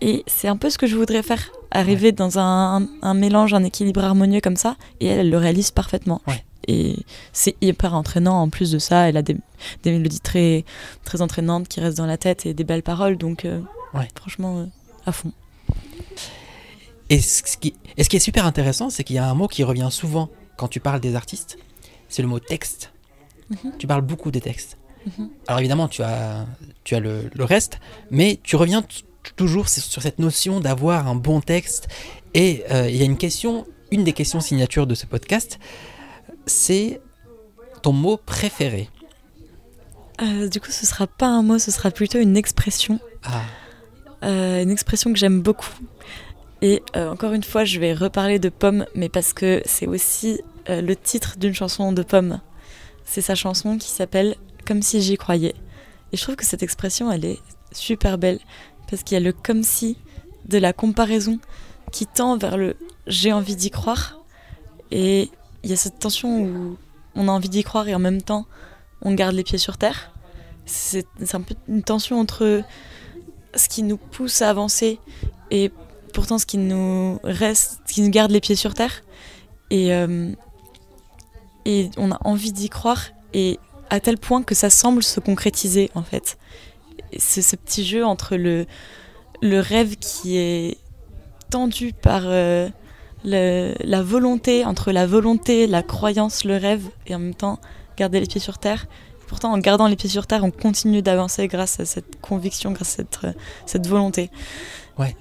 Et 0.00 0.24
c'est 0.26 0.48
un 0.48 0.56
peu 0.56 0.70
ce 0.70 0.78
que 0.78 0.86
je 0.86 0.96
voudrais 0.96 1.22
faire, 1.22 1.50
arriver 1.70 2.12
dans 2.12 2.38
un, 2.38 2.86
un, 3.02 3.14
mélange, 3.14 3.54
un 3.54 3.64
équilibre 3.64 4.04
harmonieux 4.04 4.40
comme 4.40 4.56
ça, 4.56 4.76
et 5.00 5.06
elle, 5.06 5.20
elle 5.20 5.30
le 5.30 5.38
réalise 5.38 5.70
parfaitement. 5.70 6.20
Et 6.68 6.96
c'est 7.32 7.56
hyper 7.60 7.94
entraînant 7.94 8.42
en 8.42 8.48
plus 8.48 8.72
de 8.72 8.78
ça, 8.78 9.08
elle 9.08 9.16
a 9.16 9.22
des, 9.22 9.36
des, 9.84 9.92
mélodies 9.92 10.20
très, 10.20 10.64
très 11.04 11.22
entraînantes 11.22 11.68
qui 11.68 11.80
restent 11.80 11.98
dans 11.98 12.06
la 12.06 12.16
tête 12.16 12.44
et 12.44 12.54
des 12.54 12.64
belles 12.64 12.82
paroles, 12.82 13.16
donc 13.16 13.44
euh, 13.44 13.60
franchement, 14.16 14.58
euh, 14.58 14.66
à 15.06 15.12
fond. 15.12 15.32
Et 17.08 17.20
ce, 17.20 17.56
qui, 17.56 17.74
et 17.96 18.02
ce 18.02 18.08
qui 18.08 18.16
est 18.16 18.20
super 18.20 18.46
intéressant, 18.46 18.90
c'est 18.90 19.04
qu'il 19.04 19.14
y 19.14 19.18
a 19.20 19.28
un 19.28 19.34
mot 19.34 19.46
qui 19.46 19.62
revient 19.62 19.88
souvent 19.90 20.28
quand 20.56 20.66
tu 20.66 20.80
parles 20.80 21.00
des 21.00 21.14
artistes, 21.14 21.56
c'est 22.08 22.22
le 22.22 22.28
mot 22.28 22.40
texte. 22.40 22.92
Mhm. 23.50 23.74
Tu 23.78 23.86
parles 23.86 24.02
beaucoup 24.02 24.32
des 24.32 24.40
textes. 24.40 24.76
Mhm. 25.06 25.30
Alors 25.46 25.60
évidemment, 25.60 25.86
tu 25.86 26.02
as, 26.02 26.46
tu 26.82 26.96
as 26.96 27.00
le, 27.00 27.30
le 27.32 27.44
reste, 27.44 27.78
mais 28.10 28.40
tu 28.42 28.56
reviens 28.56 28.84
toujours 29.34 29.68
sur 29.68 30.02
cette 30.02 30.18
notion 30.18 30.60
d'avoir 30.60 31.08
un 31.08 31.14
bon 31.14 31.40
texte. 31.40 31.88
Et 32.34 32.64
euh, 32.70 32.88
il 32.88 32.96
y 32.96 33.02
a 33.02 33.04
une 33.04 33.16
question, 33.16 33.66
une 33.90 34.04
des 34.04 34.12
questions 34.12 34.40
signatures 34.40 34.86
de 34.86 34.94
ce 34.94 35.06
podcast, 35.06 35.58
c'est 36.46 37.00
ton 37.82 37.92
mot 37.92 38.16
préféré. 38.16 38.88
Euh, 40.22 40.48
du 40.48 40.60
coup, 40.60 40.70
ce 40.70 40.86
sera 40.86 41.06
pas 41.06 41.28
un 41.28 41.42
mot, 41.42 41.58
ce 41.58 41.70
sera 41.70 41.90
plutôt 41.90 42.18
une 42.18 42.36
expression. 42.36 43.00
Ah. 43.24 43.42
Euh, 44.24 44.62
une 44.62 44.70
expression 44.70 45.12
que 45.12 45.18
j'aime 45.18 45.40
beaucoup. 45.40 45.74
Et 46.62 46.82
encore 46.94 47.34
une 47.34 47.44
fois, 47.44 47.64
je 47.64 47.78
vais 47.78 47.92
reparler 47.92 48.38
de 48.38 48.48
Pomme, 48.48 48.86
mais 48.94 49.10
parce 49.10 49.34
que 49.34 49.60
c'est 49.66 49.86
aussi 49.86 50.40
le 50.68 50.94
titre 50.94 51.36
d'une 51.38 51.54
chanson 51.54 51.92
de 51.92 52.02
Pomme. 52.02 52.40
C'est 53.04 53.20
sa 53.20 53.34
chanson 53.34 53.76
qui 53.76 53.90
s'appelle 53.90 54.36
Comme 54.66 54.80
si 54.80 55.02
j'y 55.02 55.16
croyais. 55.16 55.54
Et 56.12 56.16
je 56.16 56.22
trouve 56.22 56.36
que 56.36 56.46
cette 56.46 56.62
expression, 56.62 57.12
elle 57.12 57.24
est 57.24 57.38
super 57.72 58.18
belle 58.18 58.40
parce 58.88 59.02
qu'il 59.02 59.14
y 59.14 59.20
a 59.20 59.24
le 59.24 59.32
comme 59.32 59.62
si 59.62 59.96
de 60.46 60.58
la 60.58 60.72
comparaison 60.72 61.38
qui 61.92 62.06
tend 62.06 62.36
vers 62.36 62.56
le 62.56 62.76
j'ai 63.06 63.32
envie 63.32 63.56
d'y 63.56 63.70
croire. 63.70 64.20
Et 64.90 65.30
il 65.62 65.70
y 65.70 65.72
a 65.72 65.76
cette 65.76 65.98
tension 65.98 66.42
où 66.42 66.76
on 67.14 67.28
a 67.28 67.32
envie 67.32 67.48
d'y 67.48 67.62
croire 67.62 67.88
et 67.88 67.94
en 67.94 67.98
même 67.98 68.22
temps 68.22 68.46
on 69.02 69.14
garde 69.14 69.34
les 69.34 69.44
pieds 69.44 69.58
sur 69.58 69.78
terre. 69.78 70.12
C'est 70.64 71.06
un 71.32 71.40
peu 71.40 71.54
une 71.68 71.82
tension 71.82 72.18
entre 72.18 72.62
ce 73.54 73.68
qui 73.68 73.82
nous 73.82 73.96
pousse 73.96 74.42
à 74.42 74.50
avancer 74.50 74.98
et 75.50 75.70
pourtant 76.12 76.38
ce 76.38 76.46
qui 76.46 76.58
nous 76.58 77.20
reste, 77.22 77.80
ce 77.86 77.94
qui 77.94 78.02
nous 78.02 78.10
garde 78.10 78.30
les 78.30 78.40
pieds 78.40 78.56
sur 78.56 78.74
terre. 78.74 79.02
Et, 79.70 79.92
euh, 79.92 80.32
et 81.64 81.90
on 81.96 82.10
a 82.10 82.18
envie 82.24 82.52
d'y 82.52 82.68
croire 82.68 83.06
et 83.32 83.58
à 83.90 84.00
tel 84.00 84.18
point 84.18 84.42
que 84.42 84.54
ça 84.54 84.70
semble 84.70 85.02
se 85.02 85.20
concrétiser 85.20 85.90
en 85.94 86.02
fait 86.02 86.38
c'est 87.18 87.42
ce 87.42 87.56
petit 87.56 87.84
jeu 87.84 88.04
entre 88.04 88.36
le, 88.36 88.66
le 89.42 89.60
rêve 89.60 89.96
qui 89.96 90.36
est 90.36 90.78
tendu 91.50 91.92
par 91.92 92.22
euh, 92.24 92.68
la 93.24 94.02
volonté, 94.02 94.64
entre 94.64 94.92
la 94.92 95.06
volonté, 95.06 95.66
la 95.66 95.82
croyance, 95.82 96.44
le 96.44 96.56
rêve, 96.56 96.84
et 97.06 97.14
en 97.14 97.18
même 97.18 97.34
temps 97.34 97.58
garder 97.96 98.20
les 98.20 98.26
pieds 98.26 98.40
sur 98.40 98.58
terre. 98.58 98.86
Pourtant, 99.26 99.52
en 99.52 99.58
gardant 99.58 99.88
les 99.88 99.96
pieds 99.96 100.08
sur 100.08 100.26
terre, 100.26 100.44
on 100.44 100.50
continue 100.50 101.02
d'avancer 101.02 101.48
grâce 101.48 101.80
à 101.80 101.84
cette 101.84 102.20
conviction, 102.20 102.70
grâce 102.70 102.92
à 102.92 102.96
cette, 102.96 103.18
euh, 103.24 103.32
cette 103.66 103.86
volonté. 103.86 104.30
Ouais. 104.98 105.16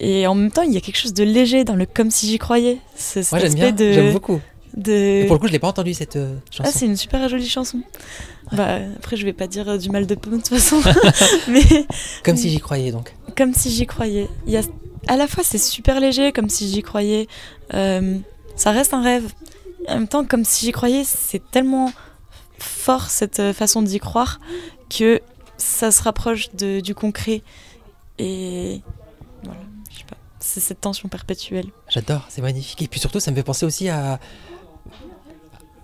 Et 0.00 0.26
en 0.28 0.34
même 0.34 0.52
temps, 0.52 0.62
il 0.62 0.72
y 0.72 0.76
a 0.76 0.80
quelque 0.80 0.98
chose 0.98 1.14
de 1.14 1.24
léger 1.24 1.64
dans 1.64 1.74
le 1.74 1.84
comme 1.84 2.10
si 2.10 2.28
j'y 2.28 2.38
croyais. 2.38 2.78
Moi, 3.32 3.40
j'aime 3.40 3.54
bien, 3.54 3.74
j'aime 3.76 4.12
beaucoup. 4.12 4.40
De... 4.78 5.24
pour 5.26 5.34
le 5.34 5.40
coup, 5.40 5.48
je 5.48 5.52
l'ai 5.52 5.58
pas 5.58 5.66
entendu 5.66 5.92
cette 5.92 6.14
euh, 6.14 6.36
chanson. 6.52 6.70
Ah, 6.72 6.72
c'est 6.72 6.86
une 6.86 6.96
super 6.96 7.28
jolie 7.28 7.48
chanson. 7.48 7.82
Bah, 8.52 8.78
après, 8.96 9.16
je 9.16 9.24
vais 9.24 9.32
pas 9.32 9.48
dire 9.48 9.68
euh, 9.68 9.76
du 9.76 9.90
mal 9.90 10.06
de 10.06 10.14
Pomme 10.14 10.38
de 10.38 10.42
toute 10.42 10.56
façon. 10.56 10.80
mais 11.48 11.64
comme 12.24 12.36
si 12.36 12.48
j'y 12.48 12.60
croyais 12.60 12.92
donc. 12.92 13.12
Comme 13.36 13.52
si 13.52 13.70
j'y 13.70 13.86
croyais. 13.86 14.28
Il 14.46 14.52
y 14.52 14.56
a 14.56 14.62
à 15.08 15.16
la 15.16 15.26
fois 15.26 15.42
c'est 15.42 15.58
super 15.58 15.98
léger, 15.98 16.30
comme 16.32 16.48
si 16.48 16.68
j'y 16.68 16.82
croyais. 16.82 17.26
Euh, 17.74 18.18
ça 18.54 18.70
reste 18.70 18.94
un 18.94 19.02
rêve. 19.02 19.32
En 19.88 19.94
même 19.94 20.08
temps, 20.08 20.24
comme 20.24 20.44
si 20.44 20.66
j'y 20.66 20.72
croyais, 20.72 21.02
c'est 21.04 21.42
tellement 21.50 21.92
fort 22.58 23.10
cette 23.10 23.52
façon 23.52 23.82
d'y 23.82 23.98
croire 23.98 24.38
que 24.88 25.20
ça 25.56 25.90
se 25.90 26.02
rapproche 26.04 26.54
de, 26.54 26.78
du 26.78 26.94
concret. 26.94 27.42
Et 28.18 28.80
voilà, 29.42 29.60
je 29.90 29.98
sais 29.98 30.04
pas. 30.04 30.16
C'est 30.38 30.60
cette 30.60 30.80
tension 30.80 31.08
perpétuelle. 31.08 31.66
J'adore, 31.88 32.26
c'est 32.28 32.42
magnifique. 32.42 32.80
Et 32.82 32.86
puis 32.86 33.00
surtout, 33.00 33.18
ça 33.18 33.32
me 33.32 33.36
fait 33.36 33.42
penser 33.42 33.66
aussi 33.66 33.88
à 33.88 34.20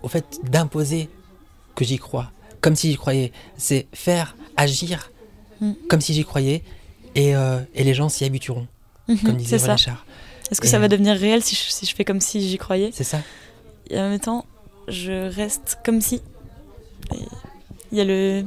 au 0.04 0.08
fait 0.08 0.38
d'imposer 0.44 1.08
que 1.74 1.84
j'y 1.84 1.98
crois 1.98 2.30
comme 2.64 2.76
si 2.76 2.90
j'y 2.90 2.96
croyais. 2.96 3.30
C'est 3.58 3.86
faire, 3.92 4.36
agir 4.56 5.10
mm. 5.60 5.72
comme 5.86 6.00
si 6.00 6.14
j'y 6.14 6.24
croyais 6.24 6.62
et, 7.14 7.36
euh, 7.36 7.60
et, 7.74 7.84
les 7.84 7.92
gens 7.92 8.08
s'y 8.08 8.24
habitueront, 8.24 8.66
mhm, 9.06 9.18
comme 9.18 9.36
disait 9.36 9.58
René. 9.58 9.74
Est-ce 10.50 10.62
que 10.62 10.66
ça 10.66 10.78
va 10.78 10.88
devenir 10.88 11.14
réel 11.14 11.42
si 11.42 11.54
je, 11.54 11.60
si 11.60 11.84
je 11.84 11.94
fais 11.94 12.06
comme 12.06 12.22
si 12.22 12.48
j'y 12.48 12.56
croyais? 12.56 12.90
C'est 12.94 13.04
ça. 13.04 13.20
Et 13.90 13.98
en 13.98 14.08
même 14.08 14.18
temps, 14.18 14.46
je 14.88 15.28
reste 15.28 15.78
comme 15.84 16.00
si. 16.00 16.22
Il 17.92 17.98
y 17.98 18.00
a 18.00 18.04
le. 18.04 18.44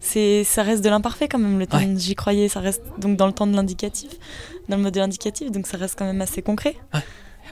C'est, 0.00 0.42
ça 0.44 0.62
reste 0.62 0.82
de 0.82 0.88
l'imparfait 0.88 1.28
quand 1.28 1.38
même, 1.38 1.58
le 1.58 1.66
temps 1.66 1.78
j'y 1.96 2.14
croyais, 2.14 2.48
ça 2.48 2.60
reste 2.60 2.82
donc 2.96 3.18
dans 3.18 3.26
le 3.26 3.34
temps 3.34 3.46
de 3.46 3.54
l'indicatif, 3.54 4.12
dans 4.70 4.78
le 4.78 4.82
mode 4.82 4.94
de 4.94 5.00
l'indicatif, 5.00 5.52
donc 5.52 5.66
ça 5.66 5.76
reste 5.76 5.98
quand 5.98 6.06
même 6.06 6.22
assez 6.22 6.40
concret. 6.40 6.74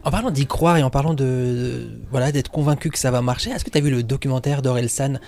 En 0.05 0.11
parlant 0.11 0.31
d'y 0.31 0.47
croire 0.47 0.77
et 0.77 0.83
en 0.83 0.91
parlant 0.91 1.15
de, 1.15 2.01
voilà 2.11 2.33
d'être 2.33 2.51
convaincu 2.51 2.91
que 2.91 2.99
ça 2.99 3.11
va 3.11 3.23
marcher, 3.23 3.51
est-ce 3.51 3.65
que 3.65 3.71
tu 3.71 3.79
as 3.79 3.81
vu 3.81 3.91
le 3.91 4.03
documentaire 4.03 4.63
d'Orelsan 4.63 5.19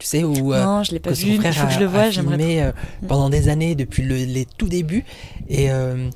tu 0.00 0.06
sais, 0.06 0.24
où 0.24 0.54
euh, 0.54 0.64
non, 0.64 0.82
je 0.82 0.92
l'ai 0.92 0.98
pas 0.98 1.12
vu, 1.12 1.26
il 1.26 1.36
faut 1.36 1.42
que 1.42 1.72
je 1.72 1.78
le 1.78 1.84
vois, 1.84 2.10
filmé 2.10 2.62
euh, 2.62 2.72
pendant 3.06 3.28
des 3.28 3.50
années 3.50 3.74
depuis 3.74 4.02
les 4.02 4.46
tout 4.46 4.66
débuts. 4.66 5.04
Et 5.46 5.70
euh, 5.70 6.08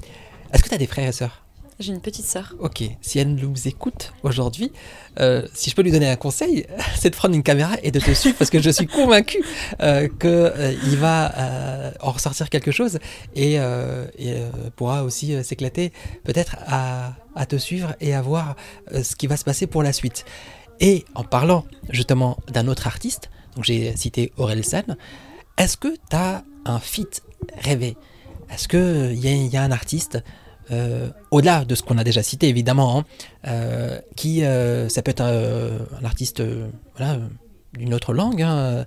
est-ce 0.52 0.62
que 0.62 0.70
tu 0.70 0.74
as 0.74 0.78
des 0.78 0.86
frères 0.86 1.06
et 1.06 1.12
sœurs? 1.12 1.43
J'ai 1.78 1.92
une 1.92 2.00
petite 2.00 2.26
sœur. 2.26 2.54
Ok, 2.60 2.82
si 3.00 3.18
elle 3.18 3.34
nous 3.34 3.68
écoute 3.68 4.12
aujourd'hui, 4.22 4.72
si 5.54 5.70
je 5.70 5.74
peux 5.74 5.82
lui 5.82 5.92
donner 5.92 6.08
un 6.08 6.16
conseil, 6.16 6.66
c'est 6.96 7.10
de 7.10 7.16
prendre 7.16 7.34
une 7.34 7.42
caméra 7.42 7.76
et 7.82 7.90
de 7.90 8.00
te 8.00 8.12
suivre 8.12 8.36
parce 8.36 8.50
que 8.50 8.60
je 8.60 8.70
suis 8.70 8.86
convaincu 8.86 9.44
euh, 9.80 10.08
qu'il 10.20 10.96
va 10.98 11.92
en 12.00 12.10
ressortir 12.10 12.50
quelque 12.50 12.70
chose 12.70 12.98
et, 13.34 13.54
et 13.54 14.36
pourra 14.76 15.04
aussi 15.04 15.42
s'éclater 15.44 15.92
peut-être 16.24 16.56
à, 16.66 17.14
te 17.48 17.56
suivre 17.56 17.94
et 18.00 18.14
à 18.14 18.22
voir 18.22 18.56
ce 18.92 19.16
qui 19.16 19.26
va 19.26 19.36
se 19.36 19.44
passer 19.44 19.66
pour 19.66 19.82
la 19.82 19.92
suite. 19.92 20.24
Et 20.80 21.04
en 21.14 21.24
parlant 21.24 21.64
justement 21.90 22.38
d'un 22.48 22.68
autre 22.68 22.86
artiste, 22.86 23.30
donc 23.54 23.64
j'ai 23.64 23.96
cité 23.96 24.32
Aurel 24.36 24.64
San. 24.64 24.96
Est-ce 25.56 25.76
que 25.76 25.88
tu 25.88 26.16
as 26.16 26.44
un 26.64 26.80
feat 26.80 27.22
rêvé? 27.58 27.96
Est-ce 28.50 28.68
qu'il 28.68 29.24
y, 29.24 29.46
y, 29.48 29.56
a 29.56 29.62
un 29.62 29.70
artiste, 29.70 30.22
euh, 30.70 31.08
au-delà 31.30 31.64
de 31.64 31.74
ce 31.74 31.82
qu'on 31.82 31.98
a 31.98 32.04
déjà 32.04 32.22
cité 32.22 32.48
évidemment, 32.48 32.98
hein, 32.98 33.04
euh, 33.46 34.00
qui, 34.16 34.44
euh, 34.44 34.88
ça 34.88 35.02
peut 35.02 35.10
être 35.10 35.20
un, 35.20 36.04
artiste 36.04 36.42
voilà, 36.96 37.18
d'une 37.74 37.94
autre 37.94 38.12
langue. 38.12 38.42
Hein, 38.42 38.84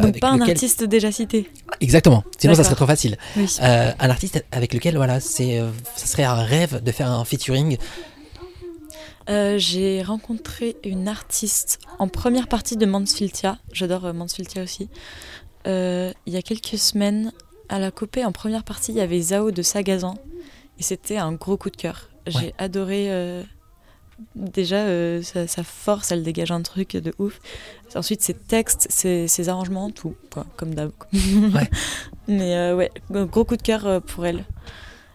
Donc 0.00 0.18
pas 0.20 0.30
un 0.30 0.40
artiste 0.40 0.84
déjà 0.84 1.12
cité. 1.12 1.50
Exactement, 1.80 2.24
sinon 2.38 2.54
ça 2.54 2.64
serait 2.64 2.76
trop 2.76 2.86
facile. 2.86 3.16
un 3.60 4.10
artiste 4.10 4.44
avec 4.52 4.74
lequel 4.74 4.96
voilà, 4.96 5.20
c'est, 5.20 5.60
ça 5.96 6.06
serait 6.06 6.24
un 6.24 6.42
rêve 6.42 6.82
de 6.82 6.92
faire 6.92 7.10
un 7.10 7.24
featuring 7.24 7.78
euh, 9.30 9.56
j'ai 9.58 10.02
rencontré 10.02 10.76
une 10.84 11.08
artiste 11.08 11.78
en 11.98 12.08
première 12.08 12.48
partie 12.48 12.76
de 12.76 12.84
Mansfieldia. 12.84 13.58
J'adore 13.72 14.06
euh, 14.06 14.12
Mansfieldia 14.12 14.62
aussi. 14.62 14.88
Euh, 15.66 16.12
il 16.26 16.34
y 16.34 16.36
a 16.36 16.42
quelques 16.42 16.78
semaines, 16.78 17.32
à 17.70 17.78
la 17.78 17.90
copée, 17.90 18.24
en 18.24 18.32
première 18.32 18.64
partie, 18.64 18.92
il 18.92 18.98
y 18.98 19.00
avait 19.00 19.20
Zao 19.20 19.50
de 19.50 19.62
Sagazan. 19.62 20.16
Et 20.78 20.82
c'était 20.82 21.16
un 21.16 21.32
gros 21.32 21.56
coup 21.56 21.70
de 21.70 21.76
cœur. 21.76 22.08
J'ai 22.26 22.54
adoré. 22.58 23.44
déjà, 24.34 24.86
sa, 25.22 25.62
force, 25.62 26.10
elle 26.12 26.22
dégage 26.22 26.50
un 26.50 26.62
truc 26.62 26.96
de 26.96 27.12
ouf. 27.18 27.40
Ensuite, 27.94 28.22
ses 28.22 28.34
textes, 28.34 28.86
ses, 28.90 29.48
arrangements, 29.48 29.90
tout, 29.90 30.14
comme 30.56 30.74
d'hab. 30.74 30.90
Mais 32.28 32.72
ouais, 32.72 32.90
gros 33.10 33.44
coup 33.44 33.56
de 33.56 33.62
cœur 33.62 34.02
pour 34.02 34.26
elle. 34.26 34.44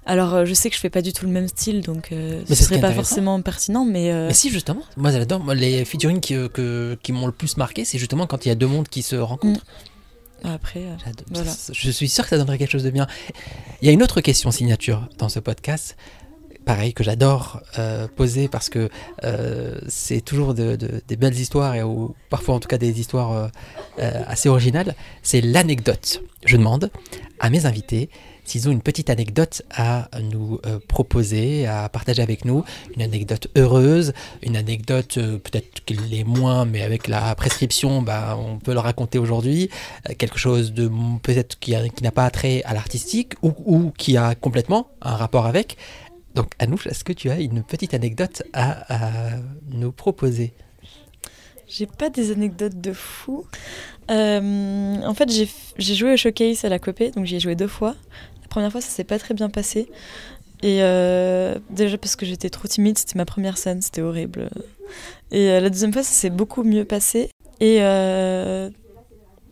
Alors, 0.10 0.34
euh, 0.34 0.46
je 0.46 0.56
sais 0.56 0.72
que 0.72 0.76
je 0.76 0.82
fais 0.82 0.90
pas 0.90 1.04
du 1.04 1.14
tout 1.14 1.26
le 1.26 1.32
même 1.32 1.48
style, 1.48 1.82
donc 1.82 2.12
euh, 2.12 2.42
ce 2.48 2.56
serait 2.56 2.82
pas 2.82 2.92
forcément 2.92 3.40
pertinent, 3.44 3.86
mais. 3.86 4.12
Euh, 4.12 4.28
mais 4.28 4.34
si, 4.34 4.50
justement. 4.50 4.82
Moi, 4.98 5.12
j'adore. 5.12 5.54
Les 5.54 5.86
featuring 5.86 6.20
qui, 6.20 6.36
qui 7.04 7.12
m'ont 7.12 7.28
le 7.28 7.32
plus 7.32 7.58
marqué, 7.58 7.86
c'est 7.86 8.00
justement 8.00 8.26
quand 8.26 8.44
il 8.44 8.50
y 8.50 8.52
a 8.52 8.56
deux 8.56 8.66
mondes 8.68 8.88
qui 8.88 9.04
se 9.04 9.16
rencontrent. 9.16 9.62
Mm. 9.62 9.99
Après, 10.44 10.84
je 11.74 11.92
suis 11.92 12.10
sûr 12.10 12.24
que 12.24 12.30
ça 12.30 12.38
donnerait 12.38 12.58
quelque 12.58 12.72
chose 12.72 12.84
de 12.84 12.90
bien. 12.90 13.08
Il 13.82 13.86
y 13.88 13.90
a 13.90 13.92
une 13.94 14.04
autre 14.04 14.22
question 14.22 14.52
signature 14.52 15.08
dans 15.18 15.30
ce 15.30 15.40
podcast, 15.40 15.98
pareil, 16.66 16.94
que 16.94 17.04
j'adore 17.04 17.62
euh, 17.78 18.08
poser 18.08 18.48
parce 18.48 18.70
que 18.70 18.90
euh, 19.24 19.80
c'est 19.88 20.22
toujours 20.22 20.54
de, 20.54 20.76
de- 20.76 21.02
des 21.08 21.16
belles 21.16 21.38
histoires, 21.38 21.76
et, 21.76 21.84
ou 21.84 22.16
parfois 22.30 22.56
en 22.56 22.60
tout 22.60 22.68
cas 22.68 22.78
des 22.78 23.00
histoires 23.00 23.32
euh, 23.34 23.48
euh, 24.00 24.24
assez 24.28 24.50
originales, 24.50 24.96
c'est 25.24 25.42
l'anecdote. 25.42 26.22
Je 26.46 26.58
demande 26.58 26.92
à 27.40 27.50
mes 27.50 27.66
invités 27.66 28.10
s'ils 28.50 28.68
ont 28.68 28.72
une 28.72 28.82
petite 28.82 29.12
anecdote 29.12 29.62
à 29.70 30.10
nous 30.22 30.60
euh, 30.66 30.80
proposer, 30.88 31.68
à 31.68 31.88
partager 31.88 32.24
avec 32.24 32.46
nous, 32.46 32.64
une 32.96 33.04
anecdote 33.04 33.48
heureuse, 33.56 34.14
une 34.42 34.58
anecdote 34.58 35.18
euh, 35.18 35.38
peut-être 35.38 35.86
qu'il 35.86 36.14
est 36.14 36.24
moins, 36.24 36.66
mais 36.66 36.82
avec 36.82 37.08
la 37.08 37.36
prescription, 37.36 38.02
bah, 38.02 38.38
on 38.40 38.58
peut 38.58 38.74
le 38.74 38.80
raconter 38.80 39.20
aujourd'hui, 39.20 39.70
Euh, 40.10 40.14
quelque 40.18 40.40
chose 40.40 40.74
de 40.74 40.90
peut-être 41.22 41.60
qui, 41.60 41.76
n'a 42.02 42.12
pas 42.12 42.26
attrait 42.26 42.64
à 42.64 42.74
l'artistique 42.74 43.34
ou, 43.44 43.92
qui 43.98 44.18
a 44.18 44.36
complètement 44.36 44.90
un 45.02 45.16
rapport 45.16 45.46
avec. 45.46 45.78
Donc 46.34 46.48
Anouche, 46.60 46.88
est-ce 46.88 47.04
que 47.04 47.14
tu 47.14 47.30
as 47.30 47.40
une 47.40 47.64
petite 47.64 47.94
anecdote 47.94 48.44
à, 48.54 49.40
nous 49.72 49.92
proposer? 49.92 50.54
J'ai 51.68 51.86
pas 51.86 52.10
des 52.10 52.32
anecdotes 52.32 52.80
de 52.82 52.94
fou. 52.94 53.46
En 54.10 55.14
fait, 55.14 55.30
j'ai 55.30 55.96
joué 55.96 56.14
au 56.14 56.18
showcase 56.18 56.66
à 56.66 56.70
la 56.70 56.80
Copé, 56.80 57.12
donc 57.12 57.26
j'y 57.26 57.36
ai 57.36 57.40
joué 57.40 57.56
deux 57.56 57.68
fois. 57.68 57.96
La 58.50 58.52
première 58.52 58.72
fois, 58.72 58.82
ça 58.82 58.90
s'est 58.90 59.04
pas 59.04 59.20
très 59.20 59.36
bien 59.36 59.48
passé. 59.48 59.92
Et 60.64 60.80
euh, 60.82 61.60
déjà 61.70 62.00
parce 62.00 62.16
que 62.16 62.26
j'étais 62.26 62.50
trop 62.50 62.68
timide, 62.68 62.98
c'était 62.98 63.16
ma 63.16 63.26
première 63.26 63.60
scène, 63.60 63.84
c'était 63.84 64.02
horrible. 64.02 64.50
Et 65.30 65.52
euh, 65.52 65.60
la 65.60 65.70
deuxième 65.70 65.94
fois, 65.94 66.02
ça 66.02 66.14
s'est 66.14 66.32
beaucoup 66.32 66.64
mieux 66.64 66.84
passé. 66.84 67.30
Et 67.60 67.78
euh, 67.82 68.72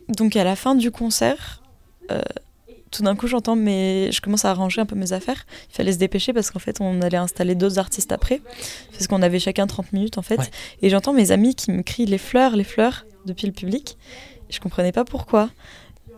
donc 0.08 0.34
à 0.34 0.42
la 0.42 0.56
fin 0.56 0.74
du 0.74 0.90
concert, 0.90 1.62
tout 2.90 3.04
d'un 3.04 3.14
coup, 3.14 3.28
j'entends, 3.28 3.54
mais 3.54 4.10
je 4.10 4.20
commence 4.20 4.44
à 4.44 4.50
arranger 4.50 4.80
un 4.80 4.86
peu 4.86 4.96
mes 4.96 5.12
affaires. 5.12 5.46
Il 5.70 5.76
fallait 5.76 5.92
se 5.92 5.98
dépêcher 5.98 6.32
parce 6.32 6.50
qu'en 6.50 6.58
fait, 6.58 6.80
on 6.80 7.00
allait 7.00 7.18
installer 7.18 7.54
d'autres 7.54 7.78
artistes 7.78 8.10
après, 8.10 8.40
parce 8.90 9.06
qu'on 9.06 9.22
avait 9.22 9.38
chacun 9.38 9.68
30 9.68 9.92
minutes 9.92 10.18
en 10.18 10.22
fait. 10.22 10.38
Ouais. 10.38 10.50
Et 10.82 10.90
j'entends 10.90 11.12
mes 11.12 11.30
amis 11.30 11.54
qui 11.54 11.70
me 11.70 11.82
crient 11.82 12.06
les 12.06 12.18
fleurs, 12.18 12.56
les 12.56 12.64
fleurs 12.64 13.06
depuis 13.26 13.46
le 13.46 13.52
public. 13.52 13.96
Je 14.50 14.58
comprenais 14.58 14.92
pas 14.92 15.04
pourquoi. 15.04 15.50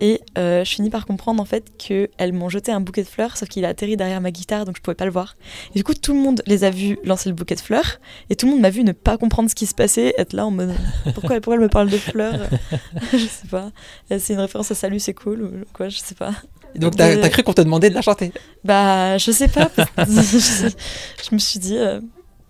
Et 0.00 0.20
euh, 0.38 0.64
je 0.64 0.70
finis 0.70 0.88
par 0.90 1.04
comprendre 1.06 1.42
en 1.42 1.44
fait 1.44 1.76
qu'elles 1.76 2.32
m'ont 2.32 2.48
jeté 2.48 2.72
un 2.72 2.80
bouquet 2.80 3.02
de 3.02 3.08
fleurs, 3.08 3.36
sauf 3.36 3.48
qu'il 3.48 3.64
a 3.64 3.68
atterri 3.68 3.96
derrière 3.96 4.20
ma 4.20 4.30
guitare, 4.30 4.64
donc 4.64 4.76
je 4.76 4.80
pouvais 4.82 4.94
pas 4.94 5.04
le 5.04 5.10
voir. 5.10 5.36
Et 5.74 5.78
du 5.78 5.84
coup, 5.84 5.94
tout 5.94 6.14
le 6.14 6.20
monde 6.20 6.42
les 6.46 6.64
a 6.64 6.70
vus 6.70 6.98
lancer 7.04 7.28
le 7.28 7.34
bouquet 7.34 7.54
de 7.54 7.60
fleurs, 7.60 8.00
et 8.30 8.36
tout 8.36 8.46
le 8.46 8.52
monde 8.52 8.60
m'a 8.62 8.70
vu 8.70 8.82
ne 8.82 8.92
pas 8.92 9.18
comprendre 9.18 9.50
ce 9.50 9.54
qui 9.54 9.66
se 9.66 9.74
passait, 9.74 10.14
être 10.16 10.32
là 10.32 10.46
en 10.46 10.50
mode 10.50 10.72
pourquoi, 11.14 11.36
pourquoi 11.40 11.54
elle 11.56 11.60
me 11.60 11.68
parle 11.68 11.90
de 11.90 11.98
fleurs 11.98 12.48
Je 13.12 13.18
sais 13.18 13.46
pas. 13.50 13.70
Et 14.10 14.18
C'est 14.18 14.32
une 14.32 14.40
référence 14.40 14.70
à 14.70 14.74
Salut, 14.74 15.00
c'est 15.00 15.14
cool, 15.14 15.42
ou 15.42 15.50
quoi, 15.74 15.88
je 15.88 15.98
sais 15.98 16.14
pas. 16.14 16.32
Donc 16.76 16.96
t'as 16.96 17.16
De- 17.16 17.22
as 17.22 17.28
cru 17.28 17.42
qu'on 17.42 17.52
te 17.52 17.60
demandait 17.62 17.90
de 17.90 17.94
la 17.96 18.02
chanter? 18.02 18.32
Bah, 18.64 19.18
je 19.18 19.30
sais 19.32 19.48
pas. 19.48 19.70
je, 19.98 21.34
me 21.34 21.38
suis 21.38 21.58
dit, 21.58 21.76
euh, 21.76 22.00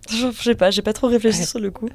je, 0.09 0.27
je 0.31 0.41
sais 0.43 0.55
pas, 0.55 0.71
j'ai 0.71 0.81
pas 0.83 0.93
trop 0.93 1.07
réfléchi 1.07 1.39
Ouais. 1.39 1.45
sur 1.45 1.59
le 1.59 1.71
coup. 1.71 1.89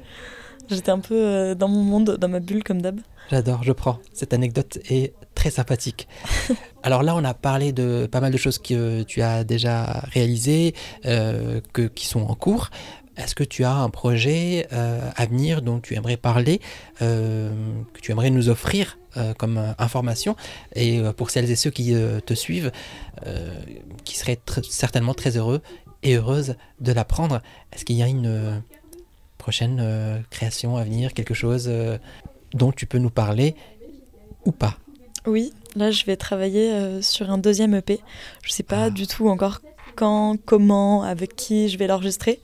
J'étais 0.69 0.91
un 0.91 0.99
peu 0.99 1.15
euh, 1.15 1.55
dans 1.55 1.67
mon 1.67 1.83
monde, 1.83 2.17
dans 2.19 2.27
ma 2.27 2.39
bulle 2.39 2.63
comme 2.63 2.81
d'hab. 2.81 2.99
J'adore, 3.29 3.63
je 3.63 3.71
prends. 3.71 3.99
Cette 4.13 4.33
anecdote 4.33 4.77
est 4.89 5.13
très 5.35 5.49
sympathique. 5.49 6.07
Alors 6.83 7.03
là, 7.03 7.15
on 7.15 7.23
a 7.23 7.33
parlé 7.33 7.71
de 7.71 8.07
pas 8.11 8.19
mal 8.21 8.31
de 8.31 8.37
choses 8.37 8.57
que 8.57 9.03
tu 9.03 9.21
as 9.21 9.43
déjà 9.43 10.03
réalisées, 10.13 10.73
euh, 11.05 11.61
que, 11.73 11.83
qui 11.83 12.05
sont 12.05 12.21
en 12.21 12.35
cours. 12.35 12.69
Est-ce 13.17 13.33
que 13.33 13.43
tu 13.43 13.63
as 13.63 13.73
un 13.73 13.89
projet 13.89 14.67
euh, 14.73 14.99
à 15.15 15.25
venir 15.25 15.61
dont 15.61 15.79
tu 15.79 15.95
aimerais 15.95 16.17
parler, 16.17 16.61
euh, 17.01 17.49
que 17.93 17.99
tu 17.99 18.11
aimerais 18.11 18.29
nous 18.29 18.49
offrir 18.49 18.97
euh, 19.17 19.33
comme 19.33 19.73
information? 19.79 20.35
Et 20.75 21.01
pour 21.17 21.29
celles 21.31 21.49
et 21.49 21.55
ceux 21.55 21.71
qui 21.71 21.95
te 22.25 22.33
suivent, 22.33 22.71
qui 24.03 24.17
seraient 24.17 24.39
tr- 24.45 24.63
certainement 24.69 25.13
très 25.15 25.35
heureux 25.37 25.61
et 26.03 26.15
heureuses 26.15 26.55
de 26.79 26.91
l'apprendre, 26.91 27.41
est-ce 27.73 27.85
qu'il 27.85 27.95
y 27.97 28.03
a 28.03 28.07
une 28.07 28.61
prochaine 29.37 29.79
euh, 29.81 30.19
création 30.29 30.77
à 30.77 30.83
venir, 30.83 31.13
quelque 31.13 31.33
chose 31.33 31.65
euh, 31.67 31.97
dont 32.53 32.71
tu 32.71 32.85
peux 32.85 32.97
nous 32.97 33.09
parler 33.09 33.55
ou 34.45 34.51
pas 34.51 34.77
Oui, 35.25 35.53
là 35.75 35.91
je 35.91 36.05
vais 36.05 36.15
travailler 36.17 36.71
euh, 36.71 37.01
sur 37.01 37.29
un 37.31 37.37
deuxième 37.37 37.73
EP. 37.75 37.99
Je 38.43 38.51
sais 38.51 38.63
pas 38.63 38.85
Ah. 38.85 38.89
du 38.89 39.07
tout 39.07 39.29
encore 39.29 39.61
quand, 39.95 40.35
comment, 40.45 41.03
avec 41.03 41.35
qui 41.35 41.69
je 41.69 41.77
vais 41.77 41.87
l'enregistrer. 41.87 42.39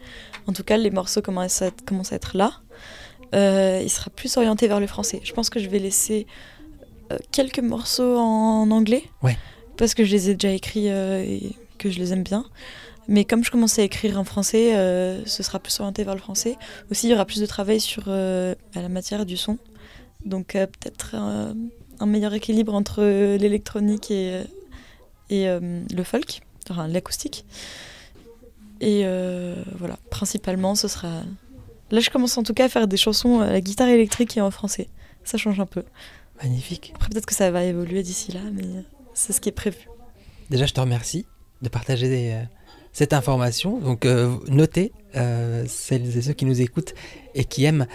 En 0.48 0.54
tout 0.54 0.64
cas, 0.64 0.76
les 0.78 0.90
morceaux 0.92 1.22
commencent 1.22 1.62
à 1.62 1.68
être, 1.68 1.86
commencent 1.86 2.12
à 2.12 2.16
être 2.16 2.36
là. 2.36 2.52
Il 3.34 3.90
sera 3.90 4.10
plus 4.12 4.36
orienté 4.38 4.68
vers 4.68 4.80
le 4.80 4.88
français. 4.88 5.22
Je 5.24 5.34
pense 5.34 5.50
que 5.50 5.60
je 5.60 5.68
vais 5.70 5.80
laisser 5.80 6.28
quelques 7.32 7.60
morceaux 7.60 8.18
en 8.18 8.70
anglais. 8.72 9.04
Ouais. 9.22 9.38
Parce 9.78 9.94
que 9.94 10.04
je 10.04 10.12
les 10.12 10.30
ai 10.30 10.34
déjà 10.36 10.54
écrits 10.54 10.88
et 10.88 11.56
que 11.78 11.90
je 11.90 12.00
les 12.00 12.12
aime 12.14 12.24
bien. 12.24 12.46
Mais 13.08 13.26
comme 13.26 13.44
je 13.44 13.52
commence 13.52 13.80
à 13.80 13.84
écrire 13.84 14.20
en 14.20 14.24
français, 14.24 14.76
euh, 14.76 15.26
ce 15.26 15.44
sera 15.44 15.60
plus 15.60 15.80
orienté 15.80 16.04
vers 16.04 16.16
le 16.16 16.22
français. 16.22 16.58
Aussi, 16.90 17.08
il 17.08 17.12
y 17.12 17.14
aura 17.14 17.26
plus 17.26 17.40
de 17.40 17.46
travail 17.46 17.80
sur 17.80 18.04
euh, 18.08 18.56
la 18.76 18.90
matière 18.90 19.26
du 19.26 19.38
son. 19.38 19.58
Donc 20.26 20.56
euh, 20.56 20.68
peut-être 20.68 21.16
un 21.16 22.06
meilleur 22.06 22.34
équilibre 22.34 22.74
entre 22.74 23.04
l'électronique 23.38 24.12
et, 24.12 24.42
et 25.30 25.48
le 25.48 26.04
folk, 26.04 26.42
enfin 26.70 26.88
l'acoustique. 26.88 27.46
Et 28.82 29.06
voilà, 29.78 29.98
principalement, 30.10 30.76
ce 30.76 30.88
sera. 30.88 31.22
Là, 31.92 32.00
je 32.00 32.10
commence 32.10 32.38
en 32.38 32.44
tout 32.44 32.54
cas 32.54 32.66
à 32.66 32.70
faire 32.70 32.88
des 32.88 32.98
chansons 32.98 33.42
à 33.42 33.52
la 33.52 33.62
guitare 33.62 33.88
électrique 33.90 34.36
et 34.38 34.42
en 34.42 34.52
français. 34.52 34.90
Ça 35.24 35.38
change 35.38 35.60
un 35.60 35.66
peu. 35.66 35.84
Magnifique. 36.42 36.92
Après, 36.96 37.10
peut-être 37.10 37.26
que 37.26 37.36
ça 37.36 37.52
va 37.52 37.64
évoluer 37.64 38.04
d'ici 38.04 38.32
là, 38.32 38.42
mais 38.52 38.64
c'est 39.14 39.32
ce 39.32 39.40
qui 39.40 39.50
est 39.50 39.54
prévu. 39.54 39.88
Déjà, 40.50 40.66
je 40.66 40.74
te 40.74 40.82
remercie 40.82 41.26
de 41.62 41.70
partager 41.70 42.34
euh, 42.34 42.44
cette 42.94 43.14
information. 43.14 43.80
Donc, 43.80 44.06
euh, 44.06 44.38
notez 44.48 44.94
euh, 45.16 45.66
celles 45.68 46.18
et 46.18 46.22
ceux 46.22 46.34
qui 46.34 46.46
nous 46.46 46.62
écoutent 46.62 46.94
et 47.36 47.46
qui 47.46 47.66
aiment 47.66 47.88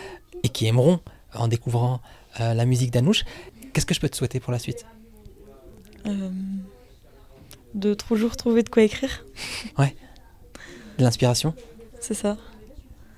et 0.42 0.48
qui 0.48 0.66
aimeront 0.66 1.00
en 1.34 1.48
découvrant 1.48 2.00
euh, 2.40 2.54
la 2.54 2.64
musique 2.64 2.90
d'Anouche. 2.90 3.24
Qu'est-ce 3.72 3.86
que 3.86 3.94
je 3.94 4.00
peux 4.00 4.08
te 4.08 4.16
souhaiter 4.16 4.40
pour 4.40 4.52
la 4.52 4.58
suite? 4.58 4.84
De 7.74 7.92
toujours 7.94 8.36
trouver 8.36 8.62
de 8.62 8.68
quoi 8.70 8.82
écrire, 8.82 9.24
De 9.78 11.04
l'inspiration 11.04 11.54
c'est 12.00 12.14
ça. 12.14 12.36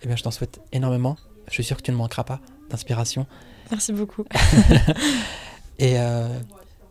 Eh 0.02 0.06
bien, 0.06 0.16
je 0.16 0.22
t'en 0.22 0.30
souhaite 0.30 0.60
énormément. 0.72 1.16
Je 1.48 1.54
suis 1.54 1.64
sûr 1.64 1.76
que 1.76 1.82
tu 1.82 1.90
ne 1.90 1.96
manqueras 1.96 2.24
pas 2.24 2.40
d'inspiration. 2.70 3.26
Merci 3.70 3.92
beaucoup. 3.92 4.24
Et 5.78 5.98
euh, 5.98 6.28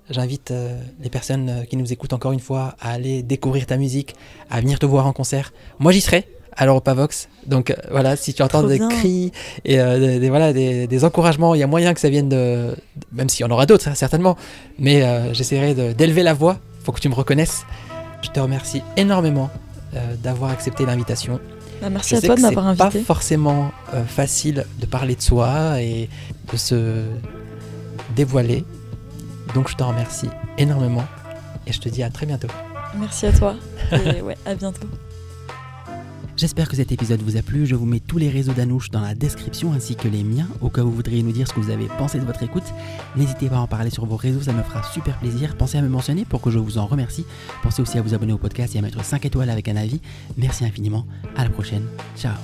j'invite 0.09 0.51
euh, 0.51 0.79
les 1.01 1.09
personnes 1.09 1.49
euh, 1.49 1.63
qui 1.63 1.77
nous 1.77 1.91
écoutent 1.93 2.13
encore 2.13 2.31
une 2.31 2.39
fois 2.39 2.75
à 2.79 2.91
aller 2.91 3.21
découvrir 3.23 3.65
ta 3.65 3.77
musique, 3.77 4.15
à 4.49 4.59
venir 4.61 4.79
te 4.79 4.85
voir 4.85 5.05
en 5.07 5.13
concert. 5.13 5.53
Moi, 5.79 5.91
j'y 5.91 6.01
serai 6.01 6.27
à 6.57 6.65
l'Europavox. 6.65 7.29
Donc 7.47 7.69
euh, 7.71 7.75
voilà, 7.91 8.15
si 8.15 8.33
tu 8.33 8.41
entends 8.41 8.59
Trop 8.59 8.67
des 8.69 8.77
bien. 8.79 8.89
cris 8.89 9.31
et 9.65 9.79
euh, 9.79 9.99
des, 9.99 10.19
des- 10.19 10.29
voilà, 10.29 10.51
des, 10.51 10.87
des 10.87 11.05
encouragements, 11.05 11.55
il 11.55 11.59
y 11.59 11.63
a 11.63 11.67
moyen 11.67 11.93
que 11.93 11.99
ça 12.01 12.09
vienne 12.09 12.27
de... 12.27 12.75
Même 13.13 13.29
s'il 13.29 13.45
y 13.45 13.49
en 13.49 13.51
aura 13.51 13.65
d'autres, 13.65 13.87
hein, 13.87 13.95
certainement. 13.95 14.35
Mais 14.77 15.03
euh, 15.03 15.33
j'essaierai 15.33 15.73
d'élever 15.93 16.23
la 16.23 16.33
voix. 16.33 16.57
faut 16.83 16.91
que 16.91 16.99
tu 16.99 17.07
me 17.07 17.13
reconnaisses. 17.15 17.63
Je 18.21 18.29
te 18.29 18.39
remercie 18.39 18.81
énormément 18.97 19.49
euh, 19.95 20.15
d'avoir 20.21 20.51
accepté 20.51 20.85
l'invitation. 20.85 21.39
Bah, 21.81 21.89
merci 21.89 22.09
Je 22.09 22.15
à 22.15 22.19
sais 22.21 22.27
toi 22.27 22.35
que 22.35 22.41
de 22.41 22.45
m'avoir 22.47 22.71
c'est 22.71 22.77
pas 22.77 22.85
invité. 22.87 23.03
forcément 23.05 23.71
facile 24.07 24.65
de 24.81 24.85
parler 24.85 25.15
de 25.15 25.21
soi 25.21 25.81
et 25.81 26.09
de 26.51 26.57
se 26.57 27.03
dévoiler. 28.17 28.65
Donc 29.53 29.69
je 29.69 29.75
te 29.75 29.83
remercie 29.83 30.29
énormément 30.57 31.05
et 31.67 31.73
je 31.73 31.79
te 31.79 31.89
dis 31.89 32.03
à 32.03 32.09
très 32.09 32.25
bientôt. 32.25 32.47
Merci 32.97 33.27
à 33.27 33.31
toi. 33.31 33.55
Et 33.91 34.21
ouais, 34.21 34.37
à 34.45 34.55
bientôt. 34.55 34.87
J'espère 36.39 36.69
que 36.69 36.77
cet 36.77 36.93
épisode 36.93 37.21
vous 37.21 37.35
a 37.35 37.41
plu. 37.41 37.65
Je 37.65 37.75
vous 37.75 37.85
mets 37.85 37.99
tous 37.99 38.17
les 38.17 38.29
réseaux 38.29 38.53
d'Anouche 38.53 38.91
dans 38.91 39.01
la 39.01 39.13
description 39.13 39.73
ainsi 39.73 39.97
que 39.97 40.07
les 40.07 40.23
miens 40.23 40.47
au 40.61 40.69
cas 40.69 40.83
où 40.83 40.85
vous 40.85 40.95
voudriez 40.95 41.21
nous 41.21 41.33
dire 41.33 41.45
ce 41.49 41.53
que 41.53 41.59
vous 41.59 41.69
avez 41.69 41.87
pensé 41.97 42.17
de 42.17 42.23
votre 42.23 42.41
écoute. 42.43 42.63
N'hésitez 43.17 43.49
pas 43.49 43.57
à 43.57 43.59
en 43.59 43.67
parler 43.67 43.89
sur 43.89 44.05
vos 44.05 44.15
réseaux, 44.15 44.41
ça 44.41 44.53
me 44.53 44.63
fera 44.63 44.81
super 44.83 45.19
plaisir. 45.19 45.57
Pensez 45.57 45.77
à 45.77 45.81
me 45.81 45.89
mentionner 45.89 46.23
pour 46.23 46.39
que 46.39 46.49
je 46.49 46.57
vous 46.57 46.77
en 46.77 46.85
remercie. 46.85 47.25
Pensez 47.61 47.81
aussi 47.81 47.97
à 47.97 48.01
vous 48.01 48.13
abonner 48.13 48.31
au 48.31 48.37
podcast 48.37 48.73
et 48.73 48.79
à 48.79 48.81
mettre 48.81 49.03
5 49.03 49.25
étoiles 49.25 49.49
avec 49.49 49.67
un 49.67 49.75
avis. 49.75 49.99
Merci 50.37 50.63
infiniment. 50.63 51.05
À 51.35 51.43
la 51.43 51.49
prochaine. 51.49 51.85
Ciao. 52.15 52.35